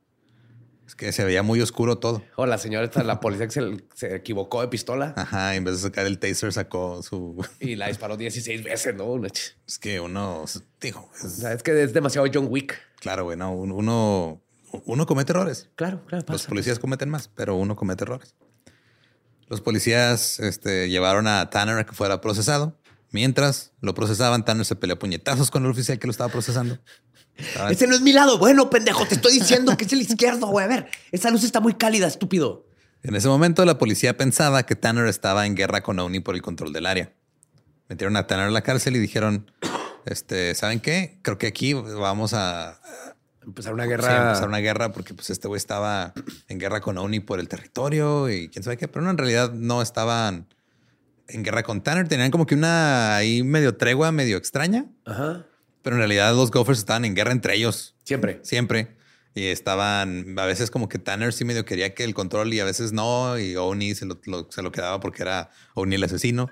Es 0.88 0.96
que 0.96 1.12
se 1.14 1.24
veía 1.24 1.42
muy 1.44 1.62
oscuro 1.62 2.00
todo. 2.00 2.22
O 2.36 2.46
la 2.46 2.58
señora, 2.58 2.90
la 3.04 3.20
policía 3.22 3.48
que 3.48 3.54
se, 3.54 3.86
se 3.94 4.16
equivocó 4.16 4.60
de 4.62 4.68
pistola 4.68 5.14
Ajá, 5.16 5.56
en 5.56 5.64
vez 5.64 5.76
de 5.76 5.82
sacar 5.84 6.06
el 6.06 6.20
taser 6.20 6.52
sacó 6.52 7.02
su... 7.02 7.46
y 7.62 7.76
la 7.76 7.88
disparó 7.88 8.18
16 8.18 8.64
veces, 8.64 8.96
¿no? 8.96 9.22
Es 9.26 9.80
que 9.80 10.00
uno, 10.02 10.44
dijo, 10.82 11.10
O 11.14 11.26
es- 11.28 11.34
sea, 11.34 11.54
es 11.54 11.64
que 11.64 11.82
es 11.84 11.94
demasiado 11.94 12.28
John 12.34 12.48
Wick. 12.50 12.78
claro, 13.00 13.24
güey, 13.24 13.38
no, 13.38 13.54
un- 13.54 13.72
uno, 13.72 14.42
uno 14.86 15.06
comete 15.06 15.32
errores. 15.32 15.70
Claro, 15.76 16.02
claro. 16.08 16.26
Los 16.28 16.42
pasa. 16.42 16.50
policías 16.50 16.80
cometen 16.80 17.10
más, 17.10 17.30
pero 17.30 17.56
uno 17.56 17.76
comete 17.78 18.04
errores. 18.04 18.36
Los 19.52 19.60
policías 19.60 20.40
este, 20.40 20.90
llevaron 20.90 21.28
a 21.28 21.50
Tanner 21.50 21.78
a 21.78 21.86
que 21.86 21.92
fuera 21.92 22.22
procesado. 22.22 22.80
Mientras 23.12 23.74
lo 23.82 23.94
procesaban, 23.94 24.46
Tanner 24.46 24.66
se 24.66 24.78
peleó 24.78 24.96
a 24.96 25.00
puñetazos 25.00 25.52
con 25.52 25.66
el 25.66 25.72
oficial 25.72 26.00
que 26.00 26.08
lo 26.08 26.12
estaba 26.12 26.32
procesando. 26.32 26.80
Estaba- 27.36 27.70
Ese 27.70 27.86
no 27.86 27.94
es 27.94 28.00
mi 28.00 28.14
lado. 28.14 28.38
Bueno, 28.38 28.70
pendejo, 28.70 29.06
te 29.06 29.16
estoy 29.16 29.34
diciendo 29.34 29.76
que 29.76 29.84
es 29.84 29.92
el 29.92 30.00
izquierdo, 30.02 30.48
güey. 30.48 30.64
A 30.66 30.70
ver, 30.70 30.88
esa 31.12 31.30
luz 31.32 31.44
está 31.44 31.60
muy 31.60 31.74
cálida, 31.74 32.08
estúpido. 32.08 32.66
En 33.04 33.14
ese 33.14 33.28
momento, 33.28 33.66
la 33.66 33.78
policía 33.78 34.16
pensaba 34.16 34.64
que 34.66 34.78
Tanner 34.78 35.08
estaba 35.08 35.46
en 35.46 35.56
guerra 35.56 35.84
con 35.84 36.00
Oni 36.00 36.22
por 36.22 36.36
el 36.36 36.42
control 36.42 36.72
del 36.72 36.86
área. 36.86 37.12
Metieron 37.90 38.16
a 38.16 38.28
Tanner 38.28 38.48
a 38.48 38.52
la 38.52 38.62
cárcel 38.62 38.96
y 38.96 39.00
dijeron, 39.00 39.52
este, 40.06 40.56
¿saben 40.56 40.80
qué? 40.80 41.20
Creo 41.24 41.38
que 41.38 41.48
aquí 41.48 41.74
vamos 41.74 42.34
a, 42.34 42.80
Empezar 43.46 43.74
una 43.74 43.84
sí, 43.84 43.90
guerra. 43.90 44.24
a 44.24 44.28
empezar 44.30 44.48
una 44.50 44.60
guerra 44.60 44.92
porque 44.92 45.14
pues 45.14 45.30
este 45.32 45.48
güey 45.48 45.58
estaba 45.58 46.14
en 46.48 46.60
guerra 46.60 46.80
con 46.82 46.98
Oni 46.98 47.20
por 47.20 47.40
el 47.40 47.48
territorio 47.48 48.30
y 48.30 48.50
quién 48.50 48.64
sabe 48.64 48.78
qué, 48.78 48.88
pero 48.88 49.04
no, 49.04 49.10
en 49.12 49.18
realidad 49.18 49.52
no 49.54 49.82
estaban 49.82 50.48
en 51.28 51.44
guerra 51.44 51.64
con 51.64 51.82
Tanner. 51.82 52.08
Tenían 52.08 52.30
como 52.32 52.46
que 52.46 52.56
una 52.56 53.16
ahí 53.16 53.42
medio 53.44 53.76
tregua, 53.78 54.12
medio 54.12 54.38
extraña, 54.38 54.86
Ajá. 55.06 55.46
pero 55.82 55.96
en 55.96 56.00
realidad 56.02 56.36
los 56.36 56.52
Gophers 56.52 56.80
estaban 56.80 57.04
en 57.06 57.16
guerra 57.16 57.32
entre 57.32 57.56
ellos 57.56 57.96
Siempre. 58.04 58.40
siempre. 58.44 58.96
Y 59.34 59.46
estaban, 59.46 60.38
a 60.38 60.46
veces 60.46 60.70
como 60.70 60.90
que 60.90 61.00
Tanner 61.00 61.32
sí 61.32 61.46
medio 61.46 61.64
quería 61.64 61.94
que 61.96 62.04
el 62.04 62.14
control 62.14 62.54
y 62.54 62.60
a 62.60 62.66
veces 62.66 62.92
no. 62.92 63.40
Y 63.40 63.56
Oni 63.56 63.96
se 63.96 64.06
lo, 64.06 64.20
lo- 64.26 64.52
se 64.52 64.62
lo 64.62 64.72
quedaba 64.74 65.00
porque 65.00 65.24
era 65.24 65.50
Oni 65.74 65.96
el 65.96 66.04
asesino. 66.04 66.50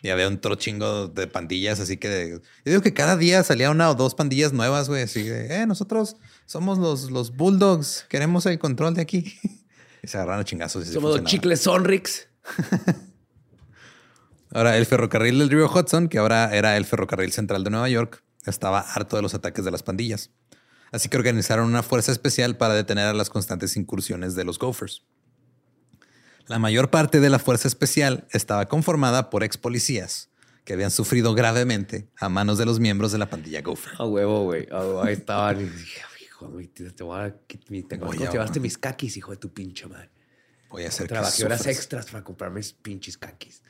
Y 0.00 0.08
había 0.08 0.26
un 0.28 0.40
tro 0.40 0.54
chingo 0.56 1.06
de 1.08 1.26
pandillas, 1.28 1.78
así 1.78 1.96
que 1.98 2.08
de- 2.08 2.30
yo 2.30 2.40
digo 2.64 2.80
que 2.80 2.92
cada 2.94 3.16
día 3.18 3.42
salía 3.44 3.70
una 3.70 3.88
o 3.90 3.94
dos 3.94 4.14
pandillas 4.14 4.52
nuevas, 4.54 4.88
güey. 4.88 5.02
Así 5.02 5.22
de, 5.22 5.60
eh, 5.62 5.66
nosotros 5.66 6.16
somos 6.52 6.76
los, 6.76 7.10
los 7.10 7.34
Bulldogs, 7.34 8.04
queremos 8.10 8.44
el 8.44 8.58
control 8.58 8.92
de 8.92 9.00
aquí. 9.00 9.40
Y 10.02 10.06
se 10.08 10.18
agarraron 10.18 10.42
a 10.42 10.44
chingazos. 10.44 10.86
y 10.86 10.92
Somos 10.92 11.18
los 11.18 11.24
chicles 11.24 11.62
Sonrix. 11.62 12.28
Ahora, 14.52 14.76
el 14.76 14.84
ferrocarril 14.84 15.38
del 15.38 15.48
río 15.48 15.66
Hudson, 15.66 16.08
que 16.08 16.18
ahora 16.18 16.54
era 16.54 16.76
el 16.76 16.84
ferrocarril 16.84 17.32
central 17.32 17.64
de 17.64 17.70
Nueva 17.70 17.88
York, 17.88 18.22
estaba 18.44 18.80
harto 18.80 19.16
de 19.16 19.22
los 19.22 19.32
ataques 19.32 19.64
de 19.64 19.70
las 19.70 19.82
pandillas. 19.82 20.30
Así 20.90 21.08
que 21.08 21.16
organizaron 21.16 21.66
una 21.66 21.82
fuerza 21.82 22.12
especial 22.12 22.58
para 22.58 22.74
detener 22.74 23.06
a 23.06 23.14
las 23.14 23.30
constantes 23.30 23.78
incursiones 23.78 24.34
de 24.34 24.44
los 24.44 24.58
Gophers. 24.58 25.04
La 26.48 26.58
mayor 26.58 26.90
parte 26.90 27.20
de 27.20 27.30
la 27.30 27.38
fuerza 27.38 27.66
especial 27.66 28.26
estaba 28.30 28.68
conformada 28.68 29.30
por 29.30 29.42
ex 29.42 29.56
policías 29.56 30.28
que 30.64 30.74
habían 30.74 30.90
sufrido 30.90 31.32
gravemente 31.32 32.10
a 32.18 32.28
manos 32.28 32.58
de 32.58 32.66
los 32.66 32.78
miembros 32.78 33.10
de 33.10 33.16
la 33.16 33.30
pandilla 33.30 33.62
Gopher. 33.62 33.94
A 33.98 34.04
huevo, 34.04 34.44
güey. 34.44 34.68
Ahí 35.02 35.14
estaban. 35.14 35.72
Hijo, 36.48 36.70
te, 36.74 36.90
te 36.90 37.02
voy 37.04 37.20
a... 37.20 37.36
mi- 37.68 37.82
Te, 37.82 37.96
Voy 37.96 38.16
¿cómo 38.16 38.24
a- 38.24 38.26
te 38.30 38.32
llevaste 38.32 38.60
mis 38.60 38.78
kakis, 38.78 39.16
hijo 39.16 39.30
de 39.32 39.36
tu 39.38 39.52
pinche 39.52 39.86
madre. 39.86 40.10
Voy 40.70 40.84
a 40.84 40.88
hacer 40.88 41.04
que 41.06 41.14
Trabajé 41.14 41.44
horas 41.44 41.66
extras 41.66 42.06
para 42.06 42.24
comprar 42.24 42.50
mis 42.50 42.72
pinches 42.72 43.18
kakis. 43.18 43.62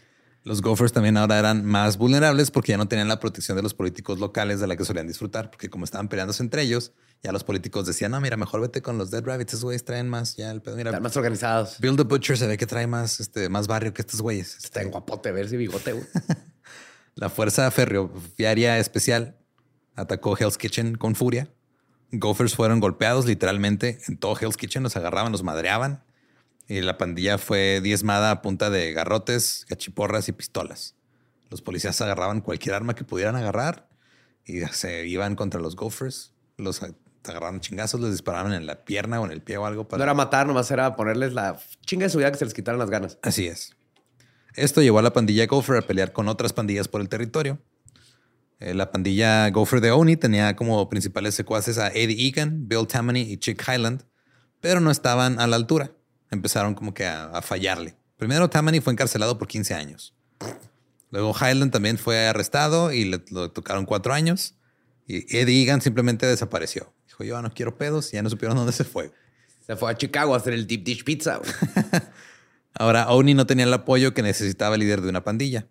Los 0.44 0.61
Gophers 0.61 0.92
también 0.92 1.16
ahora 1.16 1.38
eran 1.38 1.64
más 1.64 1.96
vulnerables 1.98 2.50
porque 2.50 2.72
ya 2.72 2.76
no 2.76 2.88
tenían 2.88 3.06
la 3.06 3.20
protección 3.20 3.56
de 3.56 3.62
los 3.62 3.74
políticos 3.74 4.18
locales 4.18 4.58
de 4.58 4.66
la 4.66 4.76
que 4.76 4.85
solían 4.85 5.06
disfrutar, 5.06 5.50
porque 5.50 5.70
como 5.70 5.85
estaban 5.85 6.08
peleándose 6.08 6.42
entre 6.42 6.62
ellos, 6.62 6.92
ya 7.22 7.30
los 7.30 7.44
políticos 7.44 7.87
decían, 7.87 8.11
no, 8.11 8.20
mira, 8.20 8.37
mejor 8.37 8.61
vete 8.61 8.82
con 8.82 8.98
los 8.98 9.12
Dead 9.12 9.24
Rabbits, 9.24 9.52
esos 9.52 9.62
güeyes 9.64 9.85
traen 9.85 10.08
más, 10.08 10.35
ya 10.37 10.50
el 10.50 10.61
pedo, 10.61 10.74
mira, 10.76 10.90
Están 10.90 11.02
más 11.04 11.16
organizados. 11.16 11.78
Bill 11.78 11.96
the 11.96 12.02
Butcher 12.02 12.37
se 12.37 12.48
ve 12.48 12.56
que 12.56 12.66
trae 12.66 12.88
más, 12.88 13.20
este, 13.20 13.48
más 13.48 13.68
barrio 13.68 13.94
que 13.94 14.02
estos 14.02 14.20
güeyes. 14.20 14.56
Está 14.56 14.80
en 14.80 14.87
Este, 14.88 14.90
guapote 14.98 15.30
ver 15.30 15.46
ese 15.46 15.56
bigote, 15.56 15.92
güey. 15.92 16.06
la 17.14 17.30
Fuerza 17.30 17.70
Ferroviaria 17.70 18.78
Especial 18.78 19.37
atacó 19.94 20.37
Hell's 20.37 20.58
Kitchen 20.58 20.96
con 20.96 21.14
furia. 21.14 21.52
Gophers 22.12 22.55
fueron 22.55 22.79
golpeados 22.81 23.25
literalmente 23.25 23.98
en 24.07 24.18
todo 24.18 24.37
Hell's 24.38 24.57
Kitchen, 24.57 24.83
los 24.83 24.96
agarraban, 24.96 25.33
los 25.33 25.42
madreaban. 25.42 26.05
Y 26.68 26.81
la 26.81 26.96
pandilla 26.96 27.38
fue 27.38 27.81
diezmada 27.83 28.31
a 28.31 28.42
punta 28.42 28.70
de 28.70 28.92
garrotes, 28.92 29.66
cachiporras 29.68 30.29
y 30.29 30.33
pistolas. 30.33 30.94
Los 31.51 31.61
policías 31.61 32.01
agarraban 32.01 32.40
cualquier 32.40 32.75
arma 32.75 32.94
que 32.94 33.05
pudieran 33.05 33.37
agarrar 33.37 33.88
y 34.44 34.61
se 34.61 35.07
iban 35.07 35.37
contra 35.37 35.61
los 35.61 35.75
Gophers. 35.75 36.33
Los 36.57 36.81
agarraban 37.25 37.61
chingazos, 37.61 38.01
les 38.01 38.12
disparaban 38.12 38.53
en 38.53 38.66
la 38.66 38.85
pierna 38.85 39.20
o 39.20 39.25
en 39.25 39.33
el 39.33 39.42
pie 39.42 39.57
o 39.57 39.66
algo. 39.66 39.88
Para... 39.88 39.98
No 39.98 40.05
era 40.05 40.14
matar, 40.14 40.46
nomás 40.46 40.70
era 40.70 40.96
ponerles 40.96 41.33
la 41.33 41.59
chinga 41.87 42.05
de 42.05 42.11
su 42.11 42.18
vida 42.18 42.31
que 42.31 42.38
se 42.38 42.44
les 42.44 42.55
quitaran 42.55 42.79
las 42.79 42.90
ganas. 42.90 43.18
Así 43.22 43.46
es. 43.46 43.75
Esto 44.55 44.83
llevó 44.83 44.98
a 44.98 45.03
la 45.03 45.12
pandilla 45.12 45.46
Gopher 45.46 45.79
a 45.79 45.83
pelear 45.83 46.12
con 46.12 46.29
otras 46.29 46.53
pandillas 46.53 46.88
por 46.88 47.01
el 47.01 47.09
territorio. 47.09 47.59
Eh, 48.62 48.75
la 48.75 48.92
pandilla 48.92 49.51
Gopher 49.51 49.81
de 49.81 49.90
Oni 49.90 50.16
tenía 50.16 50.55
como 50.55 50.88
principales 50.88 51.35
secuaces 51.35 51.79
a 51.79 51.88
Eddie 51.88 52.29
Egan, 52.29 52.68
Bill 52.68 52.87
Tammany 52.87 53.22
y 53.22 53.37
Chick 53.37 53.61
Highland, 53.66 54.05
pero 54.61 54.79
no 54.79 54.92
estaban 54.92 55.40
a 55.40 55.48
la 55.48 55.57
altura. 55.57 55.90
Empezaron 56.31 56.75
como 56.75 56.94
que 56.94 57.05
a, 57.05 57.25
a 57.25 57.42
fallarle. 57.42 57.96
Primero 58.16 58.48
Tammany 58.48 58.81
fue 58.81 58.92
encarcelado 58.92 59.37
por 59.37 59.48
15 59.48 59.75
años. 59.75 60.14
Luego 61.11 61.35
Highland 61.35 61.72
también 61.72 61.98
fue 61.98 62.29
arrestado 62.29 62.92
y 62.92 63.05
le, 63.05 63.18
tocaron 63.18 63.85
cuatro 63.85 64.14
años. 64.14 64.55
Y 65.09 65.37
Eddie 65.37 65.64
Egan 65.64 65.81
simplemente 65.81 66.25
desapareció. 66.27 66.94
Dijo, 67.09 67.25
yo 67.25 67.42
no 67.42 67.53
quiero 67.53 67.77
pedos 67.77 68.12
y 68.12 68.16
ya 68.16 68.22
no 68.22 68.31
supieron 68.31 68.57
dónde 68.57 68.72
se 68.72 68.85
fue. 68.85 69.11
Se 69.66 69.75
fue 69.75 69.90
a 69.90 69.96
Chicago 69.96 70.35
a 70.35 70.37
hacer 70.37 70.53
el 70.53 70.68
deep 70.68 70.85
dish 70.85 71.03
pizza. 71.03 71.40
Ahora, 72.75 73.09
Oni 73.09 73.35
no 73.35 73.44
tenía 73.44 73.64
el 73.64 73.75
apoyo 73.75 74.14
que 74.14 74.22
necesitaba 74.22 74.77
el 74.77 74.83
líder 74.83 75.01
de 75.01 75.09
una 75.09 75.25
pandilla, 75.25 75.66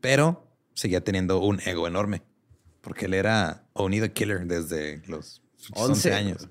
pero 0.00 0.51
seguía 0.74 1.02
teniendo 1.02 1.38
un 1.40 1.60
ego 1.60 1.86
enorme, 1.86 2.22
porque 2.80 3.06
él 3.06 3.14
era 3.14 3.64
Oni 3.72 4.00
the 4.00 4.12
Killer 4.12 4.46
desde 4.46 5.02
los 5.06 5.42
11 5.74 5.92
Once. 5.92 6.14
años. 6.14 6.48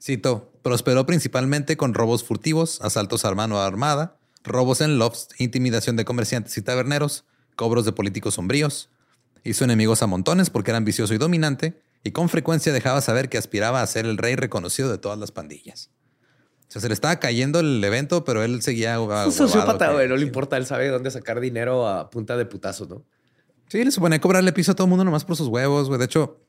Cito, 0.00 0.52
prosperó 0.62 1.06
principalmente 1.06 1.76
con 1.76 1.94
robos 1.94 2.24
furtivos, 2.24 2.80
asaltos 2.82 3.24
a 3.24 3.34
mano 3.34 3.60
armada, 3.60 4.16
robos 4.42 4.80
en 4.80 4.98
lofts, 4.98 5.28
intimidación 5.38 5.96
de 5.96 6.04
comerciantes 6.04 6.56
y 6.58 6.62
taberneros, 6.62 7.24
cobros 7.54 7.84
de 7.84 7.92
políticos 7.92 8.34
sombríos. 8.34 8.90
Hizo 9.44 9.64
enemigos 9.64 10.02
a 10.02 10.06
montones 10.06 10.50
porque 10.50 10.70
era 10.70 10.78
ambicioso 10.78 11.14
y 11.14 11.18
dominante, 11.18 11.80
y 12.04 12.10
con 12.10 12.28
frecuencia 12.28 12.72
dejaba 12.72 13.00
saber 13.00 13.28
que 13.28 13.38
aspiraba 13.38 13.82
a 13.82 13.86
ser 13.86 14.06
el 14.06 14.18
rey 14.18 14.34
reconocido 14.34 14.90
de 14.90 14.98
todas 14.98 15.18
las 15.18 15.30
pandillas. 15.30 15.90
O 16.68 16.72
sea, 16.72 16.80
se 16.80 16.88
le 16.88 16.94
estaba 16.94 17.16
cayendo 17.16 17.60
el 17.60 17.84
evento, 17.84 18.24
pero 18.24 18.42
él 18.42 18.62
seguía. 18.62 18.98
Un 18.98 19.08
huevado 19.08 19.30
sociópata, 19.30 19.92
güey. 19.92 20.08
No 20.08 20.16
le 20.16 20.22
importa. 20.22 20.56
Él 20.56 20.64
sabe 20.64 20.88
dónde 20.88 21.10
sacar 21.10 21.38
dinero 21.38 21.86
a 21.86 22.08
punta 22.08 22.36
de 22.36 22.46
putazos, 22.46 22.88
¿no? 22.88 23.04
Sí, 23.72 23.82
le 23.82 23.90
suponía 23.90 24.20
cobrarle 24.20 24.52
piso 24.52 24.72
a 24.72 24.74
todo 24.74 24.84
el 24.84 24.90
mundo 24.90 25.02
nomás 25.02 25.24
por 25.24 25.34
sus 25.34 25.48
huevos, 25.48 25.88
güey. 25.88 25.98
De 25.98 26.04
hecho, 26.04 26.44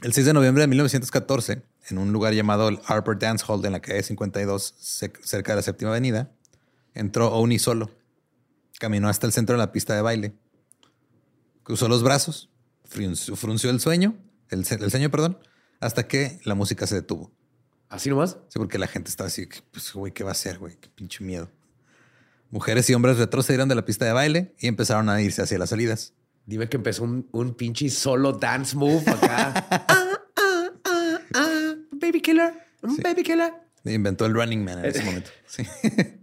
el 0.00 0.12
6 0.12 0.26
de 0.26 0.32
noviembre 0.32 0.60
de 0.62 0.68
1914, 0.68 1.60
en 1.90 1.98
un 1.98 2.12
lugar 2.12 2.34
llamado 2.34 2.68
el 2.68 2.78
Harper 2.86 3.18
Dance 3.18 3.44
Hall 3.48 3.66
en 3.66 3.72
la 3.72 3.80
calle 3.80 4.00
52, 4.00 4.76
ce- 4.78 5.12
cerca 5.24 5.50
de 5.50 5.56
la 5.56 5.62
séptima 5.62 5.90
avenida, 5.90 6.30
entró 6.94 7.32
Oni 7.32 7.58
solo. 7.58 7.90
Caminó 8.78 9.08
hasta 9.08 9.26
el 9.26 9.32
centro 9.32 9.54
de 9.54 9.58
la 9.58 9.72
pista 9.72 9.96
de 9.96 10.02
baile. 10.02 10.34
Cruzó 11.64 11.88
los 11.88 12.04
brazos, 12.04 12.48
frunció, 12.84 13.70
el 13.70 13.80
sueño, 13.80 14.14
el, 14.48 14.60
el 14.60 14.90
ceño, 14.92 15.10
perdón, 15.10 15.40
hasta 15.80 16.06
que 16.06 16.38
la 16.44 16.54
música 16.54 16.86
se 16.86 16.94
detuvo. 16.94 17.32
Así 17.88 18.08
nomás. 18.08 18.36
Sí, 18.50 18.60
porque 18.60 18.78
la 18.78 18.86
gente 18.86 19.10
estaba 19.10 19.26
así, 19.26 19.48
pues, 19.72 19.92
güey, 19.94 20.12
¿qué 20.12 20.22
va 20.22 20.30
a 20.30 20.38
hacer, 20.38 20.60
güey? 20.60 20.76
Qué 20.76 20.88
pinche 20.90 21.24
miedo. 21.24 21.50
Mujeres 22.50 22.88
y 22.88 22.94
hombres 22.94 23.18
retrocedieron 23.18 23.68
de 23.68 23.74
la 23.74 23.84
pista 23.84 24.04
de 24.04 24.12
baile 24.12 24.54
y 24.60 24.68
empezaron 24.68 25.08
a 25.08 25.20
irse 25.20 25.42
hacia 25.42 25.58
las 25.58 25.70
salidas. 25.70 26.14
Dime 26.46 26.68
que 26.68 26.76
empezó 26.76 27.04
un, 27.04 27.28
un 27.32 27.54
pinche 27.54 27.88
solo 27.90 28.32
dance 28.32 28.76
move 28.76 29.02
acá. 29.10 29.52
ah, 29.70 30.08
ah, 30.36 30.68
ah, 30.84 31.18
ah, 31.34 31.74
baby 31.92 32.20
killer. 32.20 32.52
Un 32.82 32.96
Sí. 32.96 33.02
baby 33.02 33.22
killer. 33.22 33.52
Inventó 33.84 34.26
el 34.26 34.34
Running 34.34 34.64
Man 34.64 34.78
en 34.80 34.84
ese 34.86 35.02
momento. 35.04 35.30
Sí. 35.46 35.64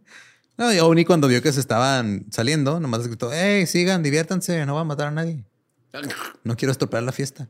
No, 0.58 0.74
y 0.74 0.80
Oni 0.80 1.06
cuando 1.06 1.30
vio 1.30 1.42
que 1.42 1.54
se 1.54 1.62
estaban 1.62 2.26
saliendo, 2.32 2.82
nomás 2.82 3.08
gritó, 3.08 3.30
hey, 3.32 3.66
sigan, 3.66 4.04
diviértanse, 4.04 4.66
no 4.66 4.76
va 4.76 4.82
a 4.82 4.84
matar 4.84 5.08
a 5.08 5.12
nadie. 5.12 5.46
No 6.44 6.58
quiero 6.58 6.74
estropear 6.74 7.02
la 7.02 7.14
fiesta. 7.14 7.48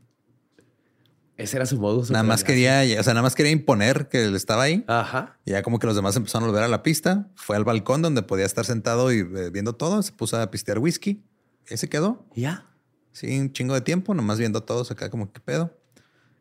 Ese 1.36 1.56
era 1.56 1.66
su 1.66 1.80
modo. 1.80 2.04
Nada 2.10 2.22
más 2.22 2.44
quería, 2.44 2.82
o 3.00 3.02
sea, 3.02 3.12
nada 3.14 3.22
más 3.22 3.34
quería 3.34 3.50
imponer 3.50 4.08
que 4.08 4.26
él 4.26 4.36
estaba 4.36 4.62
ahí. 4.62 4.84
Ajá. 4.86 5.38
Y 5.44 5.50
ya 5.50 5.62
como 5.64 5.80
que 5.80 5.88
los 5.88 5.96
demás 5.96 6.14
empezaron 6.14 6.44
a 6.44 6.52
volver 6.52 6.62
a 6.62 6.68
la 6.68 6.84
pista. 6.84 7.28
Fue 7.34 7.56
al 7.56 7.64
balcón 7.64 8.00
donde 8.00 8.22
podía 8.22 8.46
estar 8.46 8.64
sentado 8.64 9.12
y 9.12 9.18
eh, 9.18 9.50
viendo 9.50 9.72
todo. 9.74 10.00
Se 10.04 10.12
puso 10.12 10.40
a 10.40 10.48
pistear 10.48 10.78
whisky. 10.78 11.20
Y 11.68 11.72
ahí 11.74 11.76
se 11.76 11.88
quedó. 11.88 12.26
Ya. 12.34 12.66
Sí, 13.12 13.38
un 13.38 13.52
chingo 13.52 13.74
de 13.74 13.80
tiempo, 13.80 14.14
nomás 14.14 14.38
viendo 14.38 14.62
todos 14.62 14.90
acá 14.90 15.10
como 15.10 15.32
qué 15.32 15.40
pedo. 15.40 15.76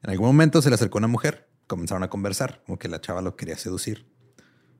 En 0.04 0.10
algún 0.12 0.28
momento 0.28 0.62
se 0.62 0.70
le 0.70 0.76
acercó 0.76 0.98
una 0.98 1.08
mujer, 1.08 1.50
comenzaron 1.68 2.04
a 2.04 2.10
conversar, 2.10 2.64
como 2.66 2.78
que 2.80 2.88
la 2.88 3.02
chava 3.02 3.22
lo 3.22 3.36
quería 3.36 3.58
seducir 3.58 4.08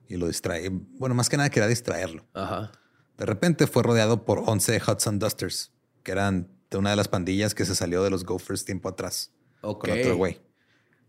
y 0.08 0.16
lo 0.16 0.26
distrae. 0.28 0.68
Bueno, 0.70 1.14
más 1.14 1.28
que 1.28 1.36
nada 1.36 1.50
quería 1.50 1.68
distraerlo. 1.68 2.26
Ajá. 2.34 2.72
De 3.18 3.26
repente 3.26 3.66
fue 3.66 3.82
rodeado 3.82 4.24
por 4.24 4.42
11 4.46 4.80
Hudson 4.86 5.18
Dusters, 5.18 5.72
que 6.02 6.12
eran 6.12 6.48
de 6.70 6.78
una 6.78 6.90
de 6.90 6.96
las 6.96 7.08
pandillas 7.08 7.54
que 7.54 7.64
se 7.66 7.74
salió 7.74 8.02
de 8.02 8.10
los 8.10 8.24
Gophers 8.24 8.64
tiempo 8.64 8.88
atrás. 8.88 9.32
con 9.60 9.70
Ok. 9.72 9.88
otro 9.98 10.16
güey. 10.16 10.40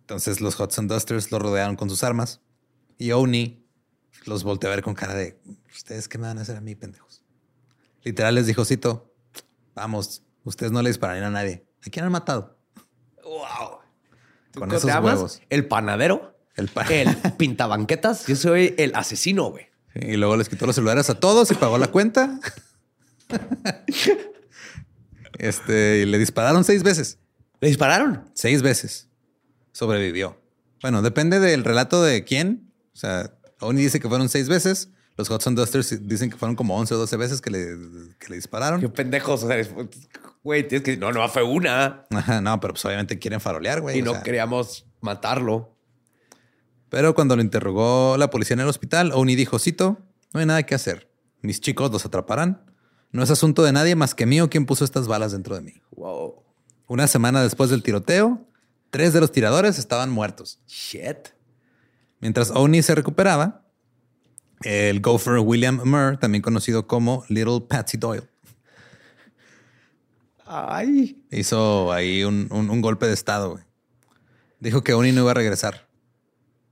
Entonces 0.02 0.42
los 0.42 0.60
Hudson 0.60 0.88
Dusters 0.88 1.32
lo 1.32 1.40
rodearon 1.40 1.76
con 1.78 1.90
sus 1.90 2.04
armas 2.04 2.42
y 2.98 3.12
Oni 3.14 3.66
los 4.26 4.44
volteó 4.44 4.70
a 4.70 4.76
ver 4.76 4.84
con 4.84 4.94
cara 4.94 5.14
de 5.16 5.40
ustedes 5.74 6.10
qué 6.10 6.18
me 6.18 6.28
van 6.28 6.38
a 6.38 6.42
hacer 6.42 6.58
a 6.58 6.62
mí, 6.62 6.76
pendejos. 6.76 7.24
Literal 8.04 8.36
les 8.36 8.46
dijo, 8.48 8.66
Cito, 8.66 9.11
vamos, 9.76 10.24
ustedes 10.44 10.72
no 10.72 10.82
le 10.82 10.90
dispararían 10.90 11.26
a 11.26 11.30
nadie. 11.32 11.66
¿A 11.86 11.90
quién 11.90 12.06
han 12.06 12.12
matado? 12.12 12.58
Wow. 13.24 13.80
Con 14.54 14.70
¿Cómo 14.70 14.74
esos 14.74 14.92
huevos. 15.04 15.42
El 15.50 15.68
panadero. 15.68 16.38
El 16.56 16.70
El 16.90 17.16
pintabanquetas. 17.38 18.28
Yo 18.28 18.36
soy 18.36 18.76
el 18.78 18.94
asesino, 18.96 19.50
güey. 19.50 19.68
Y 19.96 20.16
luego 20.18 20.38
les 20.38 20.50
quitó 20.50 20.66
los 20.66 20.76
celulares 20.76 21.10
a 21.10 21.20
todos 21.20 21.52
y 21.52 21.56
pagó 21.56 21.78
la 21.78 21.88
cuenta. 21.88 22.40
este, 25.38 26.00
y 26.00 26.06
le 26.06 26.18
dispararon 26.18 26.64
seis 26.64 26.84
veces. 26.84 27.20
¿Le 27.60 27.68
dispararon? 27.68 28.30
Seis 28.34 28.62
veces. 28.62 29.10
Sobrevivió. 29.72 30.42
Bueno, 30.82 31.02
depende 31.02 31.40
del 31.40 31.64
relato 31.64 32.02
de 32.04 32.24
quién. 32.24 32.74
O 32.94 32.98
sea, 32.98 33.34
Oni 33.60 33.82
dice 33.82 34.00
que 34.00 34.10
fueron 34.10 34.30
seis 34.30 34.50
veces. 34.50 34.90
Los 35.22 35.30
Hudson 35.30 35.54
Dusters 35.54 36.08
dicen 36.08 36.30
que 36.32 36.38
fueron 36.38 36.56
como 36.56 36.76
11 36.78 36.96
o 36.96 36.98
12 36.98 37.18
veces 37.18 37.42
que 37.42 37.52
le, 37.52 37.78
que 38.18 38.30
le 38.30 38.36
dispararon. 38.38 38.82
Qué 38.82 38.90
pendejos. 38.90 39.44
O 39.44 39.48
sea, 39.48 39.58
güey, 40.44 40.68
tienes 40.68 40.84
que... 40.84 40.98
No, 40.98 41.12
no, 41.12 41.28
fue 41.30 41.44
una. 41.44 42.08
Ajá, 42.10 42.42
no, 42.42 42.60
pero 42.60 42.74
pues 42.74 42.84
obviamente 42.86 43.20
quieren 43.20 43.40
farolear, 43.40 43.82
güey. 43.82 44.00
Y 44.00 44.02
no 44.02 44.14
sea. 44.14 44.24
queríamos 44.24 44.88
matarlo. 45.00 45.76
Pero 46.90 47.14
cuando 47.14 47.36
lo 47.36 47.44
interrogó 47.44 48.18
la 48.18 48.32
policía 48.32 48.56
en 48.56 48.62
el 48.62 48.68
hospital, 48.68 49.12
Oni 49.14 49.36
dijo, 49.36 49.60
cito, 49.60 50.00
no 50.34 50.40
hay 50.40 50.46
nada 50.46 50.64
que 50.64 50.76
hacer. 50.76 51.12
Mis 51.42 51.62
chicos 51.62 51.92
los 51.92 52.06
atraparán. 52.06 52.66
No 53.12 53.22
es 53.22 53.30
asunto 53.30 53.64
de 53.64 53.72
nadie 53.72 53.96
más 53.96 54.16
que 54.16 54.26
mío 54.26 54.50
quien 54.50 54.66
puso 54.66 54.84
estas 54.84 55.08
balas 55.08 55.32
dentro 55.32 55.56
de 55.56 55.62
mí. 55.62 55.74
Wow. 55.92 56.44
Una 56.88 57.08
semana 57.08 57.44
después 57.44 57.70
del 57.70 57.84
tiroteo, 57.84 58.48
tres 58.90 59.14
de 59.14 59.22
los 59.22 59.32
tiradores 59.32 59.78
estaban 59.78 60.10
muertos. 60.10 60.60
Shit. 60.68 61.30
Mientras 62.20 62.52
Oni 62.52 62.82
se 62.82 62.96
recuperaba, 62.96 63.61
el 64.64 65.02
gopher 65.02 65.40
William 65.40 65.82
Murr, 65.84 66.18
también 66.18 66.42
conocido 66.42 66.88
como 66.88 67.24
Little 67.30 67.62
Patsy 67.68 67.98
Doyle, 67.98 68.24
Ay. 70.46 71.22
hizo 71.32 71.92
ahí 71.94 72.24
un, 72.24 72.48
un- 72.52 72.70
un 72.70 72.82
golpe 72.82 73.08
de 73.08 73.14
estado. 73.14 73.52
güey. 73.52 73.64
Dijo 74.60 74.84
que 74.84 74.94
Oni 74.94 75.12
no 75.12 75.22
iba 75.22 75.32
a 75.32 75.36
regresar. 75.36 75.88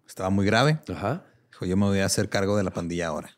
Estaba 0.07 0.29
muy 0.29 0.45
grave. 0.45 0.79
Ajá. 0.93 1.23
Dijo, 1.51 1.65
yo 1.65 1.77
me 1.77 1.85
voy 1.85 1.99
a 1.99 2.05
hacer 2.05 2.29
cargo 2.29 2.57
de 2.57 2.63
la 2.63 2.71
pandilla 2.71 3.07
ahora. 3.07 3.35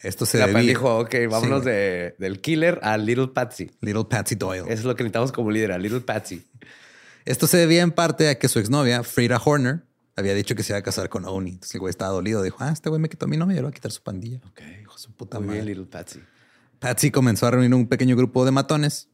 Esto 0.00 0.26
se 0.26 0.38
La 0.38 0.46
debía- 0.46 0.62
dijo, 0.62 0.98
ok, 0.98 1.14
vámonos 1.30 1.62
Sí, 1.64 1.70
de, 1.70 2.14
del 2.18 2.40
killer 2.40 2.78
a 2.82 2.96
Little 2.96 3.28
Patsy. 3.28 3.70
Little 3.80 4.04
Patsy 4.04 4.34
Doyle. 4.36 4.62
Eso 4.64 4.72
es 4.72 4.84
lo 4.84 4.94
que 4.94 5.02
necesitamos 5.02 5.32
como 5.32 5.50
líder, 5.50 5.72
a 5.72 5.78
Little 5.78 6.00
Patsy. 6.00 6.46
Esto 7.24 7.46
se 7.46 7.56
debía 7.58 7.82
en 7.82 7.90
parte 7.92 8.28
a 8.28 8.38
que 8.38 8.48
su 8.48 8.58
exnovia, 8.58 9.02
Frida 9.02 9.40
Horner, 9.44 9.82
había 10.18 10.34
dicho 10.34 10.56
que 10.56 10.62
se 10.64 10.72
iba 10.72 10.78
a 10.78 10.82
casar 10.82 11.08
con 11.08 11.24
Oni. 11.24 11.52
Entonces 11.52 11.74
el 11.74 11.80
güey 11.80 11.90
estaba 11.90 12.10
dolido. 12.10 12.42
Dijo, 12.42 12.56
ah, 12.60 12.70
este 12.72 12.88
güey 12.88 13.00
me 13.00 13.08
quitó 13.08 13.26
a 13.26 13.28
mi 13.28 13.36
novia, 13.36 13.56
le 13.56 13.62
voy 13.62 13.70
a 13.70 13.72
quitar 13.72 13.92
su 13.92 14.02
pandilla. 14.02 14.40
Ok. 14.48 14.60
Hijo 14.82 14.98
su 14.98 15.12
puta 15.12 15.38
Muy 15.38 15.46
madre. 15.46 15.60
bien, 15.62 15.68
Little 15.68 15.86
Patsy. 15.86 16.20
Patsy 16.80 17.10
comenzó 17.10 17.46
a 17.46 17.52
reunir 17.52 17.72
un 17.74 17.86
pequeño 17.86 18.16
grupo 18.16 18.44
de 18.44 18.50
matones, 18.50 19.08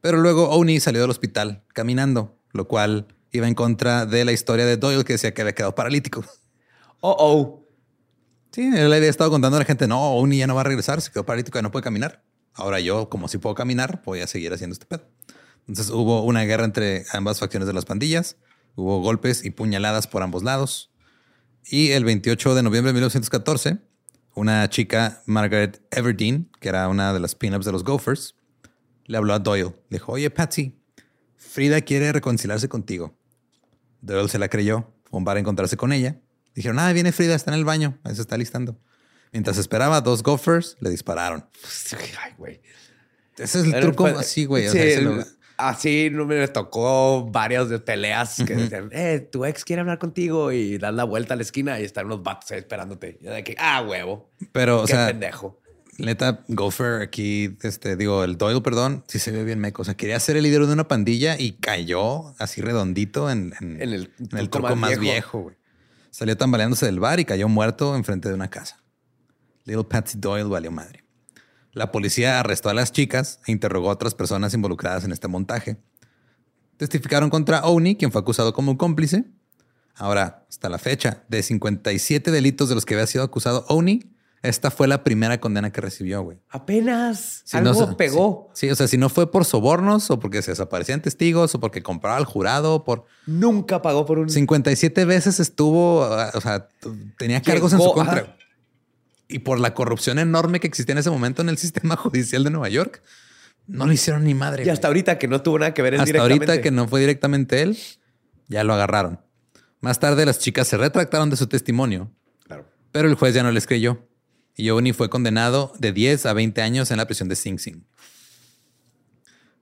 pero 0.00 0.18
luego 0.18 0.50
Oni 0.50 0.78
salió 0.78 1.00
del 1.00 1.10
hospital 1.10 1.64
caminando, 1.74 2.38
lo 2.52 2.68
cual 2.68 3.08
iba 3.32 3.48
en 3.48 3.54
contra 3.54 4.06
de 4.06 4.24
la 4.24 4.32
historia 4.32 4.64
de 4.64 4.76
Doyle 4.76 5.04
que 5.04 5.14
decía 5.14 5.34
que 5.34 5.42
había 5.42 5.54
quedado 5.54 5.74
paralítico. 5.74 6.24
Oh, 7.00 7.14
oh. 7.18 7.64
Sí, 8.50 8.62
él 8.74 8.92
había 8.92 9.08
estado 9.08 9.30
contando 9.30 9.56
a 9.56 9.60
la 9.60 9.64
gente, 9.64 9.86
no, 9.86 10.14
Oni 10.16 10.38
ya 10.38 10.46
no 10.46 10.54
va 10.56 10.62
a 10.62 10.64
regresar, 10.64 11.00
se 11.00 11.12
quedó 11.12 11.24
paralítico, 11.24 11.58
ya 11.58 11.62
no 11.62 11.70
puede 11.70 11.84
caminar. 11.84 12.24
Ahora 12.54 12.80
yo, 12.80 13.08
como 13.08 13.28
si 13.28 13.38
puedo 13.38 13.54
caminar, 13.54 14.02
voy 14.04 14.20
a 14.20 14.26
seguir 14.26 14.52
haciendo 14.52 14.72
este 14.72 14.86
pedo. 14.86 15.08
Entonces 15.68 15.92
hubo 15.92 16.22
una 16.22 16.42
guerra 16.42 16.64
entre 16.64 17.04
ambas 17.12 17.38
facciones 17.38 17.68
de 17.68 17.72
las 17.72 17.84
pandillas, 17.84 18.36
hubo 18.82 19.00
golpes 19.00 19.44
y 19.44 19.50
puñaladas 19.50 20.06
por 20.06 20.22
ambos 20.22 20.42
lados. 20.42 20.90
Y 21.64 21.90
el 21.90 22.04
28 22.04 22.54
de 22.54 22.62
noviembre 22.62 22.90
de 22.90 22.94
1914, 22.94 23.78
una 24.34 24.68
chica, 24.70 25.22
Margaret 25.26 25.82
Everdeen, 25.90 26.50
que 26.60 26.68
era 26.68 26.88
una 26.88 27.12
de 27.12 27.20
las 27.20 27.34
pin-ups 27.34 27.66
de 27.66 27.72
los 27.72 27.84
Gophers, 27.84 28.36
le 29.06 29.16
habló 29.16 29.34
a 29.34 29.38
Doyle. 29.38 29.74
Le 29.90 29.98
dijo, 29.98 30.12
oye, 30.12 30.30
Patsy, 30.30 30.80
Frida 31.36 31.80
quiere 31.80 32.12
reconciliarse 32.12 32.68
contigo. 32.68 33.18
Doyle 34.00 34.28
se 34.28 34.38
la 34.38 34.48
creyó, 34.48 34.92
fue 35.04 35.16
a 35.16 35.18
un 35.18 35.24
bar 35.24 35.36
a 35.36 35.40
encontrarse 35.40 35.76
con 35.76 35.92
ella. 35.92 36.20
Dijeron, 36.54 36.78
ah, 36.78 36.92
viene 36.92 37.12
Frida, 37.12 37.34
está 37.34 37.50
en 37.50 37.58
el 37.58 37.64
baño, 37.64 37.98
ahí 38.04 38.14
se 38.14 38.20
está 38.20 38.36
listando. 38.36 38.80
Mientras 39.32 39.58
esperaba, 39.58 40.00
dos 40.00 40.22
Gophers 40.22 40.76
le 40.80 40.90
dispararon. 40.90 41.46
Ay, 42.22 42.32
güey. 42.38 42.62
Ese 43.36 43.60
es 43.60 43.64
el 43.66 43.72
Pero 43.72 43.86
truco 43.86 44.06
así, 44.06 44.44
güey. 44.46 44.66
o 44.66 44.72
sea, 44.72 45.24
así 45.58 46.08
no 46.10 46.24
me 46.24 46.46
tocó 46.48 47.24
varias 47.30 47.68
de 47.68 47.78
peleas 47.78 48.36
que 48.46 48.54
decían, 48.54 48.88
eh, 48.92 49.20
tu 49.30 49.44
ex 49.44 49.64
quiere 49.64 49.80
hablar 49.80 49.98
contigo 49.98 50.52
y 50.52 50.78
das 50.78 50.94
la 50.94 51.04
vuelta 51.04 51.34
a 51.34 51.36
la 51.36 51.42
esquina 51.42 51.78
y 51.80 51.84
están 51.84 52.06
unos 52.06 52.22
vatos 52.22 52.50
ahí 52.52 52.58
esperándote. 52.58 53.18
Y 53.20 53.24
yo 53.26 53.32
de 53.32 53.44
que, 53.44 53.54
ah, 53.58 53.82
huevo. 53.82 54.30
Pero, 54.52 54.82
o 54.82 54.86
Qué 54.86 54.92
sea, 54.92 55.06
pendejo. 55.08 55.60
neta, 55.98 56.44
Gopher 56.48 57.02
aquí, 57.02 57.56
este, 57.62 57.96
digo, 57.96 58.22
el 58.24 58.38
Doyle, 58.38 58.60
perdón, 58.62 59.04
sí 59.08 59.18
se 59.18 59.32
ve 59.32 59.44
bien 59.44 59.58
meco. 59.58 59.82
O 59.82 59.84
sea, 59.84 59.94
quería 59.96 60.18
ser 60.20 60.36
el 60.36 60.44
líder 60.44 60.66
de 60.66 60.72
una 60.72 60.86
pandilla 60.88 61.36
y 61.38 61.52
cayó 61.52 62.34
así 62.38 62.60
redondito 62.60 63.30
en, 63.30 63.52
en- 63.60 63.82
En 63.82 63.92
el 63.92 64.12
en 64.30 64.38
el 64.38 64.48
truco 64.48 64.76
más 64.76 64.90
viejo. 64.90 65.02
viejo, 65.02 65.38
güey. 65.40 65.56
Salió 66.10 66.36
tambaleándose 66.36 66.86
del 66.86 67.00
bar 67.00 67.20
y 67.20 67.24
cayó 67.24 67.48
muerto 67.48 67.94
enfrente 67.96 68.28
de 68.28 68.34
una 68.34 68.48
casa. 68.48 68.82
Little 69.64 69.84
Patsy 69.84 70.18
Doyle 70.18 70.48
valió 70.48 70.70
madre. 70.70 71.04
La 71.78 71.92
policía 71.92 72.40
arrestó 72.40 72.70
a 72.70 72.74
las 72.74 72.90
chicas 72.90 73.38
e 73.46 73.52
interrogó 73.52 73.90
a 73.90 73.92
otras 73.92 74.12
personas 74.12 74.52
involucradas 74.52 75.04
en 75.04 75.12
este 75.12 75.28
montaje. 75.28 75.76
Testificaron 76.76 77.30
contra 77.30 77.60
Oni, 77.60 77.94
quien 77.94 78.10
fue 78.10 78.20
acusado 78.20 78.52
como 78.52 78.76
cómplice. 78.76 79.26
Ahora, 79.94 80.44
hasta 80.48 80.68
la 80.68 80.78
fecha, 80.78 81.22
de 81.28 81.40
57 81.40 82.32
delitos 82.32 82.68
de 82.68 82.74
los 82.74 82.84
que 82.84 82.94
había 82.94 83.06
sido 83.06 83.22
acusado 83.22 83.64
Oni, 83.68 84.10
esta 84.42 84.72
fue 84.72 84.88
la 84.88 85.04
primera 85.04 85.38
condena 85.38 85.70
que 85.70 85.80
recibió, 85.80 86.20
güey. 86.22 86.38
Apenas 86.48 87.42
Si 87.44 87.56
algo 87.56 87.72
no 87.72 87.96
pegó. 87.96 88.50
Sí, 88.54 88.66
sí, 88.66 88.72
o 88.72 88.74
sea, 88.74 88.88
si 88.88 88.98
no 88.98 89.08
fue 89.08 89.30
por 89.30 89.44
sobornos 89.44 90.10
o 90.10 90.18
porque 90.18 90.42
se 90.42 90.50
desaparecían 90.50 91.00
testigos 91.00 91.54
o 91.54 91.60
porque 91.60 91.84
compraba 91.84 92.16
al 92.16 92.24
jurado, 92.24 92.82
por 92.82 93.04
Nunca 93.24 93.82
pagó 93.82 94.04
por 94.04 94.18
un... 94.18 94.30
57 94.30 95.04
veces 95.04 95.38
estuvo, 95.38 96.00
o 96.00 96.40
sea, 96.40 96.66
tenía 97.18 97.40
cargos 97.40 97.72
en 97.72 97.78
su 97.78 97.92
contra. 97.92 98.22
ajá. 98.22 98.38
Y 99.28 99.40
por 99.40 99.60
la 99.60 99.74
corrupción 99.74 100.18
enorme 100.18 100.58
que 100.58 100.66
existía 100.66 100.92
en 100.92 100.98
ese 100.98 101.10
momento 101.10 101.42
en 101.42 101.48
el 101.50 101.58
sistema 101.64 101.96
judicial 101.96 102.44
de 102.44 102.50
Nueva 102.50 102.68
York, 102.68 103.02
no 103.66 103.86
le 103.86 103.94
hicieron 103.94 104.24
ni 104.24 104.34
madre. 104.34 104.62
Y 104.62 104.64
güey. 104.64 104.72
hasta 104.72 104.88
ahorita 104.88 105.18
que 105.18 105.28
no 105.28 105.42
tuvo 105.42 105.58
nada 105.58 105.74
que 105.74 105.82
ver 105.82 105.94
él 105.94 106.00
Hasta 106.00 106.20
ahorita 106.20 106.62
que 106.62 106.70
no 106.70 106.88
fue 106.88 107.00
directamente 107.00 107.60
él, 107.62 107.76
ya 108.48 108.64
lo 108.64 108.72
agarraron. 108.72 109.20
Más 109.80 110.00
tarde 110.00 110.24
las 110.24 110.38
chicas 110.38 110.66
se 110.66 110.76
retractaron 110.78 111.30
de 111.30 111.36
su 111.36 111.46
testimonio, 111.46 112.10
Claro. 112.44 112.66
pero 112.90 113.08
el 113.08 113.14
juez 113.14 113.34
ya 113.34 113.42
no 113.42 113.52
les 113.52 113.66
creyó. 113.66 114.08
Y 114.56 114.70
Oni 114.70 114.92
fue 114.92 115.08
condenado 115.08 115.72
de 115.78 115.92
10 115.92 116.26
a 116.26 116.32
20 116.32 116.62
años 116.62 116.90
en 116.90 116.96
la 116.96 117.06
prisión 117.06 117.28
de 117.28 117.36
Sing 117.36 117.58
Sing. 117.60 117.84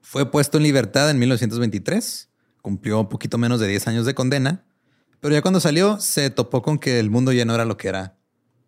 Fue 0.01 0.31
puesto 0.31 0.57
en 0.57 0.63
libertad 0.63 1.09
en 1.11 1.19
1923, 1.19 2.29
cumplió 2.61 3.01
un 3.01 3.09
poquito 3.09 3.37
menos 3.37 3.59
de 3.59 3.67
10 3.67 3.87
años 3.89 4.05
de 4.05 4.15
condena, 4.15 4.65
pero 5.19 5.33
ya 5.35 5.41
cuando 5.41 5.59
salió 5.59 5.99
se 5.99 6.29
topó 6.29 6.61
con 6.61 6.79
que 6.79 6.99
el 6.99 7.09
mundo 7.09 7.31
ya 7.31 7.45
no 7.45 7.53
era 7.53 7.65
lo 7.65 7.77
que 7.77 7.89
era 7.89 8.17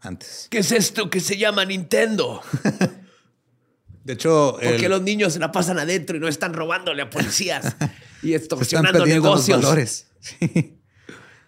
antes. 0.01 0.47
¿Qué 0.49 0.59
es 0.59 0.71
esto 0.71 1.09
que 1.09 1.19
se 1.19 1.37
llama 1.37 1.65
Nintendo? 1.65 2.41
De 4.03 4.13
hecho, 4.13 4.53
¿Por 4.53 4.77
qué 4.77 4.85
el- 4.85 4.91
los 4.91 5.01
niños 5.01 5.33
se 5.33 5.39
la 5.39 5.51
pasan 5.51 5.77
adentro 5.77 6.17
y 6.17 6.19
no 6.19 6.27
están 6.27 6.53
robándole 6.53 7.01
a 7.01 7.09
policías 7.09 7.75
y 8.23 8.33
están 8.33 8.59
extorsionando 8.59 8.99
los 8.99 9.07
negocios? 9.07 9.61
valores. 9.61 10.05
Sí. 10.21 10.77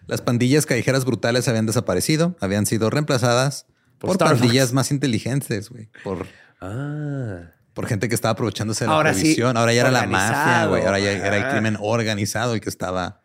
Las 0.06 0.22
pandillas 0.22 0.64
callejeras 0.64 1.04
brutales 1.04 1.46
habían 1.46 1.66
desaparecido, 1.66 2.36
habían 2.40 2.64
sido 2.64 2.88
reemplazadas 2.88 3.66
Por 3.98 4.16
pandillas 4.16 4.72
más 4.72 4.90
inteligentes, 4.90 5.68
güey, 5.68 5.90
por, 6.02 6.26
Ah. 6.60 7.50
por 7.74 7.86
gente 7.86 8.08
que 8.08 8.14
estaba 8.14 8.32
aprovechándose 8.32 8.84
de 8.84 8.88
la 8.88 8.94
Ahora 8.94 9.12
sí, 9.12 9.20
prohibición. 9.20 9.56
Ahora 9.58 9.74
ya 9.74 9.82
era 9.82 9.90
la 9.90 10.06
mafia, 10.06 10.66
güey. 10.66 10.84
Ahora 10.86 10.98
ya 11.00 11.12
era 11.12 11.36
el 11.36 11.42
Ajá. 11.42 11.52
crimen 11.52 11.76
organizado 11.80 12.54
el 12.54 12.60
que 12.62 12.70
estaba. 12.70 13.20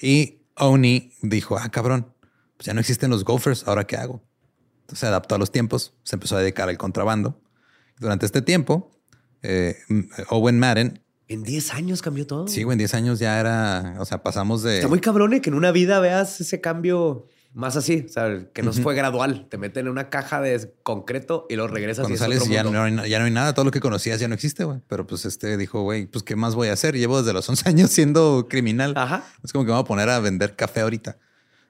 Y 0.00 0.42
Oni 0.56 1.12
dijo, 1.22 1.56
ah, 1.56 1.68
cabrón, 1.70 2.12
pues 2.56 2.66
ya 2.66 2.74
no 2.74 2.80
existen 2.80 3.10
los 3.10 3.22
gophers, 3.24 3.62
¿ahora 3.68 3.86
qué 3.86 3.96
hago? 3.96 4.22
Se 4.92 5.06
adaptó 5.06 5.34
a 5.34 5.38
los 5.38 5.50
tiempos, 5.50 5.94
se 6.02 6.16
empezó 6.16 6.36
a 6.36 6.40
dedicar 6.40 6.68
al 6.68 6.78
contrabando. 6.78 7.40
Durante 7.98 8.26
este 8.26 8.42
tiempo, 8.42 8.90
eh, 9.42 9.76
Owen 10.28 10.58
Madden, 10.58 11.00
En 11.28 11.42
10 11.42 11.74
años 11.74 12.02
cambió 12.02 12.26
todo. 12.26 12.48
sí, 12.48 12.62
güey, 12.64 12.74
en 12.74 12.78
10 12.78 12.94
años 12.94 13.18
ya 13.18 13.40
era, 13.40 13.96
o 13.98 14.04
sea, 14.04 14.22
pasamos 14.22 14.62
de... 14.62 14.76
Está 14.76 14.88
muy 14.88 15.00
cabrón 15.00 15.32
eh, 15.32 15.40
que 15.40 15.50
en 15.50 15.54
una 15.54 15.70
vida 15.72 16.00
veas 16.00 16.40
ese 16.40 16.60
cambio 16.60 17.26
más 17.54 17.76
así, 17.76 18.04
o 18.08 18.12
sea, 18.12 18.48
que 18.52 18.62
no 18.62 18.72
fue 18.72 18.96
gradual. 18.96 19.46
Te 19.48 19.58
meten 19.58 19.86
en 19.86 19.92
una 19.92 20.10
caja 20.10 20.40
de 20.40 20.74
concreto 20.82 21.46
y 21.48 21.54
lo 21.54 21.68
regresas 21.68 22.02
y 22.02 22.02
Cuando 22.02 22.14
es 22.14 22.20
sales 22.20 22.40
otro 22.40 22.52
ya 22.52 22.64
mundo. 22.64 22.90
no, 22.90 23.02
hay, 23.02 23.08
ya 23.08 23.20
no 23.20 23.26
hay 23.26 23.30
nada, 23.30 23.54
todo 23.54 23.64
lo 23.64 23.70
que 23.70 23.78
conocías 23.80 24.18
ya 24.18 24.26
no 24.26 24.34
existe, 24.34 24.64
güey. 24.64 24.80
Pero 24.88 25.06
pues 25.06 25.24
este 25.24 25.56
dijo, 25.56 25.82
güey, 25.82 26.06
pues 26.06 26.24
¿qué 26.24 26.34
más 26.34 26.56
voy 26.56 26.68
a 26.68 26.72
hacer? 26.72 26.96
Llevo 26.96 27.18
desde 27.18 27.32
los 27.32 27.48
11 27.54 27.68
años 27.68 27.90
siendo 27.90 28.48
criminal. 28.50 28.92
Ajá. 28.96 29.24
Es 29.44 29.52
como 29.52 29.64
que 29.64 29.68
me 29.68 29.74
voy 29.74 29.82
a 29.82 29.86
poner 29.86 30.10
a 30.10 30.18
vender 30.18 30.56
café 30.56 30.80
ahorita. 30.80 31.16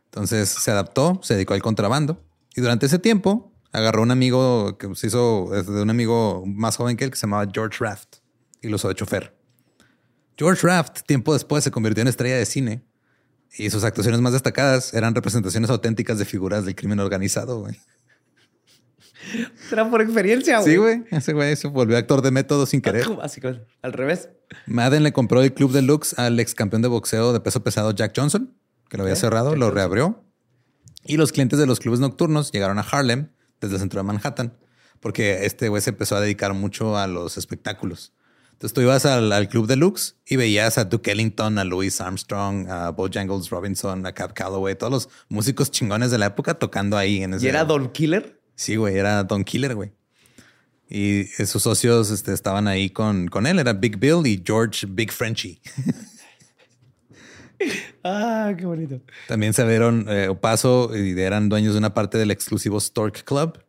Entonces 0.06 0.48
se 0.48 0.70
adaptó, 0.70 1.20
se 1.22 1.34
dedicó 1.34 1.52
al 1.54 1.60
contrabando 1.62 2.24
y 2.54 2.60
durante 2.60 2.86
ese 2.86 2.98
tiempo 2.98 3.52
agarró 3.72 4.02
un 4.02 4.10
amigo 4.10 4.78
que 4.78 4.94
se 4.94 5.08
hizo 5.08 5.50
de 5.50 5.82
un 5.82 5.90
amigo 5.90 6.44
más 6.46 6.76
joven 6.76 6.96
que 6.96 7.04
él 7.04 7.10
que 7.10 7.16
se 7.16 7.26
llamaba 7.26 7.50
George 7.52 7.78
Raft 7.80 8.16
y 8.62 8.68
lo 8.68 8.76
usó 8.76 8.88
de 8.88 8.94
chofer. 8.94 9.34
George 10.36 10.66
Raft, 10.66 11.02
tiempo 11.06 11.32
después, 11.32 11.64
se 11.64 11.70
convirtió 11.70 12.02
en 12.02 12.08
estrella 12.08 12.36
de 12.36 12.46
cine 12.46 12.84
y 13.56 13.70
sus 13.70 13.84
actuaciones 13.84 14.20
más 14.20 14.32
destacadas 14.32 14.94
eran 14.94 15.14
representaciones 15.14 15.70
auténticas 15.70 16.18
de 16.18 16.24
figuras 16.24 16.64
del 16.64 16.74
crimen 16.74 17.00
organizado. 17.00 17.60
Güey. 17.60 17.76
Era 19.70 19.88
por 19.90 20.02
experiencia, 20.02 20.60
güey. 20.60 20.72
Sí, 20.72 20.76
güey. 20.76 21.04
Ese 21.10 21.32
güey 21.32 21.56
se 21.56 21.68
volvió 21.68 21.96
actor 21.96 22.22
de 22.22 22.30
método 22.30 22.66
sin 22.66 22.80
querer. 22.80 23.06
Así 23.22 23.40
que, 23.40 23.60
al 23.82 23.92
revés. 23.92 24.28
Madden 24.66 25.02
le 25.02 25.12
compró 25.12 25.42
el 25.42 25.52
club 25.52 25.72
deluxe 25.72 26.18
al 26.18 26.38
ex 26.40 26.54
campeón 26.54 26.82
de 26.82 26.88
boxeo 26.88 27.32
de 27.32 27.40
peso 27.40 27.62
pesado 27.62 27.92
Jack 27.92 28.12
Johnson, 28.16 28.54
que 28.88 28.96
lo 28.96 29.04
había 29.04 29.16
cerrado, 29.16 29.56
lo 29.56 29.70
reabrió. 29.70 30.24
Y 31.04 31.16
los 31.16 31.32
clientes 31.32 31.58
de 31.58 31.66
los 31.66 31.80
clubes 31.80 32.00
nocturnos 32.00 32.50
llegaron 32.52 32.78
a 32.78 32.82
Harlem 32.82 33.28
desde 33.60 33.74
el 33.74 33.80
centro 33.80 34.00
de 34.00 34.04
Manhattan, 34.04 34.56
porque 35.00 35.44
este 35.44 35.68
güey 35.68 35.82
se 35.82 35.90
empezó 35.90 36.16
a 36.16 36.20
dedicar 36.20 36.54
mucho 36.54 36.96
a 36.96 37.06
los 37.06 37.36
espectáculos. 37.36 38.12
Entonces 38.52 38.72
tú 38.72 38.80
ibas 38.80 39.04
al, 39.04 39.32
al 39.32 39.48
club 39.48 39.66
deluxe 39.66 40.16
y 40.26 40.36
veías 40.36 40.78
a 40.78 40.84
Duke 40.84 41.10
Ellington, 41.10 41.58
a 41.58 41.64
Louis 41.64 42.00
Armstrong, 42.00 42.68
a 42.70 42.90
Bojangles 42.90 43.50
Robinson, 43.50 44.06
a 44.06 44.12
Cap 44.12 44.32
Calloway, 44.32 44.76
todos 44.76 44.92
los 44.92 45.08
músicos 45.28 45.70
chingones 45.70 46.10
de 46.10 46.18
la 46.18 46.26
época 46.26 46.54
tocando 46.54 46.96
ahí 46.96 47.22
en 47.22 47.34
ese. 47.34 47.46
¿Y 47.46 47.48
era 47.48 47.64
Don 47.64 47.90
Killer? 47.90 48.40
Sí, 48.54 48.76
güey, 48.76 48.96
era 48.96 49.24
Don 49.24 49.44
Killer, 49.44 49.74
güey. 49.74 49.92
Y 50.88 51.24
sus 51.24 51.62
socios 51.62 52.10
este, 52.10 52.32
estaban 52.32 52.68
ahí 52.68 52.90
con, 52.90 53.28
con 53.28 53.46
él. 53.46 53.58
Era 53.58 53.72
Big 53.72 53.98
Bill 53.98 54.26
y 54.26 54.42
George 54.44 54.86
Big 54.88 55.10
Frenchy. 55.10 55.60
ah, 58.04 58.52
qué 58.56 58.66
bonito. 58.66 59.00
También 59.28 59.54
se 59.54 59.64
vieron 59.64 60.06
eh, 60.08 60.34
Paso 60.40 60.90
y 60.96 61.18
eran 61.20 61.48
dueños 61.48 61.74
de 61.74 61.78
una 61.78 61.94
parte 61.94 62.18
del 62.18 62.30
exclusivo 62.30 62.80
Stork 62.80 63.24
Club. 63.24 63.62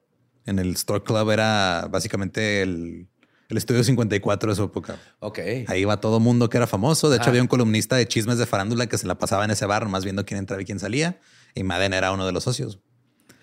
En 0.45 0.59
el 0.59 0.75
Stork 0.77 1.05
Club 1.05 1.31
era 1.31 1.87
básicamente 1.89 2.61
el, 2.61 3.07
el 3.49 3.57
estudio 3.57 3.83
54 3.83 4.49
de 4.49 4.55
su 4.55 4.63
época. 4.63 4.99
Ok. 5.19 5.39
Ahí 5.67 5.81
iba 5.81 5.99
todo 5.99 6.19
mundo 6.19 6.49
que 6.49 6.57
era 6.57 6.67
famoso. 6.67 7.09
De 7.09 7.17
hecho, 7.17 7.29
había 7.29 7.41
un 7.41 7.47
columnista 7.47 7.95
de 7.95 8.07
chismes 8.07 8.37
de 8.37 8.45
farándula 8.45 8.87
que 8.87 8.97
se 8.97 9.07
la 9.07 9.17
pasaba 9.17 9.45
en 9.45 9.51
ese 9.51 9.65
bar, 9.65 9.87
más 9.87 10.03
viendo 10.03 10.25
quién 10.25 10.39
entraba 10.39 10.61
y 10.61 10.65
quién 10.65 10.79
salía. 10.79 11.19
Y 11.53 11.63
Madden 11.63 11.93
era 11.93 12.11
uno 12.11 12.25
de 12.25 12.31
los 12.31 12.43
socios. 12.43 12.79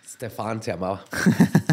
Stefan 0.06 0.62
se 0.62 0.72
llamaba. 0.72 1.04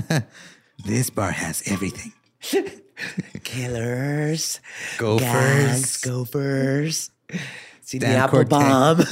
This 0.85 1.13
bar 1.13 1.31
has 1.31 1.67
everything. 1.67 2.13
Killers. 3.43 4.61
Gophers. 4.97 6.01
Gophers. 6.01 7.11
Sidney 7.89 8.15
Applebaum. 8.17 8.99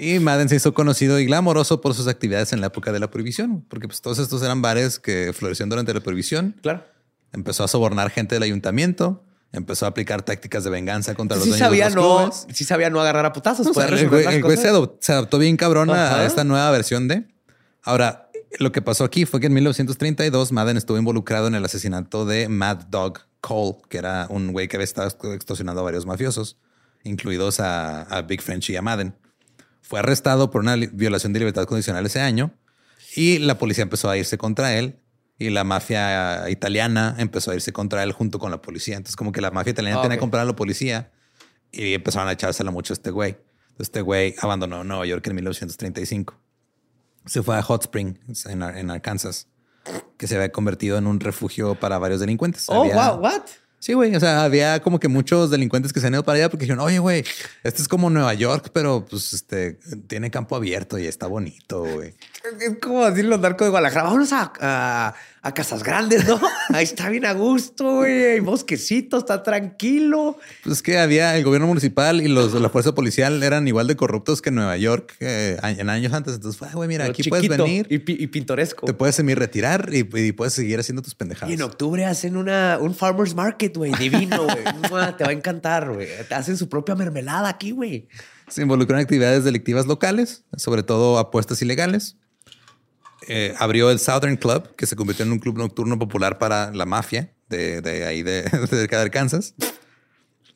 Y 0.00 0.20
Madden 0.20 0.48
se 0.48 0.54
hizo 0.56 0.74
conocido 0.74 1.18
y 1.18 1.26
glamoroso 1.26 1.80
por 1.80 1.92
sus 1.92 2.06
actividades 2.06 2.52
en 2.52 2.60
la 2.60 2.68
época 2.68 2.92
de 2.92 3.00
la 3.00 3.10
prohibición, 3.10 3.64
porque 3.68 3.88
pues, 3.88 4.00
todos 4.00 4.20
estos 4.20 4.40
eran 4.44 4.62
bares 4.62 5.00
que 5.00 5.32
florecieron 5.32 5.70
durante 5.70 5.92
la 5.92 5.98
prohibición. 6.00 6.54
Claro. 6.62 6.84
Empezó 7.32 7.64
a 7.64 7.68
sobornar 7.68 8.10
gente 8.10 8.36
del 8.36 8.44
ayuntamiento, 8.44 9.24
empezó 9.50 9.86
a 9.86 9.88
aplicar 9.88 10.22
tácticas 10.22 10.62
de 10.62 10.70
venganza 10.70 11.16
contra 11.16 11.36
los 11.36 11.46
dueños 11.48 11.58
sabía, 11.58 11.88
de 11.88 11.96
los 11.96 12.04
no, 12.04 12.16
clubes. 12.30 12.46
sí 12.56 12.64
sabía 12.64 12.90
no 12.90 13.00
agarrar 13.00 13.26
a 13.26 13.32
putazos. 13.32 13.66
O 13.66 13.74
sea, 13.74 13.86
poder 13.88 13.98
el 13.98 14.08
güey, 14.08 14.24
las 14.24 14.34
el 14.34 14.42
güey 14.42 14.56
se, 14.56 14.68
cosas. 14.68 14.76
adop- 14.78 14.96
se 15.00 15.12
adaptó 15.12 15.38
bien 15.38 15.56
cabrón 15.56 15.90
Ajá. 15.90 16.20
a 16.20 16.24
esta 16.26 16.44
nueva 16.44 16.70
versión 16.70 17.08
de. 17.08 17.26
Ahora, 17.82 18.27
lo 18.58 18.72
que 18.72 18.82
pasó 18.82 19.04
aquí 19.04 19.24
fue 19.26 19.40
que 19.40 19.46
en 19.46 19.54
1932 19.54 20.52
Madden 20.52 20.76
estuvo 20.76 20.98
involucrado 20.98 21.46
en 21.48 21.54
el 21.54 21.64
asesinato 21.64 22.24
de 22.24 22.48
Mad 22.48 22.86
Dog 22.88 23.20
Cole, 23.40 23.76
que 23.88 23.98
era 23.98 24.26
un 24.30 24.52
güey 24.52 24.68
que 24.68 24.76
había 24.76 24.84
estado 24.84 25.08
extorsionando 25.34 25.80
a 25.80 25.84
varios 25.84 26.06
mafiosos, 26.06 26.58
incluidos 27.04 27.60
a, 27.60 28.02
a 28.02 28.22
Big 28.22 28.40
French 28.42 28.70
y 28.70 28.76
a 28.76 28.82
Madden. 28.82 29.14
Fue 29.82 30.00
arrestado 30.00 30.50
por 30.50 30.62
una 30.62 30.76
violación 30.76 31.32
de 31.32 31.38
libertad 31.40 31.64
condicional 31.66 32.04
ese 32.06 32.20
año 32.20 32.52
y 33.14 33.38
la 33.38 33.58
policía 33.58 33.82
empezó 33.82 34.10
a 34.10 34.16
irse 34.16 34.36
contra 34.38 34.76
él 34.76 34.98
y 35.38 35.50
la 35.50 35.62
mafia 35.64 36.50
italiana 36.50 37.14
empezó 37.18 37.52
a 37.52 37.54
irse 37.54 37.72
contra 37.72 38.02
él 38.02 38.12
junto 38.12 38.38
con 38.38 38.50
la 38.50 38.60
policía. 38.60 38.96
Entonces, 38.96 39.16
como 39.16 39.30
que 39.32 39.40
la 39.40 39.50
mafia 39.50 39.70
italiana 39.70 39.98
Ah, 40.00 40.02
tenía 40.02 40.14
ok. 40.16 40.18
que 40.18 40.20
comprar 40.20 40.42
a 40.42 40.46
la 40.46 40.56
policía 40.56 41.12
y 41.70 41.94
empezaron 41.94 42.28
a 42.28 42.32
echársela 42.32 42.70
mucho 42.70 42.92
a 42.92 42.94
este 42.94 43.10
güey. 43.10 43.30
Entonces, 43.30 43.86
Este 43.88 44.00
güey 44.02 44.34
abandonó 44.40 44.82
Nueva 44.84 45.06
York 45.06 45.24
en 45.28 45.36
1935. 45.36 46.34
Se 47.28 47.42
fue 47.42 47.56
a 47.56 47.62
Hot 47.62 47.82
Spring, 47.82 48.14
en, 48.46 48.62
en 48.62 48.90
Arkansas, 48.90 49.46
que 50.16 50.26
se 50.26 50.34
había 50.36 50.50
convertido 50.50 50.98
en 50.98 51.06
un 51.06 51.20
refugio 51.20 51.74
para 51.74 51.98
varios 51.98 52.20
delincuentes. 52.20 52.64
Oh, 52.68 52.82
Había- 52.82 53.10
wow, 53.12 53.20
what? 53.20 53.42
Sí, 53.80 53.92
güey. 53.92 54.14
O 54.16 54.18
sea, 54.18 54.42
había 54.42 54.82
como 54.82 54.98
que 54.98 55.06
muchos 55.06 55.50
delincuentes 55.50 55.92
que 55.92 56.00
se 56.00 56.08
han 56.08 56.14
ido 56.14 56.24
para 56.24 56.36
allá 56.38 56.48
porque 56.50 56.64
dijeron, 56.64 56.84
oye, 56.84 56.98
güey, 56.98 57.24
este 57.62 57.80
es 57.80 57.86
como 57.86 58.10
Nueva 58.10 58.34
York, 58.34 58.70
pero 58.72 59.04
pues 59.08 59.32
este 59.32 59.78
tiene 60.08 60.32
campo 60.32 60.56
abierto 60.56 60.98
y 60.98 61.06
está 61.06 61.28
bonito, 61.28 61.84
güey. 61.84 62.12
Es 62.60 62.76
como 62.82 63.08
decir 63.08 63.26
los 63.26 63.38
narcos 63.38 63.66
de 63.66 63.70
Guadalajara. 63.70 64.02
Vámonos 64.02 64.32
a, 64.32 64.52
a, 64.60 65.14
a 65.42 65.54
Casas 65.54 65.82
Grandes, 65.82 66.26
¿no? 66.26 66.40
Ahí 66.74 66.84
está 66.84 67.08
bien 67.08 67.24
a 67.24 67.32
gusto, 67.32 67.96
güey. 67.98 68.24
Hay 68.24 68.40
bosquecito, 68.40 69.18
está 69.18 69.42
tranquilo. 69.42 70.36
Pues 70.64 70.76
es 70.78 70.82
que 70.82 70.98
había 70.98 71.36
el 71.36 71.44
gobierno 71.44 71.66
municipal 71.68 72.20
y 72.20 72.28
los 72.28 72.52
de 72.52 72.60
la 72.60 72.68
fuerza 72.68 72.94
policial 72.94 73.42
eran 73.42 73.68
igual 73.68 73.86
de 73.86 73.96
corruptos 73.96 74.42
que 74.42 74.48
en 74.48 74.56
Nueva 74.56 74.76
York 74.76 75.14
eh, 75.20 75.56
en 75.62 75.88
años 75.90 76.12
antes. 76.12 76.34
Entonces, 76.34 76.58
fue, 76.58 76.68
"Ah, 76.68 76.72
güey, 76.74 76.88
mira, 76.88 77.04
Pero 77.04 77.12
aquí 77.12 77.28
puedes 77.28 77.48
venir, 77.48 77.86
Y, 77.88 77.98
pi- 77.98 78.16
y 78.18 78.26
pintoresco. 78.26 78.84
te 78.86 78.94
puedes 78.94 79.14
semi 79.14 79.34
retirar 79.34 79.90
y, 79.92 79.98
y 80.18 80.32
puedes 80.32 80.54
seguir 80.54 80.80
haciendo 80.80 81.02
tus 81.02 81.14
pendejadas. 81.14 81.50
Y 81.50 81.54
en 81.54 81.62
octubre 81.62 82.04
hacen 82.04 82.36
una, 82.36 82.78
un 82.80 82.94
farmer's 82.94 83.34
market, 83.34 83.76
güey, 83.76 83.92
divino, 83.92 84.44
güey. 84.44 84.64
Te 85.18 85.24
va 85.24 85.30
a 85.30 85.32
encantar, 85.32 85.92
güey. 85.92 86.08
Te 86.28 86.34
hacen 86.34 86.56
su 86.56 86.68
propia 86.68 86.94
mermelada 86.94 87.48
aquí, 87.48 87.70
güey. 87.70 88.08
Se 88.48 88.62
involucró 88.62 88.96
en 88.96 89.02
actividades 89.02 89.44
delictivas 89.44 89.86
locales, 89.86 90.44
sobre 90.56 90.82
todo 90.82 91.18
apuestas 91.18 91.60
ilegales. 91.62 92.16
Eh, 93.28 93.54
abrió 93.58 93.90
el 93.90 93.98
Southern 94.00 94.36
Club, 94.36 94.74
que 94.74 94.86
se 94.86 94.96
convirtió 94.96 95.24
en 95.24 95.32
un 95.32 95.38
club 95.38 95.58
nocturno 95.58 95.98
popular 95.98 96.38
para 96.38 96.72
la 96.72 96.86
mafia 96.86 97.32
de, 97.48 97.80
de 97.82 98.04
ahí 98.06 98.22
de, 98.22 98.42
de 98.88 98.96
Arkansas. 98.96 99.54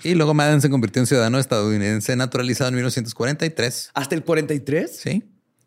Y 0.02 0.14
luego 0.14 0.34
Madden 0.34 0.60
se 0.60 0.68
convirtió 0.70 1.00
en 1.00 1.06
ciudadano 1.06 1.38
estadounidense 1.38 2.16
naturalizado 2.16 2.68
en 2.68 2.74
1943. 2.76 3.90
¿Hasta 3.94 4.14
el 4.14 4.24
43? 4.24 4.96
Sí. 4.96 5.22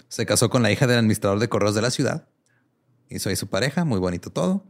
Se 0.10 0.26
casó 0.26 0.50
con 0.50 0.62
la 0.64 0.72
hija 0.72 0.88
del 0.88 0.98
administrador 0.98 1.40
de 1.40 1.48
correos 1.48 1.76
de 1.76 1.82
la 1.82 1.92
ciudad. 1.92 2.28
Hizo 3.10 3.30
ahí 3.30 3.36
su 3.36 3.48
pareja, 3.48 3.86
muy 3.86 4.00
bonito 4.00 4.32
todo. 4.32 4.66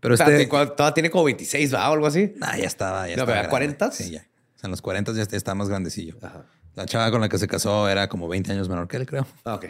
Pero 0.00 0.14
este... 0.14 0.24
Espérate, 0.24 0.48
¿cuál- 0.48 0.74
Todavía 0.74 0.94
tiene 0.94 1.10
como 1.10 1.24
26, 1.24 1.74
¿va? 1.74 1.90
O 1.90 1.92
algo 1.94 2.06
así. 2.06 2.34
Ah, 2.40 2.56
ya 2.56 2.66
estaba, 2.66 3.08
ya 3.08 3.16
No, 3.16 3.22
estaba. 3.24 3.42
grande. 3.48 3.76
¿40s? 3.78 3.92
Sí, 3.92 4.10
ya. 4.10 4.20
O 4.20 4.58
sea, 4.58 4.68
en 4.68 4.70
los 4.70 4.80
40 4.82 5.12
ya 5.12 5.22
está 5.36 5.54
más 5.54 5.68
grandecillo. 5.68 6.16
Ajá. 6.22 6.46
La 6.74 6.86
chava 6.86 7.10
con 7.10 7.20
la 7.20 7.28
que 7.28 7.38
se 7.38 7.46
casó 7.48 7.88
era 7.88 8.08
como 8.08 8.28
20 8.28 8.52
años 8.52 8.68
menor 8.68 8.88
que 8.88 8.96
él, 8.96 9.06
creo. 9.06 9.26
Ah, 9.44 9.54
ok. 9.56 9.66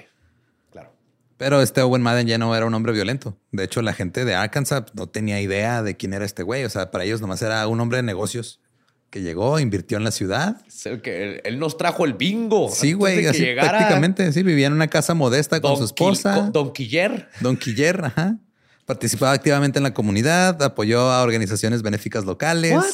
Pero 1.42 1.60
este 1.60 1.82
Owen 1.82 2.02
Madden 2.02 2.28
ya 2.28 2.38
no 2.38 2.54
era 2.54 2.66
un 2.66 2.72
hombre 2.72 2.92
violento. 2.92 3.36
De 3.50 3.64
hecho, 3.64 3.82
la 3.82 3.92
gente 3.94 4.24
de 4.24 4.36
Arkansas 4.36 4.84
no 4.94 5.08
tenía 5.08 5.40
idea 5.40 5.82
de 5.82 5.96
quién 5.96 6.14
era 6.14 6.24
este 6.24 6.44
güey. 6.44 6.62
O 6.62 6.70
sea, 6.70 6.92
para 6.92 7.02
ellos 7.02 7.20
nomás 7.20 7.42
era 7.42 7.66
un 7.66 7.80
hombre 7.80 7.96
de 7.96 8.04
negocios 8.04 8.60
que 9.10 9.22
llegó, 9.22 9.58
invirtió 9.58 9.96
en 9.96 10.04
la 10.04 10.12
ciudad. 10.12 10.62
Que 11.02 11.42
él, 11.42 11.58
nos 11.58 11.76
trajo 11.76 12.04
el 12.04 12.14
bingo. 12.14 12.70
Sí, 12.72 12.92
güey, 12.92 13.26
así 13.26 13.40
llegara 13.40 13.70
prácticamente. 13.70 14.32
Sí, 14.32 14.44
vivía 14.44 14.68
en 14.68 14.72
una 14.72 14.86
casa 14.86 15.14
modesta 15.14 15.60
con 15.60 15.76
su 15.76 15.82
esposa. 15.82 16.48
Don 16.52 16.72
Quiller. 16.72 17.28
Don 17.40 17.56
Quiller, 17.56 18.04
ajá. 18.04 18.38
Participaba 18.86 19.32
activamente 19.32 19.80
en 19.80 19.82
la 19.82 19.94
comunidad, 19.94 20.62
apoyó 20.62 21.10
a 21.10 21.24
organizaciones 21.24 21.82
benéficas 21.82 22.24
locales. 22.24 22.74
What? 22.74 22.84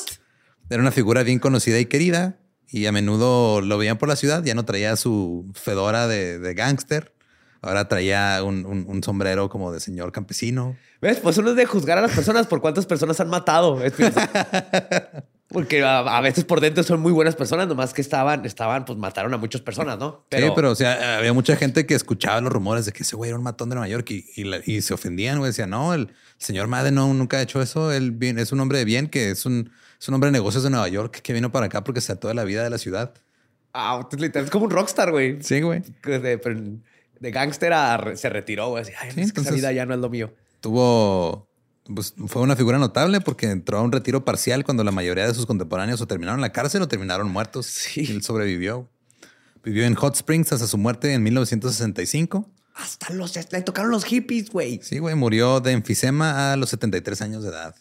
Era 0.70 0.80
una 0.80 0.90
figura 0.90 1.22
bien 1.22 1.38
conocida 1.38 1.78
y 1.78 1.84
querida. 1.84 2.38
Y 2.70 2.86
a 2.86 2.92
menudo 2.92 3.60
lo 3.60 3.76
veían 3.76 3.98
por 3.98 4.08
la 4.08 4.16
ciudad. 4.16 4.42
Ya 4.42 4.54
no 4.54 4.64
traía 4.64 4.96
su 4.96 5.52
fedora 5.52 6.08
de, 6.08 6.38
de 6.38 6.54
gángster. 6.54 7.12
Ahora 7.60 7.88
traía 7.88 8.42
un, 8.44 8.64
un- 8.66 8.84
un 8.88 9.02
sombrero 9.02 9.48
como 9.48 9.72
de 9.72 9.80
señor 9.80 10.12
campesino. 10.12 10.76
¿Ves? 11.00 11.18
Pues 11.20 11.36
uno 11.38 11.50
es 11.50 11.56
de 11.56 11.66
juzgar 11.66 11.98
a 11.98 12.00
las 12.02 12.12
personas 12.12 12.46
por 12.46 12.60
cuántas 12.60 12.86
personas 12.86 13.18
han 13.20 13.28
matado. 13.28 13.80
Porque 15.50 15.82
a, 15.82 16.00
a 16.00 16.20
veces 16.20 16.44
por 16.44 16.60
dentro 16.60 16.82
son 16.82 17.00
muy 17.00 17.10
buenas 17.10 17.34
personas, 17.34 17.66
nomás 17.68 17.94
que 17.94 18.02
estaban, 18.02 18.44
estaban, 18.44 18.84
pues 18.84 18.98
mataron 18.98 19.32
a 19.32 19.38
muchas 19.38 19.62
personas, 19.62 19.98
¿no? 19.98 20.26
sí, 20.30 20.42
pero 20.54 20.70
o 20.72 20.74
sea, 20.74 21.16
había 21.18 21.32
mucha 21.32 21.56
gente 21.56 21.86
que 21.86 21.94
escuchaba 21.94 22.38
los 22.42 22.52
rumores 22.52 22.84
de 22.84 22.92
que 22.92 23.02
ese 23.02 23.16
güey 23.16 23.30
era 23.30 23.38
un 23.38 23.44
matón 23.44 23.70
de 23.70 23.76
Nueva 23.76 23.88
York 23.88 24.10
y, 24.10 24.26
y 24.36 24.44
la- 24.44 24.60
y 24.66 24.82
se 24.82 24.92
ofendían, 24.92 25.38
güey. 25.38 25.48
Decían, 25.48 25.70
no, 25.70 25.94
el 25.94 26.12
señor 26.36 26.68
Madden 26.68 26.96
no, 26.96 27.12
nunca 27.14 27.38
ha 27.38 27.42
hecho 27.42 27.62
eso. 27.62 27.90
Él 27.92 28.10
bien- 28.12 28.38
es 28.38 28.52
un 28.52 28.60
hombre 28.60 28.76
de 28.78 28.84
bien, 28.84 29.08
que 29.08 29.30
es 29.30 29.46
un, 29.46 29.70
es 29.98 30.06
un 30.08 30.14
hombre 30.14 30.28
de 30.28 30.32
negocios 30.32 30.64
de 30.64 30.68
Nueva 30.70 30.86
York 30.88 31.20
que 31.22 31.32
vino 31.32 31.50
para 31.50 31.66
acá 31.66 31.82
porque 31.82 32.02
se 32.02 32.14
de 32.14 32.34
la 32.34 32.44
vida 32.44 32.62
de 32.62 32.68
la 32.68 32.76
ciudad. 32.78 33.14
Ah, 33.72 34.06
literal, 34.18 34.44
es 34.44 34.50
como 34.50 34.66
un 34.66 34.70
rockstar, 34.70 35.10
güey. 35.12 35.40
Sí, 35.42 35.62
güey. 35.62 35.82
Pero 36.02 36.60
de 37.20 37.30
gángster 37.30 37.72
a 37.72 38.16
se 38.16 38.28
retiró, 38.28 38.70
güey. 38.70 38.82
Así, 38.82 38.92
Ay, 39.00 39.10
Sí, 39.12 39.20
es 39.20 39.32
que 39.32 39.40
esa 39.40 39.52
vida 39.52 39.72
ya 39.72 39.86
no 39.86 39.94
es 39.94 40.00
lo 40.00 40.08
mío. 40.08 40.32
Tuvo, 40.60 41.48
pues 41.94 42.14
fue 42.26 42.42
una 42.42 42.56
figura 42.56 42.78
notable 42.78 43.20
porque 43.20 43.50
entró 43.50 43.78
a 43.78 43.82
un 43.82 43.92
retiro 43.92 44.24
parcial 44.24 44.64
cuando 44.64 44.84
la 44.84 44.90
mayoría 44.90 45.26
de 45.26 45.34
sus 45.34 45.46
contemporáneos 45.46 46.00
o 46.00 46.06
terminaron 46.06 46.38
en 46.38 46.42
la 46.42 46.52
cárcel 46.52 46.82
o 46.82 46.88
terminaron 46.88 47.30
muertos. 47.30 47.66
Sí. 47.66 48.06
Él 48.08 48.22
sobrevivió. 48.22 48.90
Vivió 49.62 49.84
en 49.84 49.94
Hot 49.94 50.14
Springs 50.16 50.52
hasta 50.52 50.66
su 50.66 50.78
muerte 50.78 51.12
en 51.12 51.22
1965. 51.22 52.50
Hasta 52.74 53.12
los, 53.12 53.34
le 53.52 53.62
tocaron 53.62 53.90
los 53.90 54.04
hippies, 54.04 54.50
güey. 54.50 54.80
Sí, 54.82 54.98
güey, 54.98 55.16
murió 55.16 55.60
de 55.60 55.72
enfisema 55.72 56.52
a 56.52 56.56
los 56.56 56.70
73 56.70 57.22
años 57.22 57.42
de 57.42 57.50
edad. 57.50 57.74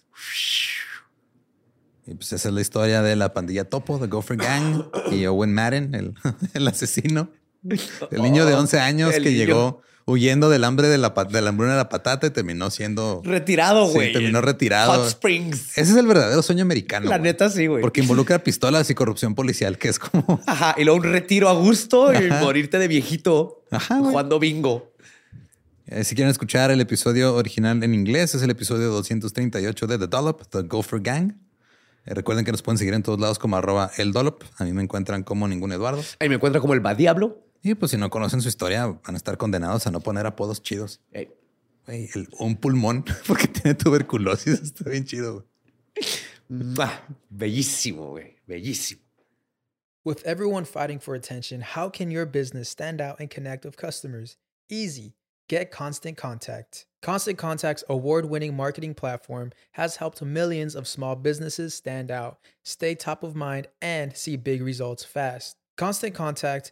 Y 2.07 2.15
pues 2.15 2.33
esa 2.33 2.47
es 2.47 2.53
la 2.53 2.61
historia 2.61 3.01
de 3.01 3.15
la 3.15 3.33
pandilla 3.33 3.65
Topo, 3.65 3.99
de 3.99 4.07
Gopher 4.07 4.38
Gang 4.38 4.85
y 5.11 5.25
Owen 5.25 5.53
Madden, 5.53 5.93
el, 5.93 6.15
el 6.53 6.67
asesino. 6.67 7.29
El 8.12 8.22
niño 8.22 8.45
de 8.45 8.53
11 8.53 8.80
años 8.80 9.12
que 9.14 9.20
niño. 9.22 9.32
llegó 9.32 9.82
huyendo 10.05 10.49
del 10.49 10.64
hambre 10.64 10.88
de 10.88 10.97
la, 10.97 11.10
de 11.30 11.41
la 11.41 11.49
hambruna 11.49 11.74
de 11.74 11.78
la 11.80 11.89
patata 11.89 12.28
y 12.28 12.30
terminó 12.30 12.70
siendo... 12.72 13.22
Retirado, 13.26 13.88
Sí, 13.88 13.93
güey. 13.93 14.14
terminó 14.14 14.39
retirado. 14.39 14.93
Hot 14.93 15.08
Springs. 15.08 15.78
Ese 15.78 15.91
es 15.91 15.97
el 15.97 16.08
verdadero 16.08 16.41
sueño 16.41 16.62
americano. 16.62 17.10
La 17.10 17.18
neta, 17.18 17.49
sí, 17.49 17.68
güey. 17.68 17.82
Porque 17.82 17.99
involucra 18.01 18.39
pistolas 18.43 18.89
y 18.89 18.95
corrupción 18.95 19.36
policial, 19.36 19.78
que 19.78 19.89
es 19.89 19.99
como... 19.99 20.41
Ajá. 20.47 20.76
Y 20.78 20.86
luego 20.86 20.99
un 21.05 21.12
retiro 21.12 21.49
a 21.49 21.53
gusto 21.53 22.14
y 22.14 22.30
morirte 22.41 22.80
de 22.80 22.88
viejito 22.88 23.64
Ajá, 23.70 23.97
jugando 23.99 24.39
bingo. 24.39 24.93
Eh, 25.88 26.05
si 26.05 26.16
quieren 26.16 26.32
escuchar 26.32 26.72
el 26.72 26.80
episodio 26.80 27.36
original 27.36 27.84
en 27.84 27.93
inglés, 27.93 28.34
es 28.34 28.41
el 28.41 28.49
episodio 28.49 28.88
238 28.91 29.88
de 29.88 29.97
The 29.97 30.08
Dollop, 30.08 30.41
The 30.49 30.62
Gopher 30.64 31.01
Gang. 31.01 31.34
Eh, 32.05 32.14
recuerden 32.14 32.45
que 32.45 32.51
nos 32.53 32.62
pueden 32.62 32.78
seguir 32.78 32.93
en 32.93 33.03
todos 33.03 33.20
lados 33.20 33.39
como 33.39 33.58
arroba 33.58 33.91
el 33.97 34.14
Dollop. 34.14 34.41
A 34.58 34.64
mí 34.64 34.72
me 34.72 34.84
encuentran 34.84 35.24
como 35.24 35.47
ningún 35.49 35.74
Eduardo. 35.74 36.01
Ahí 36.20 36.30
me 36.30 36.36
encuentro 36.36 36.62
como 36.62 36.74
el 36.74 36.86
va 36.86 36.95
diablo. 36.95 37.43
Y 37.64 37.76
pues 37.76 37.91
si 37.91 37.97
no 37.97 38.10
conocen 38.10 38.41
su 38.41 38.47
historia, 38.49 38.86
van 38.88 39.16
a 39.16 39.18
estar 39.18 39.38
condenados 39.38 39.88
a 39.88 39.91
no 39.91 39.99
poner 39.99 40.26
apodos 40.26 40.62
chidos. 40.62 41.01
Ey. 41.12 41.30
Güey, 41.86 42.10
el- 42.16 42.28
un 42.39 42.55
pulmón 42.58 43.03
porque 43.28 43.47
tiene 43.47 43.74
tuberculosis. 43.76 44.62
Está 44.64 44.89
bien 44.89 45.05
chido. 45.05 45.34
güey. 45.34 45.45
Mua. 46.49 46.91
Bellísimo, 47.30 48.12
güey. 48.12 48.36
Bellísimo. 48.47 49.01
With 50.05 50.26
everyone 50.26 50.64
fighting 50.64 50.99
for 50.99 51.16
attention, 51.16 51.62
how 51.62 51.89
can 51.89 52.12
your 52.12 52.26
business 52.26 52.70
stand 52.70 53.01
out 53.01 53.20
and 53.20 53.30
connect 53.30 53.66
with 53.66 53.76
customers? 53.76 54.38
Easy. 54.70 55.14
Get 55.49 55.72
Constant 55.72 56.18
Contact. 56.18 56.86
Constant 57.01 57.38
Contact's 57.38 57.84
award 57.89 58.26
winning 58.26 58.55
marketing 58.55 58.93
platform 58.95 59.51
has 59.74 59.97
helped 59.97 60.22
millions 60.22 60.76
of 60.76 60.88
small 60.88 61.16
businesses 61.16 61.74
stand 61.74 62.10
out, 62.12 62.38
stay 62.64 62.95
top 62.95 63.24
of 63.24 63.34
mind, 63.36 63.68
and 63.82 64.16
see 64.16 64.36
big 64.38 64.62
results 64.62 65.03
fast. 65.05 65.58
Constant 65.78 66.14
Contact 66.16 66.72